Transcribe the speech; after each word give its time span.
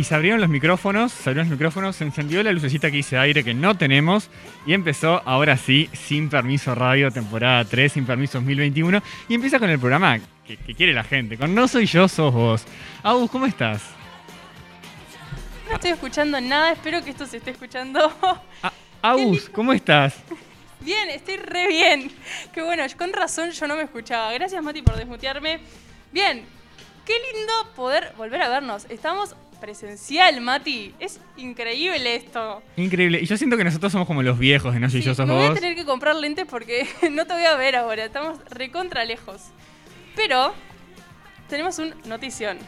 Y 0.00 0.04
se 0.04 0.14
abrieron 0.14 0.40
los 0.40 0.48
micrófonos, 0.48 1.12
se 1.12 1.28
abrieron 1.28 1.50
los 1.50 1.58
micrófonos, 1.58 1.94
se 1.94 2.04
encendió 2.04 2.42
la 2.42 2.52
lucecita 2.52 2.90
que 2.90 2.96
dice 2.96 3.18
aire 3.18 3.44
que 3.44 3.52
no 3.52 3.76
tenemos 3.76 4.30
y 4.64 4.72
empezó 4.72 5.20
ahora 5.26 5.58
sí, 5.58 5.90
sin 5.92 6.30
permiso 6.30 6.74
radio, 6.74 7.10
temporada 7.10 7.66
3, 7.66 7.92
sin 7.92 8.06
permiso 8.06 8.38
2021 8.38 9.02
y 9.28 9.34
empieza 9.34 9.58
con 9.58 9.68
el 9.68 9.78
programa 9.78 10.18
que, 10.46 10.56
que 10.56 10.74
quiere 10.74 10.94
la 10.94 11.04
gente, 11.04 11.36
con 11.36 11.54
No 11.54 11.68
Soy 11.68 11.84
Yo, 11.84 12.08
Sos 12.08 12.32
Vos. 12.32 12.64
Agus, 13.02 13.30
¿cómo 13.30 13.44
estás? 13.44 13.82
No 15.68 15.74
estoy 15.74 15.90
escuchando 15.90 16.40
nada, 16.40 16.72
espero 16.72 17.04
que 17.04 17.10
esto 17.10 17.26
se 17.26 17.36
esté 17.36 17.50
escuchando. 17.50 18.10
A- 18.62 18.72
Agus, 19.02 19.50
¿cómo 19.50 19.74
estás? 19.74 20.14
Bien, 20.80 21.10
estoy 21.10 21.36
re 21.36 21.68
bien. 21.68 22.10
Qué 22.54 22.62
bueno, 22.62 22.84
con 22.96 23.12
razón 23.12 23.50
yo 23.50 23.66
no 23.68 23.76
me 23.76 23.82
escuchaba. 23.82 24.32
Gracias 24.32 24.62
Mati 24.62 24.80
por 24.80 24.96
desmutearme. 24.96 25.60
Bien, 26.10 26.42
qué 27.04 27.12
lindo 27.34 27.52
poder 27.76 28.14
volver 28.16 28.40
a 28.40 28.48
vernos. 28.48 28.86
Estamos 28.88 29.36
presencial, 29.60 30.40
Mati. 30.40 30.94
Es 30.98 31.20
increíble 31.36 32.14
esto. 32.16 32.62
Increíble. 32.76 33.20
Y 33.22 33.26
yo 33.26 33.36
siento 33.36 33.56
que 33.56 33.64
nosotros 33.64 33.92
somos 33.92 34.06
como 34.06 34.22
los 34.22 34.38
viejos 34.38 34.72
de 34.74 34.80
No 34.80 34.88
Soy 34.90 35.00
Sí, 35.02 35.06
Yo, 35.06 35.14
Sos 35.14 35.26
me 35.26 35.34
voy 35.34 35.44
a 35.44 35.48
Vos. 35.50 35.60
tener 35.60 35.76
que 35.76 35.84
comprar 35.84 36.16
lentes 36.16 36.46
porque 36.48 36.88
no 37.10 37.26
te 37.26 37.34
voy 37.34 37.44
a 37.44 37.54
ver 37.56 37.76
ahora. 37.76 38.04
Estamos 38.04 38.38
recontra 38.48 39.04
lejos. 39.04 39.42
Pero 40.16 40.52
tenemos 41.48 41.78
un 41.78 41.94
notición. 42.06 42.58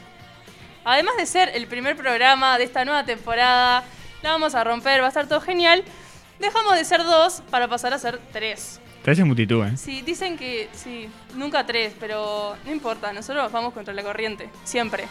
Además 0.84 1.16
de 1.16 1.26
ser 1.26 1.50
el 1.54 1.66
primer 1.66 1.96
programa 1.96 2.58
de 2.58 2.64
esta 2.64 2.84
nueva 2.84 3.04
temporada, 3.04 3.84
la 4.22 4.30
vamos 4.30 4.54
a 4.54 4.64
romper, 4.64 5.00
va 5.00 5.06
a 5.06 5.08
estar 5.08 5.28
todo 5.28 5.40
genial. 5.40 5.84
Dejamos 6.40 6.74
de 6.74 6.84
ser 6.84 7.04
dos 7.04 7.42
para 7.50 7.68
pasar 7.68 7.92
a 7.94 7.98
ser 7.98 8.18
tres. 8.32 8.80
Tres 9.04 9.18
es 9.18 9.24
multitud, 9.24 9.64
¿eh? 9.64 9.76
Sí, 9.76 10.02
dicen 10.02 10.36
que 10.36 10.68
sí, 10.72 11.08
nunca 11.34 11.66
tres, 11.66 11.92
pero 11.98 12.56
no 12.64 12.70
importa, 12.72 13.12
nosotros 13.12 13.50
vamos 13.50 13.72
contra 13.74 13.92
la 13.94 14.02
corriente, 14.02 14.48
siempre. 14.64 15.04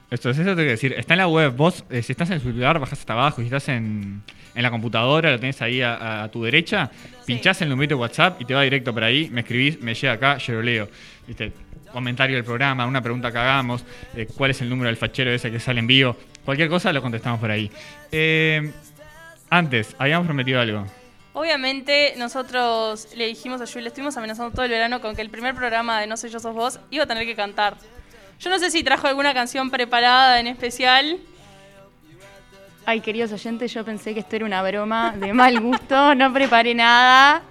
Esto 0.10 0.30
es 0.30 0.38
eso 0.38 0.44
tengo 0.50 0.58
que 0.58 0.64
decir. 0.66 0.94
Está 0.94 1.14
en 1.14 1.20
la 1.20 1.28
web. 1.28 1.56
Vos, 1.56 1.86
eh, 1.90 2.02
si 2.04 2.12
estás 2.12 2.30
en 2.30 2.36
el 2.36 2.42
celular, 2.42 2.80
bajás 2.80 3.00
hasta 3.00 3.14
abajo. 3.14 3.38
Si 3.38 3.46
estás 3.46 3.70
en, 3.70 4.22
en 4.54 4.64
la 4.64 4.70
computadora, 4.70 5.32
lo 5.32 5.40
tenés 5.40 5.62
ahí 5.62 5.82
a, 5.82 6.24
a 6.24 6.32
tu 6.32 6.44
derecha. 6.44 6.92
Pinchás 7.26 7.62
el 7.62 7.70
numerito 7.70 7.96
de 7.96 8.02
WhatsApp 8.02 8.42
y 8.42 8.46
te 8.46 8.54
va 8.54 8.62
directo 8.64 8.94
por 8.94 9.04
ahí. 9.06 9.30
Me 9.32 9.42
escribís, 9.42 9.80
me 9.82 9.94
llega 9.94 10.14
acá, 10.14 10.38
yo 10.38 10.56
lo 10.56 10.62
leo. 10.62 10.90
¿Viste? 11.26 11.54
Comentario 11.94 12.36
del 12.36 12.44
programa, 12.44 12.86
una 12.86 13.02
pregunta 13.02 13.32
que 13.32 13.38
hagamos. 13.38 13.86
eh, 14.16 14.28
¿Cuál 14.36 14.52
es 14.52 14.62
el 14.62 14.70
número 14.70 14.88
del 14.88 14.98
fachero 14.98 15.32
ese 15.32 15.50
que 15.50 15.60
sale 15.62 15.80
en 15.80 15.88
vivo? 15.88 16.18
Cualquier 16.44 16.68
cosa 16.68 16.92
lo 16.92 17.02
contestamos 17.02 17.40
por 17.40 17.50
ahí. 17.52 17.72
Eh, 18.12 18.70
antes, 19.50 19.96
habíamos 19.98 20.26
prometido 20.28 20.60
algo. 20.60 20.86
Obviamente, 21.34 22.14
nosotros 22.18 23.08
le 23.16 23.28
dijimos 23.28 23.62
a 23.62 23.66
Julie, 23.66 23.84
le 23.84 23.88
estuvimos 23.90 24.18
amenazando 24.18 24.52
todo 24.52 24.66
el 24.66 24.72
verano 24.72 25.00
con 25.00 25.16
que 25.16 25.22
el 25.22 25.30
primer 25.30 25.56
programa 25.56 26.00
de 26.02 26.08
No 26.08 26.18
Soy 26.18 26.30
Yo 26.30 26.40
Sos 26.40 26.54
Vos 26.54 26.80
iba 26.90 27.06
a 27.06 27.08
tener 27.08 27.26
que 27.26 27.36
cantar. 27.36 27.78
Yo 28.40 28.50
no 28.50 28.60
sé 28.60 28.70
si 28.70 28.84
trajo 28.84 29.08
alguna 29.08 29.34
canción 29.34 29.70
preparada 29.70 30.40
en 30.40 30.48
especial. 30.48 31.20
Ay, 32.86 33.00
queridos 33.00 33.32
oyentes, 33.32 33.72
yo 33.74 33.86
pensé 33.86 34.14
que 34.14 34.22
esto 34.22 34.36
era 34.36 34.46
una 34.46 34.62
broma 34.64 35.14
de 35.16 35.32
mal 35.34 35.60
gusto, 35.60 36.16
no 36.16 36.34
preparé 36.34 36.74
nada. 36.74 37.44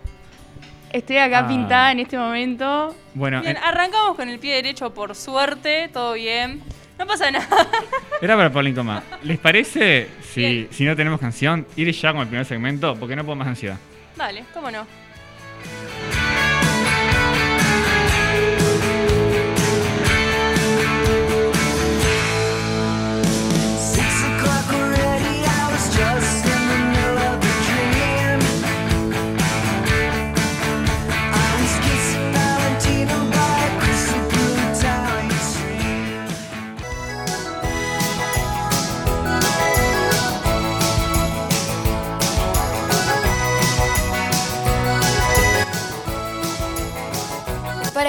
Estoy 0.93 1.19
acá 1.19 1.39
Ah. 1.41 1.49
pintada 1.49 1.93
en 1.93 2.01
este 2.01 2.19
momento. 2.19 2.95
Bueno, 3.15 3.41
Bien, 3.41 3.57
en- 3.57 3.63
arrancamos 3.63 4.17
con 4.17 4.29
el 4.29 4.39
pie 4.41 4.57
derecho, 4.57 4.93
por 4.93 5.15
suerte, 5.15 5.89
todo 5.93 6.15
bien. 6.15 6.61
No 7.01 7.07
pasa 7.07 7.31
nada. 7.31 7.67
era 8.21 8.37
para 8.37 8.53
Paulín 8.53 8.75
Tomás. 8.75 9.03
¿Les 9.23 9.39
parece, 9.39 10.07
si, 10.21 10.69
si 10.71 10.85
no 10.85 10.95
tenemos 10.95 11.19
canción, 11.19 11.67
ir 11.75 11.91
ya 11.93 12.13
con 12.13 12.21
el 12.21 12.29
primer 12.29 12.45
segmento? 12.45 12.95
Porque 12.95 13.17
no 13.17 13.25
puedo 13.25 13.37
más 13.37 13.49
ansiedad. 13.49 13.79
Dale, 14.17 14.45
cómo 14.53 14.71
no. 14.71 14.87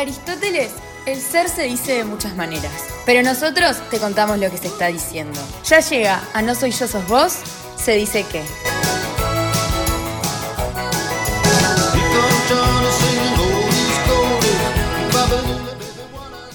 Aristóteles, 0.01 0.71
el 1.05 1.21
ser 1.21 1.47
se 1.47 1.63
dice 1.63 1.97
de 1.97 2.03
muchas 2.03 2.35
maneras. 2.35 2.71
Pero 3.05 3.21
nosotros 3.21 3.77
te 3.91 3.99
contamos 3.99 4.39
lo 4.39 4.49
que 4.49 4.57
se 4.57 4.65
está 4.67 4.87
diciendo. 4.87 5.39
Ya 5.63 5.79
llega 5.79 6.23
a 6.33 6.41
No 6.41 6.55
Soy 6.55 6.71
Yo 6.71 6.87
Sos 6.87 7.07
Vos, 7.07 7.37
se 7.77 7.93
dice 7.93 8.25
que. 8.25 8.41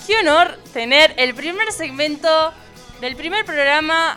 Qué 0.07 0.19
honor 0.19 0.59
tener 0.73 1.15
el 1.17 1.35
primer 1.35 1.73
segmento 1.73 2.53
del 3.01 3.15
primer 3.15 3.45
programa 3.45 4.17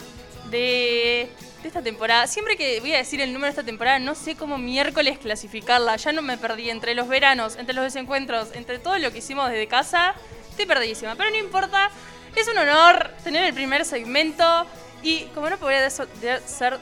de, 0.49 1.31
de 1.61 1.67
esta 1.67 1.81
temporada. 1.81 2.27
Siempre 2.27 2.55
que 2.57 2.79
voy 2.79 2.93
a 2.93 2.97
decir 2.97 3.19
el 3.21 3.33
número 3.33 3.45
de 3.47 3.51
esta 3.51 3.63
temporada, 3.63 3.99
no 3.99 4.15
sé 4.15 4.35
cómo 4.35 4.57
miércoles 4.57 5.17
clasificarla. 5.19 5.95
Ya 5.97 6.11
no 6.11 6.21
me 6.21 6.37
perdí 6.37 6.69
entre 6.69 6.95
los 6.95 7.07
veranos, 7.07 7.55
entre 7.57 7.73
los 7.75 7.83
desencuentros, 7.83 8.49
entre 8.53 8.79
todo 8.79 8.97
lo 8.97 9.11
que 9.11 9.19
hicimos 9.19 9.49
desde 9.49 9.67
casa. 9.67 10.13
Estoy 10.49 10.65
perdidísima, 10.65 11.15
pero 11.15 11.29
no 11.29 11.37
importa. 11.37 11.89
Es 12.35 12.47
un 12.47 12.57
honor 12.57 13.11
tener 13.23 13.43
el 13.43 13.53
primer 13.53 13.83
segmento 13.85 14.65
y 15.01 15.23
como 15.35 15.49
no 15.49 15.57
podría 15.57 15.89
ser 15.89 16.07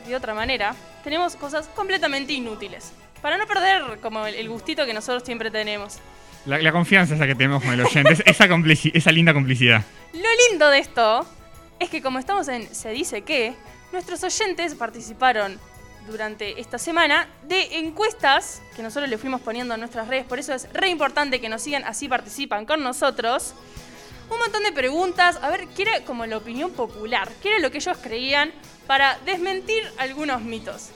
de 0.06 0.15
otra 0.15 0.33
manera, 0.33 0.75
tenemos 1.03 1.35
cosas 1.35 1.68
completamente 1.69 2.33
inútiles. 2.33 2.91
Para 3.21 3.38
no 3.38 3.47
perder 3.47 4.00
como 4.01 4.25
el- 4.27 4.47
gustito 4.50 4.85
que 4.85 4.94
nosotros 4.94 5.24
siempre 5.24 5.50
tenemos. 5.50 5.97
La, 6.45 6.59
la 6.59 6.71
confianza 6.71 7.15
esa 7.15 7.25
que 7.25 7.33
tenemos 7.35 7.63
con 7.63 7.74
el 7.74 7.81
oyente, 7.81 8.13
es- 8.13 8.24
esa, 8.25 8.45
esa 8.94 9.12
linda 9.12 9.33
complicidad. 9.33 9.81
Lo 10.13 10.29
lindo 10.50 10.69
de 10.69 10.79
esto 10.79 11.25
es 11.79 11.89
que 11.89 12.01
como 12.01 12.19
estamos 12.19 12.47
en 12.47 12.74
Se 12.75 12.89
dice 12.89 13.21
que, 13.21 13.53
nuestros 13.92 14.24
oyentes 14.24 14.75
participaron 14.75 15.60
durante 16.07 16.60
esta 16.60 16.78
semana 16.78 17.28
de 17.48 17.78
encuestas 17.80 18.62
que 18.75 18.81
nosotros 18.81 19.10
le 19.10 19.18
fuimos 19.18 19.42
poniendo 19.42 19.74
en 19.74 19.81
nuestras 19.81 20.07
redes, 20.07 20.25
por 20.25 20.39
eso 20.39 20.54
es 20.54 20.72
re 20.74 20.89
importante 20.89 21.42
que 21.42 21.50
nos 21.50 21.62
sigan, 21.62 21.84
así 21.84 22.07
participan 22.07 22.66
con 22.66 22.81
nosotros. 22.81 23.54
Un 24.30 24.39
montón 24.39 24.63
de 24.63 24.72
preguntas, 24.72 25.39
a 25.42 25.50
ver, 25.50 25.68
qué 25.75 25.84
era 25.84 26.01
como 26.01 26.25
la 26.25 26.38
opinión 26.38 26.72
popular, 26.72 27.30
qué 27.42 27.50
era 27.50 27.60
lo 27.60 27.72
que 27.72 27.78
ellos 27.78 27.98
creían 28.01 28.51
para 28.86 29.18
desmentir 29.25 29.84
algunos 29.98 30.42
mitos. 30.42 30.89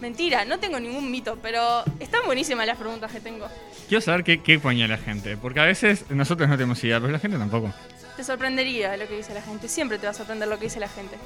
Mentira, 0.00 0.44
no 0.44 0.58
tengo 0.58 0.80
ningún 0.80 1.10
mito, 1.10 1.38
pero 1.40 1.84
están 2.00 2.22
buenísimas 2.26 2.66
las 2.66 2.76
preguntas 2.76 3.10
que 3.10 3.20
tengo. 3.20 3.46
Quiero 3.88 4.00
saber 4.00 4.24
qué, 4.24 4.42
qué 4.42 4.60
la 4.62 4.98
gente, 4.98 5.36
porque 5.36 5.60
a 5.60 5.64
veces 5.64 6.10
nosotros 6.10 6.48
no 6.48 6.56
tenemos 6.56 6.82
idea, 6.84 7.00
pero 7.00 7.12
la 7.12 7.18
gente 7.18 7.38
tampoco. 7.38 7.72
Te 8.16 8.22
sorprendería 8.24 8.96
lo 8.96 9.08
que 9.08 9.16
dice 9.16 9.34
la 9.34 9.42
gente, 9.42 9.68
siempre 9.68 9.98
te 9.98 10.06
va 10.06 10.10
a 10.10 10.14
sorprender 10.14 10.48
lo 10.48 10.58
que 10.58 10.64
dice 10.66 10.78
la 10.78 10.88
gente. 10.88 11.16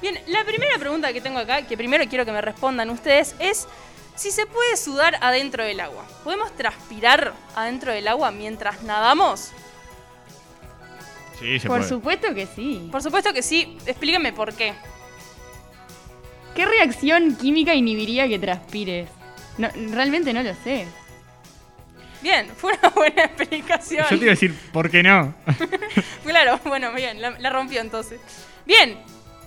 Bien, 0.00 0.18
la 0.28 0.44
primera 0.44 0.78
pregunta 0.78 1.12
que 1.12 1.20
tengo 1.20 1.38
acá, 1.38 1.62
que 1.62 1.76
primero 1.76 2.04
quiero 2.08 2.24
que 2.24 2.30
me 2.32 2.40
respondan 2.40 2.90
ustedes, 2.90 3.34
es 3.40 3.66
si 4.14 4.30
se 4.30 4.46
puede 4.46 4.76
sudar 4.76 5.16
adentro 5.20 5.64
del 5.64 5.80
agua. 5.80 6.04
¿Podemos 6.22 6.54
transpirar 6.56 7.34
adentro 7.56 7.92
del 7.92 8.06
agua 8.06 8.30
mientras 8.30 8.82
nadamos? 8.82 9.50
Sí, 11.38 11.58
se 11.58 11.68
Por 11.68 11.78
puede. 11.78 11.88
supuesto 11.88 12.34
que 12.34 12.46
sí. 12.46 12.88
Por 12.90 13.02
supuesto 13.02 13.32
que 13.32 13.42
sí, 13.42 13.78
explíqueme 13.86 14.32
por 14.32 14.54
qué. 14.54 14.74
¿Qué 16.54 16.66
reacción 16.66 17.36
química 17.36 17.74
inhibiría 17.74 18.26
que 18.26 18.38
transpires? 18.38 19.08
No, 19.56 19.68
realmente 19.92 20.32
no 20.32 20.42
lo 20.42 20.54
sé. 20.64 20.86
Bien, 22.20 22.50
fue 22.56 22.72
una 22.78 22.90
buena 22.90 23.24
explicación. 23.24 24.04
Yo 24.10 24.18
te 24.18 24.24
iba 24.24 24.32
a 24.32 24.34
decir, 24.34 24.54
¿por 24.72 24.90
qué 24.90 25.02
no? 25.02 25.34
Claro, 26.24 26.60
bueno, 26.64 26.92
bien, 26.92 27.20
la, 27.22 27.30
la 27.30 27.50
rompió 27.50 27.80
entonces. 27.80 28.20
Bien, 28.66 28.98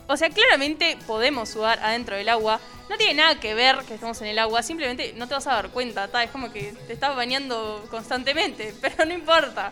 o 0.07 0.17
sea, 0.17 0.29
claramente 0.29 0.97
podemos 1.07 1.49
sudar 1.49 1.79
adentro 1.79 2.17
del 2.17 2.27
agua. 2.27 2.59
No 2.89 2.97
tiene 2.97 3.13
nada 3.13 3.39
que 3.39 3.53
ver 3.53 3.77
que 3.87 3.93
estemos 3.93 4.19
en 4.21 4.27
el 4.27 4.39
agua, 4.39 4.61
simplemente 4.63 5.13
no 5.15 5.27
te 5.27 5.35
vas 5.35 5.47
a 5.47 5.53
dar 5.53 5.69
cuenta, 5.69 6.07
ta, 6.09 6.23
es 6.23 6.31
como 6.31 6.51
que 6.51 6.73
te 6.87 6.93
estás 6.93 7.15
bañando 7.15 7.85
constantemente, 7.89 8.73
pero 8.81 9.05
no 9.05 9.13
importa. 9.13 9.71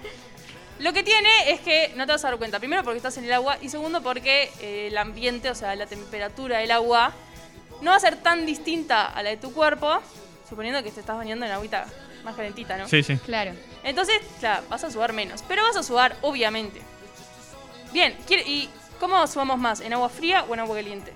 Lo 0.79 0.93
que 0.93 1.03
tiene 1.03 1.51
es 1.51 1.59
que 1.59 1.91
no 1.97 2.05
te 2.05 2.13
vas 2.13 2.23
a 2.23 2.29
dar 2.29 2.37
cuenta, 2.37 2.59
primero 2.59 2.83
porque 2.83 2.97
estás 2.97 3.17
en 3.17 3.25
el 3.25 3.33
agua 3.33 3.57
y 3.61 3.67
segundo 3.67 4.01
porque 4.01 4.49
eh, 4.61 4.87
el 4.87 4.97
ambiente, 4.97 5.49
o 5.49 5.55
sea, 5.55 5.75
la 5.75 5.87
temperatura 5.87 6.59
del 6.59 6.71
agua, 6.71 7.11
no 7.81 7.91
va 7.91 7.97
a 7.97 7.99
ser 7.99 8.15
tan 8.15 8.45
distinta 8.45 9.07
a 9.07 9.21
la 9.21 9.31
de 9.31 9.37
tu 9.37 9.51
cuerpo, 9.51 9.99
suponiendo 10.47 10.81
que 10.81 10.91
te 10.91 11.01
estás 11.01 11.17
bañando 11.17 11.45
en 11.45 11.51
agüita 11.51 11.85
más 12.23 12.35
calentita, 12.35 12.77
¿no? 12.77 12.87
Sí, 12.87 13.03
sí. 13.03 13.17
Claro. 13.17 13.51
Entonces, 13.83 14.19
claro, 14.39 14.63
vas 14.69 14.83
a 14.83 14.91
sudar 14.91 15.13
menos. 15.13 15.43
Pero 15.47 15.63
vas 15.63 15.75
a 15.77 15.83
sudar, 15.83 16.15
obviamente. 16.21 16.81
Bien, 17.91 18.15
¿quiere- 18.27 18.43
¿y 18.47 18.69
cómo 18.99 19.25
sudamos 19.27 19.57
más? 19.57 19.81
¿En 19.81 19.93
agua 19.93 20.09
fría 20.09 20.43
o 20.47 20.53
en 20.53 20.59
agua 20.59 20.75
caliente? 20.75 21.13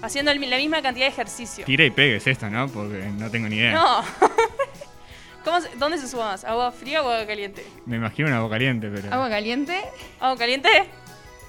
Haciendo 0.00 0.30
el 0.30 0.48
la 0.48 0.56
misma 0.56 0.80
cantidad 0.80 1.06
de 1.06 1.12
ejercicio. 1.12 1.64
Tira 1.64 1.84
y 1.84 1.90
pegues 1.90 2.26
esto, 2.26 2.48
¿no? 2.48 2.68
Porque 2.68 3.04
no 3.16 3.30
tengo 3.30 3.48
ni 3.48 3.56
idea. 3.56 3.72
No. 3.72 4.04
¿Cómo 5.44 5.60
se- 5.60 5.70
¿Dónde 5.76 5.98
se 5.98 6.08
suba 6.08 6.26
más? 6.26 6.44
¿Agua 6.44 6.70
fría 6.72 7.02
o 7.02 7.08
agua 7.10 7.26
caliente? 7.26 7.64
Me 7.86 7.96
imagino 7.96 8.28
una 8.28 8.38
agua 8.38 8.50
caliente, 8.50 8.90
pero. 8.94 9.12
¿Agua 9.12 9.28
caliente? 9.28 9.80
¿Agua 10.20 10.36
caliente? 10.36 10.68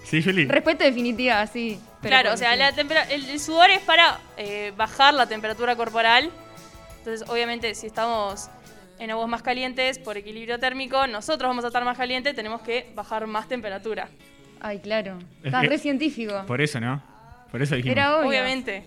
Sí, 0.04 0.24
Juli. 0.24 0.48
Respuesta 0.48 0.86
definitiva, 0.86 1.46
sí. 1.48 1.80
pero 2.02 2.14
claro, 2.14 2.34
o 2.34 2.38
sea, 2.38 2.56
la 2.56 2.72
tempera- 2.74 3.04
el, 3.12 3.30
el 3.30 3.40
sudor 3.40 3.70
es 3.70 3.82
para 3.82 4.20
eh, 4.38 4.74
bajar 4.76 5.14
la 5.14 5.28
temperatura 5.28 5.76
corporal. 5.76 6.32
Entonces, 7.10 7.28
obviamente, 7.34 7.74
si 7.74 7.88
estamos 7.88 8.50
en 9.00 9.10
aguas 9.10 9.28
más 9.28 9.42
calientes 9.42 9.98
por 9.98 10.16
equilibrio 10.16 10.60
térmico, 10.60 11.08
nosotros 11.08 11.50
vamos 11.50 11.64
a 11.64 11.68
estar 11.68 11.84
más 11.84 11.98
calientes, 11.98 12.36
tenemos 12.36 12.62
que 12.62 12.92
bajar 12.94 13.26
más 13.26 13.48
temperatura. 13.48 14.10
Ay, 14.60 14.78
claro. 14.78 15.18
Es 15.40 15.46
Estás 15.46 15.62
que- 15.64 15.70
re 15.70 15.78
científico. 15.80 16.44
Por 16.46 16.62
eso, 16.62 16.80
¿no? 16.80 17.02
Por 17.50 17.64
eso 17.64 17.74
dijimos. 17.76 17.94
Era 17.98 18.18
obvio. 18.18 18.30
Obviamente. 18.30 18.84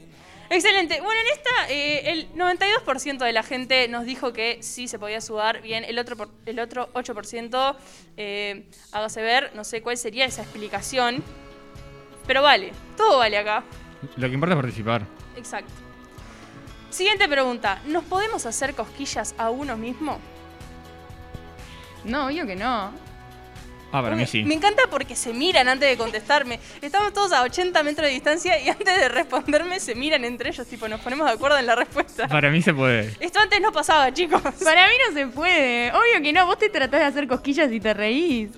Excelente. 0.51 1.01
Bueno, 1.01 1.21
en 1.21 1.27
esta, 1.37 1.73
eh, 1.73 2.13
el 2.13 2.33
92% 2.35 3.25
de 3.25 3.33
la 3.33 3.43
gente 3.43 3.89
nos 3.89 4.05
dijo 4.05 4.33
que 4.33 4.63
sí 4.63 4.87
se 4.87 5.01
podía 5.01 5.21
sudar. 5.21 5.61
Bien, 5.63 5.83
el 5.83 5.99
otro, 5.99 6.17
por- 6.17 6.31
el 6.47 6.61
otro 6.61 6.91
8%, 6.93 7.75
eh, 8.17 8.67
hágase 8.93 9.21
ver, 9.23 9.51
no 9.57 9.65
sé 9.65 9.83
cuál 9.83 9.97
sería 9.97 10.27
esa 10.27 10.43
explicación. 10.43 11.25
Pero 12.29 12.41
vale, 12.43 12.71
todo 12.97 13.19
vale 13.19 13.37
acá. 13.39 13.65
Lo 14.17 14.29
que 14.29 14.35
importa 14.35 14.55
es 14.55 14.61
participar. 14.61 15.03
Exacto. 15.37 15.73
Siguiente 16.93 17.27
pregunta. 17.29 17.81
¿Nos 17.87 18.05
podemos 18.05 18.44
hacer 18.47 18.75
cosquillas 18.75 19.35
a 19.39 19.49
uno 19.50 19.77
mismo? 19.77 20.21
No, 22.05 22.27
obvio 22.27 22.47
que 22.47 22.55
no. 22.55 22.93
Ah, 23.94 24.00
para 24.03 24.15
mí 24.15 24.27
sí. 24.27 24.43
Me 24.44 24.55
encanta 24.55 24.83
porque 24.91 25.17
se 25.17 25.33
miran 25.33 25.69
antes 25.69 25.89
de 25.89 25.97
contestarme. 25.97 26.61
Estamos 26.81 27.12
todos 27.12 27.33
a 27.33 27.43
80 27.43 27.83
metros 27.83 28.06
de 28.09 28.12
distancia 28.15 28.59
y 28.59 28.69
antes 28.69 28.87
de 29.00 29.09
responderme 29.09 29.81
se 29.81 29.94
miran 29.94 30.25
entre 30.25 30.51
ellos, 30.51 30.67
tipo, 30.67 30.87
nos 30.89 31.01
ponemos 31.01 31.27
de 31.27 31.32
acuerdo 31.32 31.58
en 31.58 31.67
la 31.67 31.75
respuesta. 31.77 32.29
Para 32.29 32.51
mí 32.51 32.61
se 32.63 32.72
puede. 32.75 33.15
Esto 33.20 33.41
antes 33.41 33.61
no 33.61 33.72
pasaba, 33.72 34.13
chicos. 34.13 34.41
Para 34.63 34.87
mí 34.89 34.94
no 35.08 35.15
se 35.15 35.27
puede. 35.29 35.91
Obvio 35.93 36.22
que 36.22 36.32
no. 36.32 36.44
Vos 36.46 36.58
te 36.58 36.69
tratás 36.69 37.01
de 37.01 37.06
hacer 37.06 37.27
cosquillas 37.29 37.72
y 37.72 37.81
te 37.81 37.93
reís. 37.94 38.51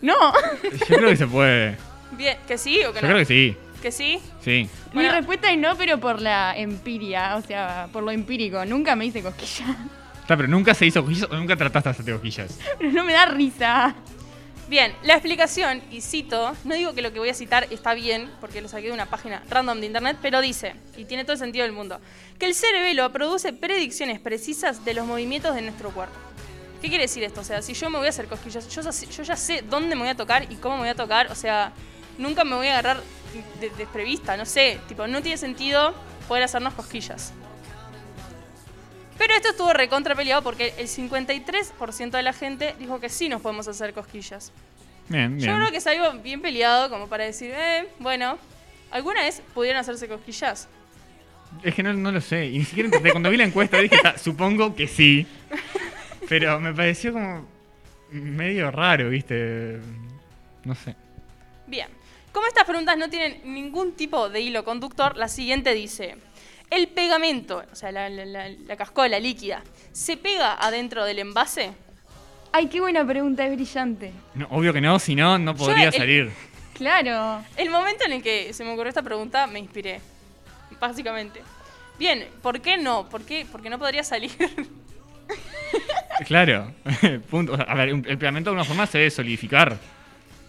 No. 0.00 0.14
Yo 0.62 0.96
creo 0.96 1.08
que 1.08 1.16
se 1.16 1.26
puede. 1.26 1.76
Bien, 2.12 2.38
¿que 2.46 2.56
sí 2.58 2.84
o 2.84 2.92
que 2.92 3.00
Yo 3.00 3.06
no? 3.06 3.14
creo 3.14 3.18
que 3.18 3.24
sí. 3.24 3.56
¿Que 3.86 3.92
sí? 3.92 4.18
Sí. 4.42 4.68
Mi 4.88 4.94
Bueno. 4.94 5.12
respuesta 5.12 5.48
es 5.52 5.56
no, 5.58 5.76
pero 5.76 6.00
por 6.00 6.20
la 6.20 6.56
empiria. 6.56 7.36
O 7.36 7.40
sea, 7.42 7.88
por 7.92 8.02
lo 8.02 8.10
empírico. 8.10 8.64
Nunca 8.64 8.96
me 8.96 9.06
hice 9.06 9.22
cosquillas. 9.22 9.76
Está, 10.22 10.36
pero 10.36 10.48
nunca 10.48 10.74
se 10.74 10.86
hizo 10.86 11.04
cosquillas 11.04 11.30
o 11.30 11.36
nunca 11.36 11.54
trataste 11.54 11.88
de 11.88 11.92
hacerte 11.92 12.12
cosquillas. 12.14 12.58
Pero 12.78 12.90
no 12.90 13.04
me 13.04 13.12
da 13.12 13.26
risa. 13.26 13.94
Bien, 14.68 14.92
la 15.04 15.12
explicación, 15.12 15.82
y 15.92 16.00
cito, 16.00 16.56
no 16.64 16.74
digo 16.74 16.94
que 16.94 17.00
lo 17.02 17.12
que 17.12 17.20
voy 17.20 17.28
a 17.28 17.34
citar 17.34 17.68
está 17.70 17.94
bien, 17.94 18.28
porque 18.40 18.60
lo 18.60 18.66
saqué 18.66 18.88
de 18.88 18.92
una 18.92 19.06
página 19.06 19.40
random 19.48 19.78
de 19.78 19.86
internet, 19.86 20.16
pero 20.20 20.40
dice, 20.40 20.74
y 20.96 21.04
tiene 21.04 21.22
todo 21.22 21.34
el 21.34 21.38
sentido 21.38 21.62
del 21.62 21.70
mundo, 21.72 22.00
que 22.40 22.46
el 22.46 22.56
cerebelo 22.56 23.12
produce 23.12 23.52
predicciones 23.52 24.18
precisas 24.18 24.84
de 24.84 24.94
los 24.94 25.06
movimientos 25.06 25.54
de 25.54 25.62
nuestro 25.62 25.90
cuerpo. 25.92 26.16
¿Qué 26.82 26.88
quiere 26.88 27.04
decir 27.04 27.22
esto? 27.22 27.42
O 27.42 27.44
sea, 27.44 27.62
si 27.62 27.74
yo 27.74 27.88
me 27.88 27.98
voy 27.98 28.08
a 28.08 28.10
hacer 28.10 28.26
cosquillas, 28.26 28.68
yo, 28.68 28.82
ya 28.82 28.90
sé- 28.90 29.06
yo 29.06 29.22
ya 29.22 29.36
sé 29.36 29.62
dónde 29.62 29.94
me 29.94 30.00
voy 30.00 30.10
a 30.10 30.16
tocar 30.16 30.50
y 30.50 30.56
cómo 30.56 30.74
me 30.74 30.80
voy 30.80 30.88
a 30.90 30.96
tocar, 30.96 31.30
o 31.30 31.36
sea, 31.36 31.72
nunca 32.18 32.44
me 32.44 32.54
voy 32.56 32.68
a 32.68 32.78
agarrar 32.78 33.02
de- 33.60 33.70
desprevista, 33.70 34.36
no 34.36 34.44
sé, 34.46 34.78
tipo, 34.88 35.06
no 35.06 35.22
tiene 35.22 35.36
sentido 35.38 35.94
poder 36.28 36.42
hacernos 36.44 36.74
cosquillas. 36.74 37.32
Pero 39.18 39.34
esto 39.34 39.48
estuvo 39.50 39.72
recontra 39.72 40.14
peleado 40.14 40.42
porque 40.42 40.74
el 40.78 40.88
53% 40.88 42.10
de 42.10 42.22
la 42.22 42.32
gente 42.32 42.74
dijo 42.78 43.00
que 43.00 43.08
sí 43.08 43.28
nos 43.28 43.40
podemos 43.40 43.66
hacer 43.66 43.92
cosquillas. 43.94 44.52
Bien, 45.08 45.36
bien. 45.36 45.48
Yo 45.50 45.56
creo 45.56 45.70
que 45.70 45.78
es 45.78 45.86
algo 45.86 46.12
bien 46.22 46.42
peleado 46.42 46.90
como 46.90 47.08
para 47.08 47.24
decir, 47.24 47.52
eh, 47.54 47.88
bueno, 47.98 48.38
¿alguna 48.90 49.22
vez 49.22 49.40
pudieron 49.54 49.80
hacerse 49.80 50.06
cosquillas? 50.08 50.68
Es 51.62 51.74
que 51.74 51.82
no, 51.82 51.92
no 51.94 52.12
lo 52.12 52.20
sé. 52.20 52.46
Y 52.46 52.58
ni 52.58 52.64
siquiera 52.64 52.88
intenté. 52.88 53.10
Cuando 53.12 53.30
vi 53.30 53.36
la 53.38 53.44
encuesta 53.44 53.78
dije, 53.78 53.96
"Ta, 54.02 54.18
supongo 54.18 54.74
que 54.74 54.86
sí. 54.86 55.26
Pero 56.28 56.60
me 56.60 56.74
pareció 56.74 57.12
como 57.12 57.46
medio 58.10 58.70
raro, 58.70 59.08
¿viste? 59.08 59.78
No 60.64 60.74
sé. 60.74 60.94
Como 62.36 62.48
estas 62.48 62.64
preguntas 62.64 62.98
no 62.98 63.08
tienen 63.08 63.40
ningún 63.44 63.94
tipo 63.94 64.28
de 64.28 64.42
hilo 64.42 64.62
conductor, 64.62 65.16
la 65.16 65.26
siguiente 65.26 65.72
dice, 65.72 66.16
¿el 66.68 66.86
pegamento, 66.88 67.64
o 67.72 67.74
sea, 67.74 67.90
la, 67.90 68.10
la- 68.10 68.26
la- 68.26 68.50
la 68.50 68.76
cascola 68.76 69.18
líquida, 69.18 69.62
se 69.92 70.18
pega 70.18 70.52
adentro 70.52 71.06
del 71.06 71.18
envase? 71.20 71.70
Ay, 72.52 72.66
qué 72.66 72.78
buena 72.78 73.06
pregunta. 73.06 73.46
Es 73.46 73.54
brillante. 73.56 74.12
No, 74.34 74.48
obvio 74.50 74.74
que 74.74 74.82
no, 74.82 74.98
si 74.98 75.14
no, 75.14 75.38
no 75.38 75.56
podría 75.56 75.86
el- 75.86 75.92
salir. 75.94 76.30
Claro. 76.74 77.42
El 77.56 77.70
momento 77.70 78.04
en 78.04 78.12
el 78.12 78.22
que 78.22 78.52
se 78.52 78.64
me 78.64 78.72
ocurrió 78.72 78.90
esta 78.90 79.02
pregunta 79.02 79.46
me 79.46 79.58
inspiré, 79.58 79.98
básicamente. 80.78 81.40
Bien, 81.98 82.28
¿por 82.42 82.60
qué 82.60 82.76
no? 82.76 83.08
¿Por 83.08 83.22
qué? 83.24 83.46
Porque 83.50 83.70
no 83.70 83.78
podría 83.78 84.04
salir. 84.04 84.32
Claro. 86.26 86.70
Punto. 87.30 87.54
O 87.54 87.56
sea, 87.56 87.64
a 87.64 87.74
ver, 87.74 87.88
el 87.88 88.18
pegamento 88.18 88.50
de 88.50 88.56
alguna 88.56 88.64
forma 88.64 88.86
se 88.86 88.98
debe 88.98 89.10
solidificar. 89.10 89.78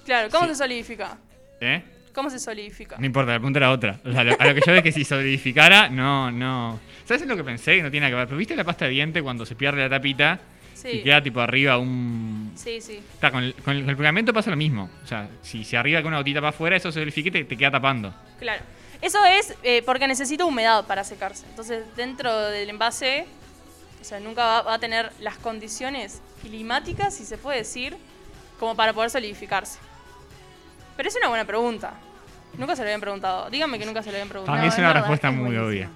Claro, 0.04 0.28
¿cómo 0.30 0.44
Sí. 0.48 0.50
se 0.52 0.56
solidifica? 0.58 1.18
¿Eh? 1.60 1.84
¿Cómo 2.14 2.30
se 2.30 2.40
solidifica? 2.40 2.96
No 2.98 3.06
importa, 3.06 3.32
la 3.34 3.38
pregunta 3.38 3.60
era 3.60 3.72
otra. 3.72 4.00
O 4.04 4.12
sea, 4.12 4.24
lo- 4.24 4.36
a 4.40 4.46
lo 4.46 4.56
que 4.56 4.62
yo 4.62 4.72
veo 4.72 4.78
es 4.78 4.84
que 4.84 4.92
si 4.92 5.04
solidificara, 5.04 5.90
no, 5.90 6.32
no. 6.32 6.80
¿Sabes 7.06 7.26
lo 7.28 7.36
que 7.38 7.44
pensé? 7.44 7.76
Que 7.78 7.84
no 7.84 7.92
tiene 7.92 8.06
nada 8.06 8.12
que 8.12 8.16
ver. 8.18 8.28
Pero 8.28 8.38
¿viste 8.38 8.56
la 8.56 8.64
pasta 8.64 8.86
de 8.86 8.92
diente 8.92 9.22
cuando 9.22 9.46
se 9.46 9.56
pierde 9.56 9.82
la 9.82 9.90
tapita 9.90 10.40
y 10.76 10.78
Sí. 10.80 11.02
queda 11.04 11.22
tipo 11.22 11.40
arriba 11.42 11.78
un. 11.78 12.52
Sí, 12.56 12.82
sí. 12.82 12.98
Está, 13.14 13.32
con, 13.32 13.44
el, 13.44 13.54
con 13.56 13.76
el- 13.76 13.82
con 13.82 13.90
el 13.92 13.98
pegamento 13.98 14.34
pasa 14.34 14.50
lo 14.50 14.58
mismo. 14.58 14.90
O 15.04 15.08
sea, 15.08 15.30
si 15.44 15.64
se 15.64 15.78
arriba 15.78 16.02
con 16.02 16.10
una 16.10 16.18
gotita 16.18 16.40
para 16.40 16.50
afuera, 16.50 16.76
eso 16.76 16.92
se 16.92 16.96
solidifica 17.00 17.30
y 17.30 17.32
te, 17.32 17.44
te 17.44 17.58
queda 17.58 17.72
tapando. 17.72 18.14
Claro. 18.40 18.64
Eso 19.02 19.24
es 19.26 19.54
eh, 19.62 19.84
porque 19.86 20.08
necesita 20.08 20.44
humedad 20.46 20.86
para 20.88 21.04
secarse. 21.04 21.46
Entonces, 21.50 21.84
dentro 21.96 22.36
del 22.48 22.68
envase, 22.72 23.28
o 24.02 24.04
sea, 24.04 24.20
nunca 24.20 24.44
va, 24.44 24.62
va 24.64 24.74
a 24.76 24.80
tener 24.80 25.12
las 25.20 25.38
condiciones 25.38 26.20
climáticas, 26.42 27.16
si 27.16 27.26
se 27.26 27.38
puede 27.38 27.60
decir, 27.60 27.96
como 28.60 28.76
para 28.76 28.94
poder 28.94 29.12
solidificarse. 29.12 29.78
Pero 30.98 31.08
es 31.10 31.16
una 31.16 31.30
buena 31.30 31.46
pregunta. 31.46 31.94
Nunca 32.58 32.76
se 32.76 32.82
lo 32.82 32.88
habían 32.88 33.00
preguntado. 33.02 33.50
Díganme 33.50 33.78
que 33.80 33.86
nunca 33.86 34.02
se 34.04 34.10
lo 34.10 34.16
habían 34.18 34.28
preguntado. 34.30 34.54
Para 34.56 34.62
mí 34.64 34.68
No, 34.68 34.74
es 34.74 34.74
es 34.74 34.80
una 34.80 34.94
respuesta 34.94 35.30
es 35.30 35.34
muy 35.36 35.44
buenísimo. 35.56 35.68
obvia. 35.68 35.90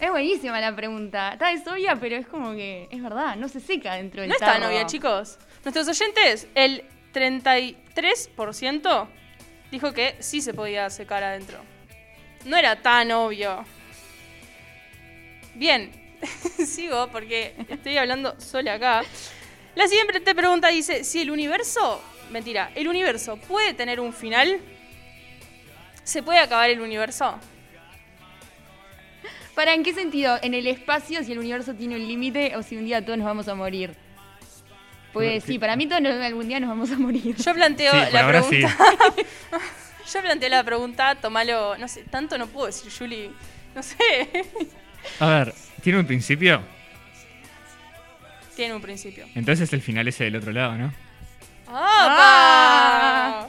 Es 0.00 0.10
buenísima 0.10 0.60
la 0.60 0.74
pregunta. 0.76 1.32
Está 1.32 1.52
es 1.52 1.66
obvia, 1.66 1.96
pero 1.96 2.16
es 2.16 2.26
como 2.26 2.52
que 2.52 2.88
es 2.90 3.02
verdad, 3.02 3.36
no 3.36 3.48
se 3.48 3.60
seca 3.60 3.94
dentro 3.94 4.20
del 4.20 4.28
No 4.30 4.34
está 4.34 4.46
tarro. 4.54 4.66
novia, 4.66 4.84
chicos. 4.86 5.38
Nuestros 5.64 5.88
oyentes, 5.88 6.48
el 6.54 6.84
33% 7.14 9.06
dijo 9.70 9.92
que 9.92 10.16
sí 10.20 10.40
se 10.40 10.52
podía 10.54 10.90
secar 10.90 11.22
adentro. 11.22 11.58
No 12.44 12.56
era 12.56 12.82
tan 12.82 13.10
obvio. 13.12 13.64
Bien, 15.54 15.90
sigo 16.66 17.08
porque 17.08 17.54
estoy 17.68 17.96
hablando 17.96 18.38
sola 18.40 18.74
acá. 18.74 19.02
La 19.74 19.86
siguiente 19.88 20.34
pregunta 20.34 20.68
dice, 20.68 21.04
si 21.04 21.20
el 21.22 21.30
universo, 21.30 22.02
mentira, 22.30 22.70
el 22.74 22.88
universo 22.88 23.36
puede 23.36 23.74
tener 23.74 24.00
un 24.00 24.12
final, 24.12 24.58
¿se 26.04 26.22
puede 26.22 26.38
acabar 26.38 26.70
el 26.70 26.80
universo? 26.80 27.38
¿Para 29.54 29.72
en 29.72 29.82
qué 29.82 29.94
sentido? 29.94 30.38
¿En 30.42 30.52
el 30.54 30.66
espacio 30.66 31.22
si 31.24 31.32
el 31.32 31.38
universo 31.38 31.74
tiene 31.74 31.96
un 31.96 32.06
límite 32.06 32.56
o 32.56 32.62
si 32.62 32.76
un 32.76 32.84
día 32.84 33.02
todos 33.04 33.16
nos 33.18 33.26
vamos 33.26 33.48
a 33.48 33.54
morir? 33.54 33.94
Pues 35.14 35.44
Sí. 35.44 35.58
para 35.58 35.76
mí 35.76 35.86
todos 35.86 36.02
nos- 36.02 36.12
algún 36.20 36.46
día 36.46 36.60
nos 36.60 36.68
vamos 36.68 36.90
a 36.90 36.98
morir. 36.98 37.34
Yo 37.36 37.54
planteo 37.54 37.90
Sí, 37.92 38.12
la 38.12 38.20
ahora 38.24 38.42
sí. 38.42 38.48
pregunta. 38.48 38.76
Yo 40.12 40.20
planteo 40.20 40.48
la 40.50 40.62
pregunta, 40.62 41.14
tomalo, 41.16 41.76
no 41.78 41.88
sé, 41.88 42.04
tanto 42.04 42.36
no 42.38 42.46
puedo 42.48 42.66
decir, 42.66 42.92
Julie. 42.96 43.30
No 43.74 43.82
sé. 43.82 43.96
A 45.20 45.26
ver, 45.26 45.54
¿tiene 45.82 45.98
un 46.00 46.06
principio? 46.06 46.62
Tiene 48.54 48.74
un 48.74 48.82
principio. 48.82 49.26
Entonces 49.34 49.72
el 49.72 49.80
final 49.82 50.06
es 50.08 50.18
del 50.18 50.36
otro 50.36 50.52
lado, 50.52 50.76
¿no? 50.76 50.92
¡Ah! 51.68 53.48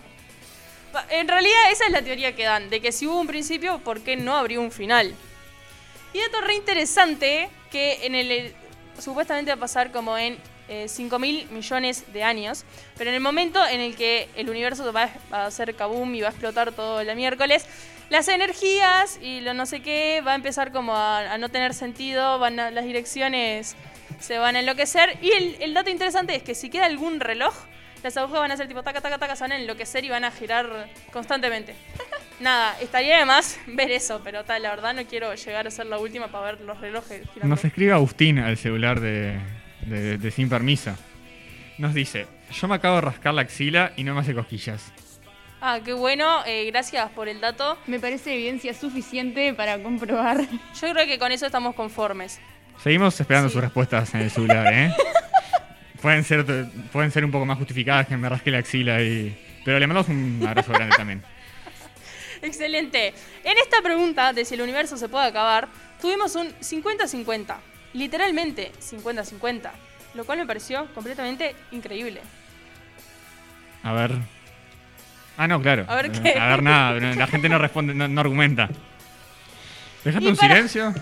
Pa- 0.92 1.06
En 1.10 1.28
realidad 1.28 1.72
esa 1.72 1.86
es 1.86 1.92
la 1.92 2.02
teoría 2.02 2.36
que 2.36 2.44
dan, 2.44 2.70
de 2.70 2.82
que 2.82 2.92
si 2.92 3.08
hubo 3.08 3.20
un 3.20 3.28
principio, 3.28 3.80
¿por 3.80 4.02
qué 4.02 4.16
no 4.16 4.36
habría 4.36 4.60
un 4.60 4.72
final? 4.72 5.14
Y 6.14 6.20
dato 6.20 6.42
re 6.42 6.56
interesante, 6.56 7.50
que 7.72 8.06
en 8.06 8.16
el, 8.16 8.32
el- 8.32 8.56
supuestamente 9.00 9.52
va 9.52 9.56
a 9.56 9.60
pasar 9.60 9.92
como 9.92 10.18
en 10.18 10.38
eh, 10.70 10.88
5 10.90 11.20
mil 11.20 11.48
millones 11.52 12.12
de 12.14 12.24
años, 12.24 12.66
pero 12.98 13.10
en 13.10 13.16
el 13.16 13.22
momento 13.22 13.66
en 13.66 13.80
el 13.80 13.96
que 13.96 14.28
el 14.36 14.50
universo 14.50 14.92
va, 14.92 15.10
a- 15.32 15.46
hacer 15.46 15.76
kaboom 15.76 16.16
y 16.16 16.22
va 16.22 16.28
a 16.28 16.32
explotar 16.32 16.72
todo 16.72 17.00
el 17.02 17.16
miércoles, 17.16 17.66
las 18.10 18.28
energías 18.30 19.20
y 19.22 19.42
lo 19.42 19.54
no 19.54 19.66
sé 19.66 19.82
qué 19.82 20.22
va 20.26 20.32
a 20.32 20.36
empezar 20.36 20.72
como 20.72 20.96
a, 20.96 21.34
a 21.34 21.38
no 21.38 21.50
tener 21.50 21.74
sentido, 21.74 22.40
van 22.40 22.60
a- 22.60 22.72
las 22.72 22.86
direcciones 22.86 23.76
se 24.20 24.38
van 24.40 24.56
a 24.56 24.62
enloquecer. 24.62 25.18
Y 25.22 25.32
el, 25.32 25.58
el 25.60 25.74
dato 25.74 25.90
interesante 25.90 26.34
es 26.36 26.42
que 26.44 26.56
si 26.56 26.70
queda 26.70 26.86
algún 26.86 27.20
reloj, 27.20 27.54
las 28.04 28.16
agujas 28.18 28.40
van 28.40 28.52
a 28.52 28.58
ser 28.58 28.68
tipo 28.68 28.84
taca, 28.84 29.02
taca, 29.02 29.18
taca, 29.18 29.36
se 29.36 29.44
van 29.44 29.52
a 29.54 29.58
enloquecer 29.58 30.04
y 30.06 30.10
van 30.10 30.24
a 30.24 30.32
girar 30.32 30.90
constantemente. 31.12 31.76
Nada, 32.40 32.78
estaría 32.80 33.18
de 33.20 33.26
más 33.26 33.60
ver 33.68 33.92
eso, 33.92 34.22
pero 34.24 34.44
tal, 34.44 34.62
la 34.64 34.70
verdad 34.70 34.94
no 34.94 35.04
quiero 35.06 35.34
llegar 35.34 35.68
a 35.68 35.72
ser 35.72 35.88
la 35.88 35.98
última 35.98 36.28
para 36.28 36.46
ver 36.52 36.62
los 36.62 36.80
relojes 36.80 37.22
girando. 37.34 37.48
Nos 37.48 37.66
escribe 37.66 37.92
Agustín 37.94 38.40
al 38.40 38.58
celular 38.58 39.00
de, 39.00 39.40
de- 39.86 40.18
de 40.18 40.32
Sin 40.32 40.48
Permiso. 40.50 40.96
Nos 41.78 41.94
dice, 41.94 42.28
yo 42.52 42.68
me 42.68 42.76
acabo 42.76 42.96
de 42.96 43.02
rascar 43.02 43.34
la 43.34 43.42
axila 43.42 43.92
y 43.96 44.04
no 44.04 44.14
me 44.16 44.22
hace 44.22 44.34
cosquillas. 44.34 44.92
Ah, 45.60 45.80
qué 45.84 45.94
bueno, 45.94 46.44
eh, 46.46 46.66
gracias 46.68 47.10
por 47.12 47.28
el 47.28 47.42
dato. 47.42 47.78
Me 47.88 48.00
parece 48.00 48.34
evidencia 48.36 48.74
suficiente 48.76 49.54
para 49.56 49.82
comprobar. 49.82 50.42
Yo 50.42 50.94
creo 50.94 51.06
que 51.08 51.18
con 51.18 51.32
eso 51.32 51.48
estamos 51.48 51.74
conformes. 51.74 52.40
Seguimos 52.84 53.20
esperando 53.20 53.50
Sí. 53.50 53.54
sus 53.54 53.62
respuestas 53.64 54.14
en 54.14 54.22
el 54.22 54.30
celular, 54.30 54.72
¿eh? 54.72 54.94
pueden, 56.02 56.24
ser, 56.24 56.46
pueden 56.92 57.12
ser 57.12 57.26
un 57.26 57.32
poco 57.32 57.46
más 57.46 57.58
justificadas 57.58 58.08
que 58.08 58.18
me 58.18 58.30
rasque 58.30 58.52
la 58.52 58.60
axila 58.60 59.02
y... 59.02 59.36
Pero 59.66 59.80
le 59.80 59.88
mandamos 59.88 60.10
un 60.10 60.44
abrazo 60.48 60.72
grande 60.72 60.96
también. 60.96 61.22
Excelente. 62.42 63.14
En 63.44 63.58
esta 63.58 63.82
pregunta 63.82 64.32
de 64.34 64.46
si 64.46 64.54
el 64.54 64.62
universo 64.62 64.96
se 64.98 65.10
puede 65.10 65.26
acabar, 65.28 65.68
tuvimos 66.02 66.36
un 66.36 66.48
50-50. 66.60 67.56
Literalmente 67.94 68.72
50-50. 68.80 69.70
Lo 70.14 70.26
cual 70.26 70.40
me 70.40 70.46
pareció 70.46 70.88
completamente 70.94 71.56
increíble. 71.72 72.22
A 73.84 73.94
ver... 73.94 74.12
Ah, 75.38 75.48
no, 75.48 75.62
claro. 75.62 75.86
A 75.88 75.96
ver 75.96 76.12
qué. 76.12 76.34
A 76.40 76.48
ver 76.48 76.64
nada, 76.64 77.00
la 77.00 77.28
gente 77.28 77.48
no 77.48 77.60
responde, 77.60 77.94
no, 77.94 78.08
no 78.08 78.22
argumenta. 78.22 78.70
Dejate 80.04 80.28
un 80.28 80.36
para- 80.36 80.56
silencio. 80.56 80.94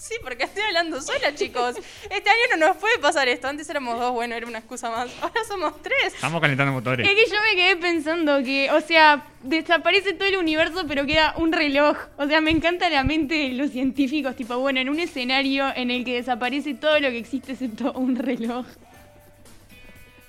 Sí, 0.00 0.14
porque 0.22 0.44
estoy 0.44 0.62
hablando 0.62 0.98
sola, 1.02 1.34
chicos. 1.34 1.76
Este 2.04 2.30
año 2.30 2.56
no 2.56 2.68
nos 2.68 2.78
puede 2.78 2.98
pasar 3.00 3.28
esto. 3.28 3.48
Antes 3.48 3.68
éramos 3.68 4.00
dos, 4.00 4.12
bueno, 4.12 4.34
era 4.34 4.46
una 4.46 4.56
excusa 4.56 4.88
más. 4.88 5.10
Ahora 5.20 5.44
somos 5.46 5.82
tres. 5.82 6.14
Estamos 6.14 6.40
calentando 6.40 6.72
motores. 6.72 7.06
Es 7.06 7.14
que 7.14 7.30
yo 7.30 7.36
me 7.42 7.54
quedé 7.54 7.76
pensando 7.76 8.42
que, 8.42 8.70
o 8.70 8.80
sea, 8.80 9.26
desaparece 9.42 10.14
todo 10.14 10.26
el 10.26 10.38
universo, 10.38 10.86
pero 10.88 11.04
queda 11.04 11.34
un 11.36 11.52
reloj. 11.52 11.98
O 12.16 12.26
sea, 12.26 12.40
me 12.40 12.50
encanta 12.50 12.88
la 12.88 13.04
mente 13.04 13.34
de 13.34 13.48
los 13.50 13.72
científicos, 13.72 14.34
tipo, 14.36 14.56
bueno, 14.56 14.80
en 14.80 14.88
un 14.88 14.98
escenario 14.98 15.70
en 15.76 15.90
el 15.90 16.02
que 16.02 16.14
desaparece 16.14 16.72
todo 16.72 16.98
lo 16.98 17.10
que 17.10 17.18
existe 17.18 17.52
excepto 17.52 17.92
un 17.92 18.16
reloj. 18.16 18.64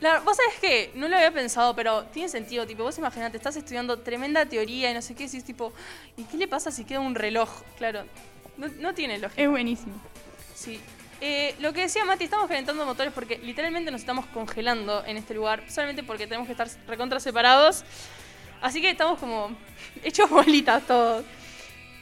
La, 0.02 0.20
vos 0.20 0.36
sabés 0.36 0.60
que 0.60 0.92
no 0.96 1.08
lo 1.08 1.16
había 1.16 1.32
pensado, 1.32 1.78
pero 1.78 2.04
tiene 2.08 2.28
sentido. 2.28 2.68
Tipo, 2.68 2.84
vos 2.84 2.98
imaginate, 2.98 3.38
estás 3.38 3.56
estudiando 3.56 4.00
tremenda 4.00 4.46
teoría 4.46 4.92
y 4.92 4.94
no 4.94 5.02
sé 5.02 5.16
qué, 5.16 5.28
decís 5.28 5.46
tipo, 5.46 5.72
¿y 6.18 6.26
qué 6.26 6.36
le 6.36 6.50
pasa 6.50 6.72
si 6.72 6.84
queda 6.84 7.00
un 7.00 7.16
reloj? 7.16 7.50
Claro, 7.78 8.04
no, 8.58 8.68
no 8.80 8.94
tiene 8.94 9.18
lógica. 9.20 9.42
Es 9.42 9.50
buenísimo. 9.50 9.94
Sí. 10.56 10.80
Eh, 11.22 11.56
lo 11.60 11.72
que 11.74 11.82
decía 11.82 12.04
Mati, 12.06 12.24
estamos 12.24 12.48
calentando 12.48 12.86
motores 12.86 13.14
porque 13.14 13.38
literalmente 13.38 13.92
nos 13.92 14.02
estamos 14.02 14.26
congelando 14.28 15.04
en 15.06 15.18
este 15.18 15.34
lugar, 15.36 15.64
solamente 15.70 16.04
porque 16.04 16.26
tenemos 16.26 16.48
que 16.48 16.54
estar 16.54 16.68
recontra 16.88 17.20
separados. 17.20 17.84
Así 18.62 18.82
que 18.82 18.90
estamos 18.90 19.20
como 19.20 19.56
hechos 20.04 20.30
bolitas 20.30 20.86
todos. 20.88 21.24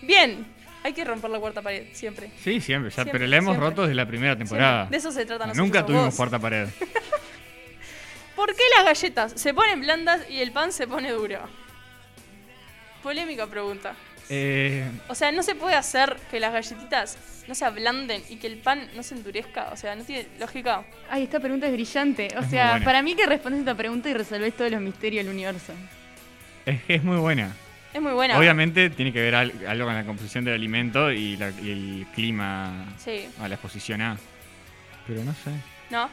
Bien, 0.01 0.45
hay 0.83 0.93
que 0.93 1.03
romper 1.03 1.29
la 1.29 1.39
cuarta 1.39 1.61
pared, 1.61 1.87
siempre. 1.93 2.31
Sí, 2.41 2.61
siempre, 2.61 2.89
ya, 2.89 2.95
Siempre, 2.95 3.11
pero 3.19 3.27
la 3.27 3.37
hemos 3.37 3.53
siempre. 3.55 3.69
roto 3.69 3.81
desde 3.83 3.95
la 3.95 4.05
primera 4.05 4.37
temporada. 4.37 4.83
Siempre. 4.83 4.97
De 4.97 4.97
eso 4.99 5.11
se 5.11 5.25
trata 5.25 5.47
nosotros 5.47 5.65
Nunca 5.67 5.85
tuvimos 5.85 6.05
vos. 6.05 6.15
cuarta 6.15 6.39
pared. 6.39 6.69
¿Por 8.37 8.55
qué 8.55 8.63
las 8.77 8.85
galletas 8.85 9.33
se 9.35 9.53
ponen 9.53 9.81
blandas 9.81 10.21
y 10.29 10.39
el 10.39 10.53
pan 10.53 10.71
se 10.71 10.87
pone 10.87 11.11
duro? 11.11 11.39
Polémica 13.03 13.47
pregunta. 13.47 13.95
Eh, 14.29 14.85
O 15.07 15.15
sea, 15.15 15.31
no 15.31 15.41
se 15.43 15.55
puede 15.55 15.75
hacer 15.75 16.15
que 16.29 16.39
las 16.39 16.53
galletitas 16.53 17.17
no 17.47 17.55
se 17.55 17.65
ablanden 17.65 18.21
y 18.29 18.35
que 18.35 18.47
el 18.47 18.57
pan 18.57 18.87
no 18.95 19.01
se 19.03 19.15
endurezca. 19.15 19.69
O 19.71 19.75
sea, 19.77 19.95
no 19.95 20.03
tiene 20.03 20.27
lógica. 20.39 20.83
Ay, 21.09 21.23
esta 21.23 21.39
pregunta 21.39 21.65
es 21.65 21.73
brillante. 21.73 22.27
O 22.37 22.41
Es 22.41 22.49
sea, 22.49 22.79
para 22.83 23.01
mí 23.01 23.15
que 23.15 23.25
respondes 23.25 23.61
esta 23.61 23.75
pregunta 23.75 24.09
y 24.09 24.13
resolvés 24.13 24.55
todos 24.55 24.71
los 24.71 24.81
misterios 24.81 25.25
del 25.25 25.33
universo. 25.33 25.73
es 26.65 26.83
que 26.83 26.95
es 26.95 27.03
muy 27.03 27.17
buena. 27.17 27.51
Es 27.91 27.99
muy 28.01 28.11
buena. 28.13 28.37
Obviamente 28.37 28.91
tiene 28.91 29.11
que 29.11 29.19
ver 29.19 29.33
al- 29.33 29.51
algo 29.67 29.85
con 29.85 29.95
la 29.95 30.05
composición 30.05 30.45
del 30.45 30.53
alimento 30.53 31.11
y, 31.11 31.35
la- 31.37 31.49
y 31.49 31.71
el 31.71 32.07
clima 32.13 32.85
Sí. 33.03 33.27
a 33.41 33.47
la 33.47 33.55
exposición 33.55 34.01
A. 34.03 34.17
Pero 35.07 35.23
no 35.23 35.33
sé. 35.33 35.49
¿No? 35.89 36.07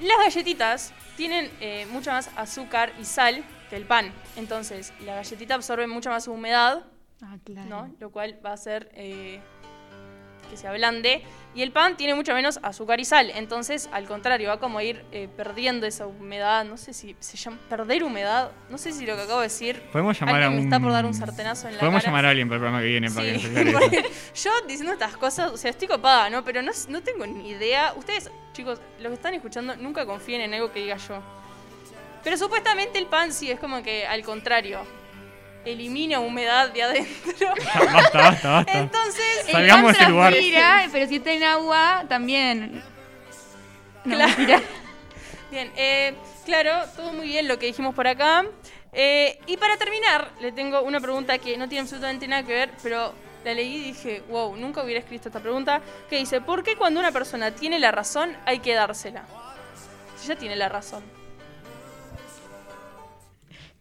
Las 0.00 0.18
galletitas 0.24 0.92
tienen 1.16 1.48
eh, 1.60 1.86
mucha 1.92 2.10
más 2.12 2.30
azúcar 2.34 2.92
y 3.00 3.04
sal 3.04 3.44
que 3.70 3.76
el 3.76 3.84
pan. 3.84 4.10
Entonces, 4.36 4.92
la 5.04 5.14
galletita 5.14 5.54
absorbe 5.54 5.86
mucha 5.86 6.10
más 6.10 6.26
humedad, 6.26 6.82
Ah, 7.22 7.36
claro. 7.44 7.68
¿no? 7.68 7.94
Lo 7.98 8.10
cual 8.10 8.38
va 8.44 8.50
a 8.50 8.54
hacer 8.54 8.90
eh, 8.94 9.40
que 10.50 10.56
se 10.56 10.66
ablande. 10.68 11.22
Y 11.54 11.62
el 11.62 11.72
pan 11.72 11.96
tiene 11.96 12.14
mucho 12.14 12.32
menos 12.32 12.60
azúcar 12.62 13.00
y 13.00 13.04
sal. 13.04 13.30
Entonces, 13.34 13.88
al 13.92 14.06
contrario, 14.06 14.48
va 14.48 14.60
como 14.60 14.78
a 14.78 14.84
ir 14.84 15.04
eh, 15.12 15.28
perdiendo 15.36 15.86
esa 15.86 16.06
humedad. 16.06 16.64
No 16.64 16.76
sé 16.76 16.92
si 16.92 17.16
se 17.18 17.36
llama 17.36 17.58
perder 17.68 18.04
humedad. 18.04 18.52
No 18.70 18.78
sé 18.78 18.92
si 18.92 19.04
lo 19.04 19.16
que 19.16 19.22
acabo 19.22 19.40
de 19.40 19.46
decir. 19.46 19.82
Podemos 19.92 20.18
llamar 20.18 20.36
Alguien 20.36 20.46
a 20.52 20.54
me 20.54 20.58
un. 20.60 20.64
está 20.64 20.80
por 20.80 20.92
dar 20.92 21.04
un 21.06 21.14
sartenazo 21.14 21.66
en 21.68 21.74
la 21.74 21.80
Podemos 21.80 22.02
cara. 22.02 22.10
llamar 22.12 22.26
a 22.26 22.30
alguien 22.30 22.48
para 22.48 22.56
el 22.56 22.60
programa 22.60 22.80
que 22.82 22.86
viene 22.88 23.10
para 23.10 23.26
que 23.26 23.38
Sí, 24.32 24.42
yo 24.44 24.50
diciendo 24.68 24.92
estas 24.92 25.16
cosas, 25.16 25.50
o 25.50 25.56
sea, 25.56 25.70
estoy 25.70 25.88
copada, 25.88 26.30
¿no? 26.30 26.44
Pero 26.44 26.62
no, 26.62 26.70
no 26.88 27.02
tengo 27.02 27.26
ni 27.26 27.50
idea. 27.50 27.92
Ustedes, 27.96 28.30
chicos, 28.52 28.80
los 29.00 29.08
que 29.08 29.14
están 29.14 29.34
escuchando, 29.34 29.74
nunca 29.76 30.06
confíen 30.06 30.42
en 30.42 30.54
algo 30.54 30.70
que 30.72 30.80
diga 30.80 30.96
yo. 30.96 31.20
Pero 32.22 32.36
supuestamente 32.38 32.98
el 32.98 33.06
pan 33.06 33.32
sí 33.32 33.50
es 33.50 33.58
como 33.58 33.82
que 33.82 34.06
al 34.06 34.22
contrario. 34.22 34.80
Elimina 35.68 36.20
humedad 36.20 36.72
de 36.72 36.82
adentro. 36.82 37.48
Basta, 37.92 38.18
basta, 38.18 38.50
basta. 38.50 38.78
Entonces, 38.78 39.44
El 39.46 39.52
Salgamos 39.52 39.92
ese 39.92 40.08
lugar. 40.08 40.32
transpira, 40.32 40.88
pero 40.90 41.06
si 41.06 41.16
está 41.16 41.32
en 41.32 41.42
agua, 41.42 42.04
también. 42.08 42.82
No, 44.04 44.16
Claro. 44.16 44.62
Bien, 45.50 45.72
eh, 45.76 46.14
claro, 46.44 46.84
todo 46.94 47.12
muy 47.14 47.26
bien 47.26 47.48
lo 47.48 47.58
que 47.58 47.66
dijimos 47.66 47.94
por 47.94 48.06
acá. 48.06 48.44
Eh, 48.92 49.38
y 49.46 49.56
para 49.56 49.78
terminar, 49.78 50.30
le 50.40 50.52
tengo 50.52 50.82
una 50.82 51.00
pregunta 51.00 51.38
que 51.38 51.56
no 51.56 51.68
tiene 51.68 51.82
absolutamente 51.82 52.28
nada 52.28 52.42
que 52.42 52.52
ver, 52.52 52.70
pero 52.82 53.14
la 53.44 53.54
leí 53.54 53.76
y 53.76 53.84
dije, 53.84 54.22
wow, 54.28 54.56
nunca 54.56 54.82
hubiera 54.82 55.00
escrito 55.00 55.28
esta 55.28 55.40
pregunta, 55.40 55.80
que 56.10 56.16
dice, 56.16 56.42
¿por 56.42 56.62
qué 56.62 56.76
cuando 56.76 57.00
una 57.00 57.12
persona 57.12 57.50
tiene 57.50 57.78
la 57.78 57.90
razón 57.90 58.36
hay 58.44 58.58
que 58.58 58.74
dársela? 58.74 59.24
Si 60.16 60.28
ya 60.28 60.36
tiene 60.36 60.56
la 60.56 60.68
razón. 60.68 61.02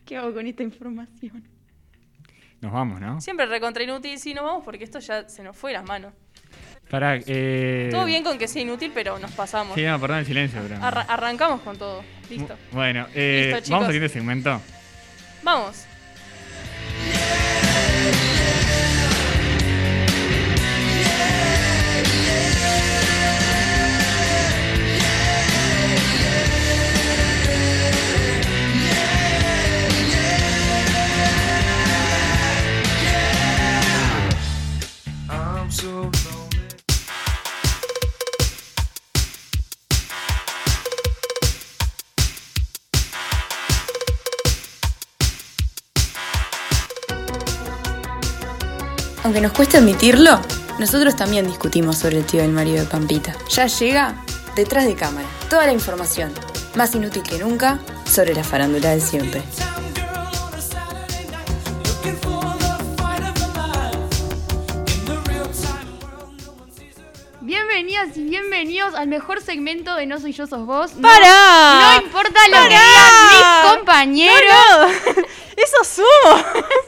¿Qué 0.05 0.15
hago 0.15 0.33
con 0.33 0.47
esta 0.47 0.63
información? 0.63 1.56
Nos 2.61 2.71
vamos, 2.71 2.99
¿no? 2.99 3.21
Siempre 3.21 3.45
recontra 3.45 3.83
inútil, 3.83 4.17
sí, 4.19 4.33
nos 4.33 4.43
vamos 4.43 4.63
porque 4.63 4.83
esto 4.83 4.99
ya 4.99 5.27
se 5.29 5.43
nos 5.43 5.55
fue 5.55 5.73
las 5.73 5.83
manos. 5.85 6.13
Para, 6.89 7.17
eh... 7.25 7.89
Todo 7.91 8.05
bien 8.05 8.23
con 8.23 8.37
que 8.37 8.47
sea 8.47 8.61
inútil, 8.61 8.91
pero 8.93 9.19
nos 9.19 9.31
pasamos. 9.31 9.75
Sí, 9.75 9.83
no, 9.83 9.99
perdón 9.99 10.19
el 10.19 10.25
silencio, 10.25 10.61
pero... 10.67 10.81
Arra- 10.81 11.05
arrancamos 11.07 11.61
con 11.61 11.77
todo. 11.77 12.01
Listo. 12.29 12.55
Bueno, 12.71 13.05
eh, 13.13 13.51
Listo, 13.55 13.71
vamos 13.71 13.87
al 13.87 13.93
siguiente 13.93 14.13
segmento. 14.13 14.61
Vamos. 15.43 15.85
Aunque 49.27 49.41
nos 49.41 49.51
cueste 49.51 49.75
admitirlo, 49.75 50.39
nosotros 50.79 51.17
también 51.17 51.45
discutimos 51.47 51.97
sobre 51.97 52.19
el 52.19 52.25
tío 52.25 52.41
del 52.43 52.53
marido 52.53 52.79
de 52.79 52.89
Pampita. 52.89 53.35
Ya 53.49 53.67
llega 53.67 54.15
detrás 54.55 54.85
de 54.85 54.95
cámara 54.95 55.27
toda 55.49 55.65
la 55.65 55.73
información, 55.73 56.31
más 56.75 56.95
inútil 56.95 57.23
que 57.23 57.37
nunca, 57.37 57.77
sobre 58.09 58.33
la 58.33 58.45
farándula 58.45 58.91
de 58.91 59.01
siempre. 59.01 59.43
No. 59.53 59.67
Bienvenidas 67.41 68.15
y 68.15 68.23
bienvenidos 68.23 68.93
al 68.95 69.07
mejor 69.09 69.41
segmento 69.41 69.93
de 69.95 70.05
No 70.05 70.21
Soy 70.21 70.31
Yo 70.31 70.47
Sos 70.47 70.65
Vos. 70.65 70.95
No- 70.95 71.01
¡Para! 71.01 71.97
No, 71.99 72.05
importa 72.05 72.39
lo 72.49 72.61
que 72.61 72.69
digan 72.69 73.27
mis 73.33 73.71
compañeros. 73.75 74.91
¡Eso 75.57 75.83
sumo! 75.83 76.43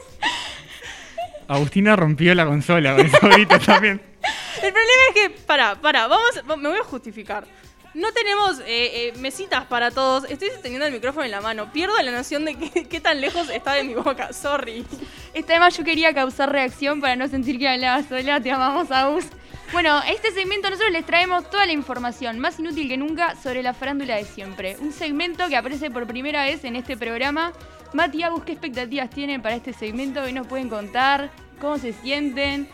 Agustina 1.54 1.96
rompió 1.96 2.34
la 2.34 2.46
consola 2.46 2.96
con 2.96 3.30
gritos 3.30 3.64
también. 3.64 4.00
El 4.62 4.72
problema 4.72 5.02
es 5.08 5.14
que, 5.14 5.30
para, 5.30 5.74
para, 5.80 6.06
vamos, 6.06 6.42
va- 6.48 6.56
me 6.56 6.68
voy 6.68 6.78
a 6.78 6.84
justificar. 6.84 7.44
No 7.92 8.12
tenemos 8.12 8.60
eh, 8.60 8.64
eh, 8.68 9.12
mesitas 9.18 9.64
para 9.66 9.90
todos. 9.90 10.24
Estoy 10.30 10.48
teniendo 10.62 10.86
el 10.86 10.92
micrófono 10.92 11.24
en 11.24 11.32
la 11.32 11.40
mano. 11.40 11.72
Pierdo 11.72 12.00
la 12.00 12.12
noción 12.12 12.44
de 12.44 12.54
qué, 12.54 12.84
qué 12.84 13.00
tan 13.00 13.20
lejos 13.20 13.48
está 13.50 13.72
de 13.72 13.82
mi 13.82 13.94
boca. 13.94 14.32
Sorry. 14.32 14.86
Esta 15.34 15.54
además 15.54 15.76
yo 15.76 15.82
quería 15.82 16.14
causar 16.14 16.52
reacción 16.52 17.00
para 17.00 17.16
no 17.16 17.26
sentir 17.26 17.58
que 17.58 17.68
hablaba 17.68 18.00
sola. 18.04 18.40
Te 18.40 18.52
amamos, 18.52 18.92
Agus. 18.92 19.24
Bueno, 19.72 20.00
este 20.08 20.30
segmento 20.30 20.70
nosotros 20.70 20.92
les 20.92 21.04
traemos 21.04 21.50
toda 21.50 21.66
la 21.66 21.72
información, 21.72 22.38
más 22.38 22.58
inútil 22.60 22.88
que 22.88 22.96
nunca, 22.96 23.34
sobre 23.42 23.62
la 23.62 23.74
farándula 23.74 24.16
de 24.16 24.24
siempre. 24.24 24.76
Un 24.80 24.92
segmento 24.92 25.48
que 25.48 25.56
aparece 25.56 25.90
por 25.90 26.06
primera 26.06 26.44
vez 26.44 26.62
en 26.64 26.76
este 26.76 26.96
programa. 26.96 27.52
Mati 27.92 28.22
Agus, 28.22 28.44
¿qué 28.44 28.52
expectativas 28.52 29.10
tienen 29.10 29.42
para 29.42 29.56
este 29.56 29.72
segmento? 29.72 30.24
¿Qué 30.24 30.32
nos 30.32 30.46
pueden 30.46 30.68
contar? 30.68 31.30
¿Cómo 31.60 31.78
se 31.78 31.92
sienten? 31.92 32.68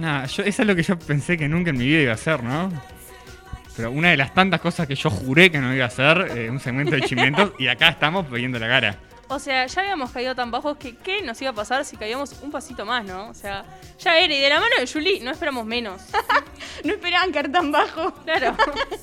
Yo, 0.00 0.42
eso 0.42 0.62
es 0.62 0.66
lo 0.66 0.74
que 0.74 0.82
yo 0.82 0.98
pensé 0.98 1.36
que 1.36 1.48
nunca 1.48 1.70
en 1.70 1.78
mi 1.78 1.86
vida 1.86 2.00
iba 2.00 2.12
a 2.12 2.14
hacer, 2.14 2.42
¿no? 2.42 2.70
Pero 3.76 3.90
una 3.90 4.10
de 4.10 4.16
las 4.16 4.32
tantas 4.32 4.60
cosas 4.60 4.86
que 4.86 4.94
yo 4.94 5.10
juré 5.10 5.50
que 5.50 5.58
no 5.58 5.74
iba 5.74 5.84
a 5.84 5.88
hacer, 5.88 6.30
eh, 6.36 6.50
un 6.50 6.60
segmento 6.60 6.94
de 6.94 7.02
chimentos, 7.02 7.52
y 7.58 7.66
acá 7.66 7.88
estamos 7.88 8.30
viendo 8.30 8.58
la 8.58 8.68
cara. 8.68 8.96
O 9.28 9.38
sea, 9.38 9.66
ya 9.66 9.80
habíamos 9.80 10.10
caído 10.10 10.34
tan 10.34 10.50
bajos 10.50 10.76
que 10.76 10.96
¿qué 10.96 11.22
nos 11.22 11.40
iba 11.42 11.50
a 11.50 11.54
pasar 11.54 11.84
si 11.84 11.96
caíamos 11.96 12.40
un 12.42 12.50
pasito 12.50 12.84
más, 12.84 13.04
no? 13.04 13.28
O 13.28 13.34
sea, 13.34 13.64
ya 13.98 14.18
era. 14.18 14.32
Y 14.32 14.40
de 14.40 14.48
la 14.48 14.60
mano 14.60 14.74
de 14.78 14.86
Julie 14.86 15.20
no 15.22 15.30
esperamos 15.30 15.66
menos. 15.66 16.02
No 16.84 16.92
esperaban 16.92 17.32
caer 17.32 17.50
tan 17.50 17.72
bajo. 17.72 18.12
Claro. 18.24 18.56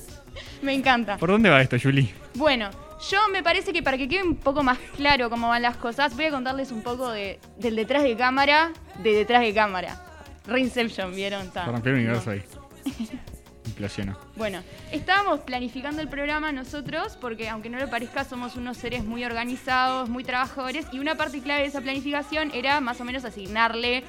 Me 0.62 0.72
encanta. 0.72 1.16
¿Por 1.16 1.30
dónde 1.30 1.50
va 1.50 1.60
esto, 1.60 1.76
Julie? 1.82 2.14
Bueno, 2.34 2.70
yo 3.10 3.28
me 3.30 3.42
parece 3.42 3.72
que 3.72 3.82
para 3.82 3.96
que 3.98 4.08
quede 4.08 4.22
un 4.22 4.36
poco 4.36 4.62
más 4.62 4.78
claro 4.96 5.28
cómo 5.30 5.48
van 5.48 5.62
las 5.62 5.76
cosas, 5.76 6.14
voy 6.14 6.26
a 6.26 6.30
contarles 6.30 6.70
un 6.70 6.82
poco 6.82 7.10
de, 7.10 7.40
del 7.58 7.76
detrás 7.76 8.02
de 8.02 8.16
cámara, 8.16 8.72
de 8.98 9.14
detrás 9.14 9.42
de 9.42 9.52
cámara. 9.54 10.00
Reinception, 10.46 11.14
¿vieron? 11.14 11.50
Rompió 11.66 11.92
el 11.92 11.98
universo 11.98 12.26
No. 12.26 12.32
ahí. 12.32 12.42
Implosionó. 13.66 14.18
Bueno, 14.36 14.62
estábamos 14.90 15.40
planificando 15.40 16.02
el 16.02 16.08
programa 16.08 16.52
nosotros 16.52 17.16
porque 17.20 17.48
aunque 17.48 17.70
no 17.70 17.78
lo 17.78 17.88
parezca 17.88 18.24
somos 18.24 18.56
unos 18.56 18.76
seres 18.76 19.04
muy 19.04 19.24
organizados, 19.24 20.08
muy 20.08 20.24
trabajadores 20.24 20.86
y 20.92 20.98
una 20.98 21.14
parte 21.14 21.40
clave 21.40 21.62
de 21.62 21.68
esa 21.68 21.80
planificación 21.80 22.50
era 22.52 22.80
más 22.80 23.00
o 23.00 23.04
menos 23.04 23.24
asignarle 23.24 24.04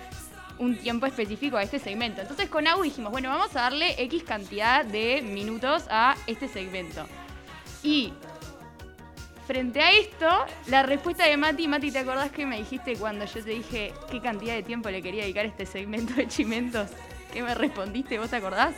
un 0.57 0.75
tiempo 0.77 1.05
específico 1.05 1.57
a 1.57 1.63
este 1.63 1.79
segmento. 1.79 2.21
Entonces 2.21 2.49
con 2.49 2.67
Agu 2.67 2.83
dijimos, 2.83 3.11
bueno, 3.11 3.29
vamos 3.29 3.55
a 3.55 3.61
darle 3.61 3.95
X 4.03 4.23
cantidad 4.23 4.83
de 4.83 5.21
minutos 5.21 5.85
a 5.89 6.15
este 6.27 6.47
segmento. 6.47 7.05
Y 7.83 8.13
frente 9.47 9.81
a 9.81 9.91
esto, 9.91 10.27
la 10.67 10.83
respuesta 10.83 11.25
de 11.27 11.35
Mati, 11.37 11.67
Mati, 11.67 11.91
¿te 11.91 11.99
acordás 11.99 12.31
que 12.31 12.45
me 12.45 12.57
dijiste 12.57 12.95
cuando 12.95 13.25
yo 13.25 13.43
te 13.43 13.49
dije 13.51 13.93
qué 14.11 14.21
cantidad 14.21 14.53
de 14.55 14.63
tiempo 14.63 14.89
le 14.89 15.01
quería 15.01 15.23
dedicar 15.23 15.45
a 15.45 15.49
este 15.49 15.65
segmento 15.65 16.13
de 16.13 16.27
chimentos? 16.27 16.89
¿Qué 17.33 17.41
me 17.41 17.53
respondiste? 17.55 18.19
¿Vos 18.19 18.29
te 18.29 18.35
acordás? 18.37 18.73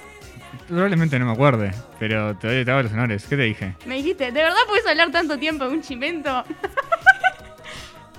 Probablemente 0.67 1.19
no 1.19 1.25
me 1.25 1.34
acuerde, 1.34 1.71
pero 1.99 2.36
te, 2.38 2.47
doy- 2.47 2.65
te 2.65 2.71
hago 2.71 2.84
los 2.84 2.91
honores. 2.93 3.25
¿Qué 3.28 3.36
te 3.36 3.43
dije? 3.43 3.75
Me 3.86 3.95
dijiste, 3.95 4.25
¿de 4.32 4.43
verdad 4.43 4.58
puedes 4.67 4.88
hablar 4.88 5.12
tanto 5.12 5.38
tiempo 5.38 5.67
de 5.67 5.73
un 5.75 5.82
chimento? 5.82 6.43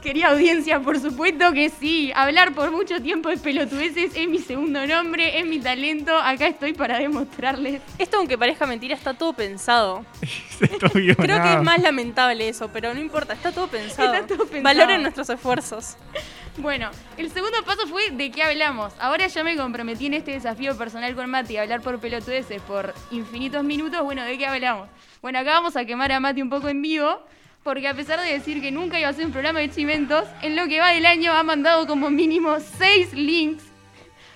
Quería 0.06 0.28
audiencia, 0.28 0.78
por 0.78 1.00
supuesto 1.00 1.52
que 1.52 1.68
sí. 1.68 2.12
Hablar 2.14 2.54
por 2.54 2.70
mucho 2.70 3.02
tiempo 3.02 3.28
de 3.28 3.38
pelotudeces 3.38 4.14
es 4.14 4.28
mi 4.28 4.38
segundo 4.38 4.86
nombre, 4.86 5.40
es 5.40 5.44
mi 5.44 5.58
talento. 5.58 6.16
Acá 6.16 6.46
estoy 6.46 6.74
para 6.74 7.00
demostrarles. 7.00 7.82
Esto, 7.98 8.18
aunque 8.18 8.38
parezca 8.38 8.66
mentira, 8.66 8.94
está 8.94 9.14
todo 9.14 9.32
pensado. 9.32 10.06
Creo 10.92 11.42
que 11.42 11.54
es 11.54 11.60
más 11.60 11.82
lamentable 11.82 12.48
eso, 12.48 12.70
pero 12.72 12.94
no 12.94 13.00
importa, 13.00 13.32
está 13.32 13.50
todo 13.50 13.66
pensado. 13.66 14.14
Está 14.14 14.28
todo 14.28 14.46
pensado. 14.46 14.62
Valoren 14.62 15.02
nuestros 15.02 15.28
esfuerzos. 15.28 15.96
Bueno, 16.58 16.88
el 17.16 17.28
segundo 17.32 17.56
paso 17.64 17.88
fue 17.88 18.10
de 18.12 18.30
qué 18.30 18.44
hablamos. 18.44 18.92
Ahora 19.00 19.26
ya 19.26 19.42
me 19.42 19.56
comprometí 19.56 20.06
en 20.06 20.14
este 20.14 20.30
desafío 20.30 20.78
personal 20.78 21.16
con 21.16 21.28
Mati 21.28 21.56
a 21.56 21.62
hablar 21.62 21.80
por 21.80 21.98
pelotudeces 21.98 22.62
por 22.62 22.94
infinitos 23.10 23.64
minutos. 23.64 24.04
Bueno, 24.04 24.22
¿de 24.22 24.38
qué 24.38 24.46
hablamos? 24.46 24.88
Bueno, 25.20 25.40
acá 25.40 25.50
vamos 25.50 25.76
a 25.76 25.84
quemar 25.84 26.12
a 26.12 26.20
Mati 26.20 26.42
un 26.42 26.48
poco 26.48 26.68
en 26.68 26.80
vivo. 26.80 27.20
Porque 27.66 27.88
a 27.88 27.94
pesar 27.94 28.20
de 28.20 28.32
decir 28.32 28.60
que 28.60 28.70
nunca 28.70 28.96
iba 28.96 29.08
a 29.08 29.10
hacer 29.10 29.26
un 29.26 29.32
programa 29.32 29.58
de 29.58 29.68
chimentos, 29.68 30.28
en 30.40 30.54
lo 30.54 30.68
que 30.68 30.78
va 30.78 30.90
del 30.90 31.04
año 31.04 31.32
ha 31.32 31.42
mandado 31.42 31.88
como 31.88 32.10
mínimo 32.10 32.60
seis 32.60 33.12
links 33.12 33.64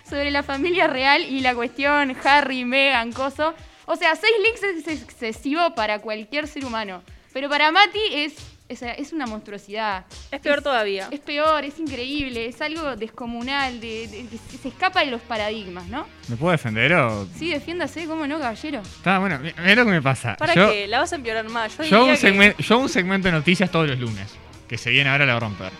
sobre 0.03 0.33
la 0.33 0.43
familia 0.43 0.89
real 0.89 1.23
y 1.23 1.39
la 1.39 1.55
cuestión 1.55 2.17
Harry, 2.25 2.65
Meghan, 2.65 3.13
Coso. 3.13 3.55
O 3.87 3.95
sea, 3.95 4.17
seis 4.17 4.33
links 4.43 4.65
es 4.65 5.03
excesivo 5.03 5.77
para 5.77 6.01
cualquier 6.01 6.49
ser 6.49 6.65
humano. 6.65 7.05
Pero 7.33 7.49
para 7.49 7.71
Mati 7.71 8.01
es, 8.11 8.35
es, 8.71 8.81
es 8.83 9.13
una 9.13 9.27
monstruosidad. 9.27 10.05
Es 10.31 10.41
peor 10.41 10.63
todavía. 10.63 11.09
Es 11.11 11.21
peor, 11.21 11.65
es 11.65 11.79
increíble, 11.79 12.47
es 12.47 12.61
algo 12.63 12.97
descomunal, 12.97 13.81
de, 13.81 14.07
de- 14.09 14.27
que 14.51 14.59
se 14.59 14.69
escapa 14.69 15.01
de 15.05 15.11
los 15.11 15.21
paradigmas, 15.21 15.87
¿no? 15.89 16.07
¿Me 16.29 16.37
puedo 16.37 16.53
defender 16.53 16.93
o...? 16.95 17.27
Sí, 17.37 17.51
defiéndase, 17.51 18.07
¿cómo 18.07 18.27
no, 18.27 18.39
caballero? 18.39 18.81
Está 18.81 19.19
bueno, 19.19 19.39
mi- 19.41 19.53
mira 19.59 19.75
lo 19.77 19.85
que 19.85 19.91
me 19.91 20.03
pasa. 20.03 20.37
¿Para 20.37 20.55
yo, 20.55 20.71
qué? 20.71 20.87
La 20.87 21.01
vas 21.01 21.13
a 21.13 21.17
empeorar 21.17 21.49
más. 21.49 21.77
Yo, 21.79 21.85
yo, 21.85 22.05
un 22.05 22.11
que- 22.13 22.17
segmento, 22.17 22.63
yo 22.63 22.79
un 22.79 22.89
segmento 22.89 23.29
de 23.29 23.33
noticias 23.33 23.71
todos 23.71 23.89
los 23.89 23.99
lunes, 23.99 24.29
que 24.69 24.79
se 24.79 24.91
viene 24.91 25.11
ahora 25.11 25.27
la 25.27 25.37
a 25.37 25.41
romper. 25.41 25.73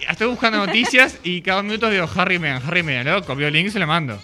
Y 0.00 0.10
Estoy 0.10 0.28
buscando 0.28 0.58
noticias 0.64 1.18
y 1.22 1.42
cada 1.42 1.62
minuto 1.62 1.90
digo 1.90 2.08
Harry 2.16 2.38
Meghan, 2.38 2.62
Harry 2.66 2.82
Meghan, 2.82 3.04
luego 3.04 3.22
copio 3.26 3.48
el 3.48 3.52
link 3.52 3.66
y 3.66 3.70
se 3.70 3.78
lo 3.78 3.86
mando. 3.86 4.18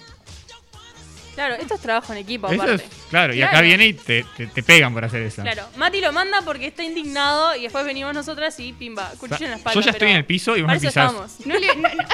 Claro, 1.46 1.60
esto 1.60 1.74
es 1.74 1.80
trabajo 1.80 2.12
en 2.12 2.18
equipo, 2.20 2.46
Eso 2.48 2.62
aparte. 2.62 2.84
es, 2.84 2.90
claro, 3.10 3.34
y 3.34 3.42
acá 3.42 3.60
viene 3.62 3.86
y 3.86 3.94
te, 3.94 4.24
te- 4.36 4.46
te 4.46 4.62
pegan 4.62 4.94
por 4.94 5.04
hacer 5.04 5.22
eso. 5.22 5.42
Claro, 5.42 5.66
Mati 5.76 6.00
lo 6.00 6.12
manda 6.12 6.40
porque 6.42 6.66
está 6.68 6.84
indignado 6.84 7.56
y 7.56 7.62
después 7.62 7.84
venimos 7.84 8.14
nosotras 8.14 8.58
y 8.60 8.72
pimba, 8.72 9.06
O 9.06 9.10
sea, 9.10 9.18
cuchillo 9.18 9.44
en 9.46 9.50
la 9.50 9.56
espalda. 9.56 9.74
yo 9.80 9.84
ya 9.84 9.90
estoy 9.90 10.10
en 10.10 10.16
el 10.18 10.24
piso 10.24 10.56
y 10.56 10.62
vos 10.62 10.70
me 10.70 10.78
pisás. 10.78 10.96
estamos. 10.96 11.32
No, 11.44 11.58
le, 11.58 11.66
no, 11.74 11.88
no- 11.88 12.04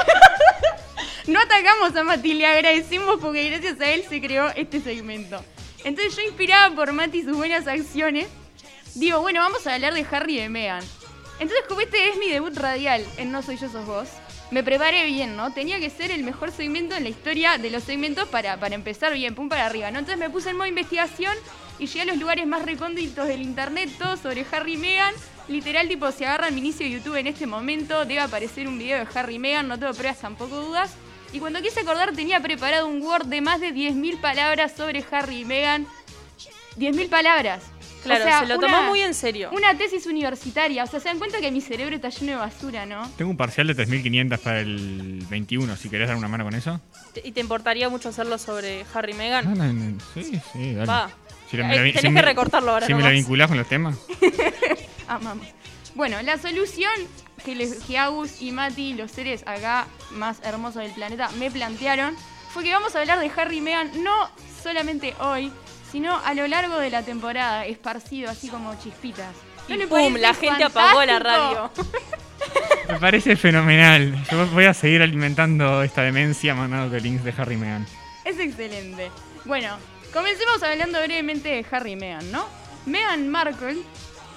no 1.26 1.40
atacamos 1.40 1.94
a 1.94 2.02
Mati, 2.04 2.34
le 2.34 2.46
agradecemos 2.46 3.18
porque 3.20 3.50
gracias 3.50 3.80
a 3.80 3.90
él 3.90 4.04
se 4.08 4.20
creó 4.20 4.48
este 4.56 4.80
segmento. 4.80 5.44
Entonces 5.84 6.16
yo 6.16 6.22
inspirada 6.22 6.70
por 6.74 6.92
Mati 6.92 7.18
y 7.18 7.22
sus 7.24 7.36
buenas 7.36 7.66
acciones, 7.66 8.26
digo, 8.94 9.20
bueno, 9.20 9.40
vamos 9.40 9.66
a 9.66 9.74
hablar 9.74 9.92
de 9.94 10.06
Harry 10.10 10.38
y 10.38 10.40
de 10.42 10.48
Meghan. 10.48 10.82
Entonces 11.38 11.64
como 11.68 11.80
este 11.82 12.08
es 12.08 12.16
mi 12.16 12.30
debut 12.30 12.56
radial 12.56 13.04
en 13.18 13.30
No 13.30 13.42
Soy 13.42 13.58
Yo 13.58 13.68
Sos 13.70 13.84
Vos, 13.86 14.08
me 14.50 14.62
preparé 14.62 15.04
bien, 15.06 15.36
¿no? 15.36 15.52
Tenía 15.52 15.78
que 15.78 15.90
ser 15.90 16.10
el 16.10 16.22
mejor 16.22 16.50
segmento 16.52 16.94
en 16.94 17.04
la 17.04 17.10
historia 17.10 17.58
de 17.58 17.70
los 17.70 17.84
segmentos 17.84 18.28
para, 18.28 18.58
para 18.58 18.74
empezar 18.74 19.12
bien, 19.12 19.34
pum 19.34 19.48
para 19.48 19.66
arriba, 19.66 19.90
¿no? 19.90 19.98
Entonces 19.98 20.18
me 20.18 20.30
puse 20.30 20.50
en 20.50 20.56
modo 20.56 20.66
investigación 20.66 21.34
y 21.78 21.86
llegué 21.86 22.02
a 22.02 22.04
los 22.06 22.16
lugares 22.16 22.46
más 22.46 22.64
recónditos 22.64 23.28
del 23.28 23.42
internet, 23.42 23.90
todo 23.98 24.16
sobre 24.16 24.46
Harry 24.50 24.74
y 24.74 24.76
Meghan. 24.78 25.14
Literal, 25.48 25.88
tipo, 25.88 26.10
si 26.12 26.24
agarran 26.24 26.54
mi 26.54 26.60
inicio 26.60 26.86
de 26.86 26.92
YouTube 26.92 27.16
en 27.16 27.26
este 27.26 27.46
momento, 27.46 28.04
debe 28.04 28.20
aparecer 28.20 28.66
un 28.68 28.78
video 28.78 28.98
de 28.98 29.08
Harry 29.14 29.36
y 29.36 29.38
Meghan, 29.38 29.68
no 29.68 29.78
tengo 29.78 29.92
pruebas, 29.92 30.20
tampoco 30.20 30.56
dudas. 30.56 30.94
Y 31.32 31.40
cuando 31.40 31.60
quise 31.60 31.80
acordar, 31.80 32.12
tenía 32.14 32.40
preparado 32.40 32.86
un 32.86 33.02
Word 33.02 33.26
de 33.26 33.42
más 33.42 33.60
de 33.60 33.74
10.000 33.74 34.20
palabras 34.20 34.72
sobre 34.74 35.04
Harry 35.10 35.40
y 35.40 35.44
Meghan. 35.44 35.86
10.000 36.78 37.08
palabras. 37.08 37.62
Claro, 38.08 38.24
O 38.24 38.28
sea, 38.28 38.40
se 38.40 38.46
lo 38.46 38.58
tomó 38.58 38.82
muy 38.84 39.00
en 39.02 39.14
serio. 39.14 39.50
Una 39.52 39.76
tesis 39.76 40.06
universitaria. 40.06 40.84
O 40.84 40.86
sea, 40.86 41.00
se 41.00 41.08
dan 41.08 41.18
cuenta 41.18 41.40
que 41.40 41.50
mi 41.50 41.60
cerebro 41.60 41.94
está 41.96 42.08
lleno 42.08 42.32
de 42.32 42.38
basura, 42.38 42.86
¿no? 42.86 43.08
Tengo 43.16 43.30
un 43.30 43.36
parcial 43.36 43.66
de 43.66 43.76
3.500 43.76 44.38
para 44.38 44.60
el 44.60 45.24
21, 45.28 45.76
si 45.76 45.88
querés 45.88 46.08
dar 46.08 46.16
una 46.16 46.28
mano 46.28 46.44
con 46.44 46.54
eso. 46.54 46.80
¿Y 47.22 47.32
te 47.32 47.40
importaría 47.40 47.88
mucho 47.88 48.08
hacerlo 48.08 48.38
sobre 48.38 48.84
Harry 48.94 49.12
y 49.12 49.14
Meghan? 49.16 49.56
no, 49.58 49.72
no, 49.72 49.98
sí, 50.14 50.40
sí, 50.52 50.72
dale. 50.74 50.86
Va. 50.86 51.10
Si 51.50 51.56
me 51.56 51.64
Eh, 51.74 51.76
tenés 51.78 51.94
si 51.96 52.00
que 52.02 52.10
me- 52.10 52.20
recortarlo 52.22 52.72
ahora 52.72 52.86
Si 52.86 52.92
me 52.94 53.00
la 53.00 53.06
nomás. 53.08 53.14
vinculás 53.20 53.48
con 53.48 53.56
los 53.58 53.68
temas. 53.68 53.96
Amamos. 55.08 55.46
Bueno, 55.94 56.20
la 56.22 56.38
solución 56.38 56.90
que, 57.44 57.54
les, 57.54 57.76
que 57.84 57.98
Agus 57.98 58.42
y 58.42 58.52
Mati, 58.52 58.94
los 58.94 59.10
seres 59.10 59.42
acá 59.46 59.86
más 60.12 60.40
hermosos 60.44 60.82
del 60.82 60.92
planeta, 60.92 61.30
me 61.38 61.50
plantearon 61.50 62.14
fue 62.50 62.62
que 62.64 62.72
vamos 62.72 62.94
a 62.96 63.00
hablar 63.00 63.18
de 63.20 63.30
Harry 63.36 63.58
y 63.58 63.60
Meghan 63.60 64.02
no 64.02 64.30
solamente 64.62 65.14
hoy, 65.20 65.50
sino 65.90 66.16
a 66.16 66.34
lo 66.34 66.46
largo 66.46 66.78
de 66.78 66.90
la 66.90 67.02
temporada, 67.02 67.66
esparcido 67.66 68.30
así 68.30 68.48
como 68.48 68.74
chispitas. 68.80 69.34
¿No 69.68 69.74
Y 69.74 69.78
le 69.78 69.86
pum, 69.86 70.14
la 70.16 70.34
gente 70.34 70.64
apagó 70.64 71.04
la 71.04 71.18
radio. 71.18 71.70
fantástico? 71.74 71.98
Me 72.88 72.98
parece 72.98 73.36
fenomenal. 73.36 74.24
Yo 74.30 74.46
voy 74.48 74.64
a 74.64 74.72
seguir 74.74 75.02
alimentando 75.02 75.82
esta 75.82 76.02
demencia 76.02 76.54
mandando 76.54 76.96
links 76.98 77.22
de 77.24 77.34
Harry 77.36 77.54
y 77.54 77.58
Meghan. 77.58 77.86
Es 78.24 78.38
excelente. 78.38 79.10
Bueno, 79.44 79.76
comencemos 80.12 80.62
hablando 80.62 81.00
brevemente 81.02 81.48
de 81.48 81.66
Harry 81.70 81.92
y 81.92 81.96
Meghan, 81.96 82.30
¿no? 82.30 82.46
Meghan 82.86 83.28
Markle, 83.28 83.82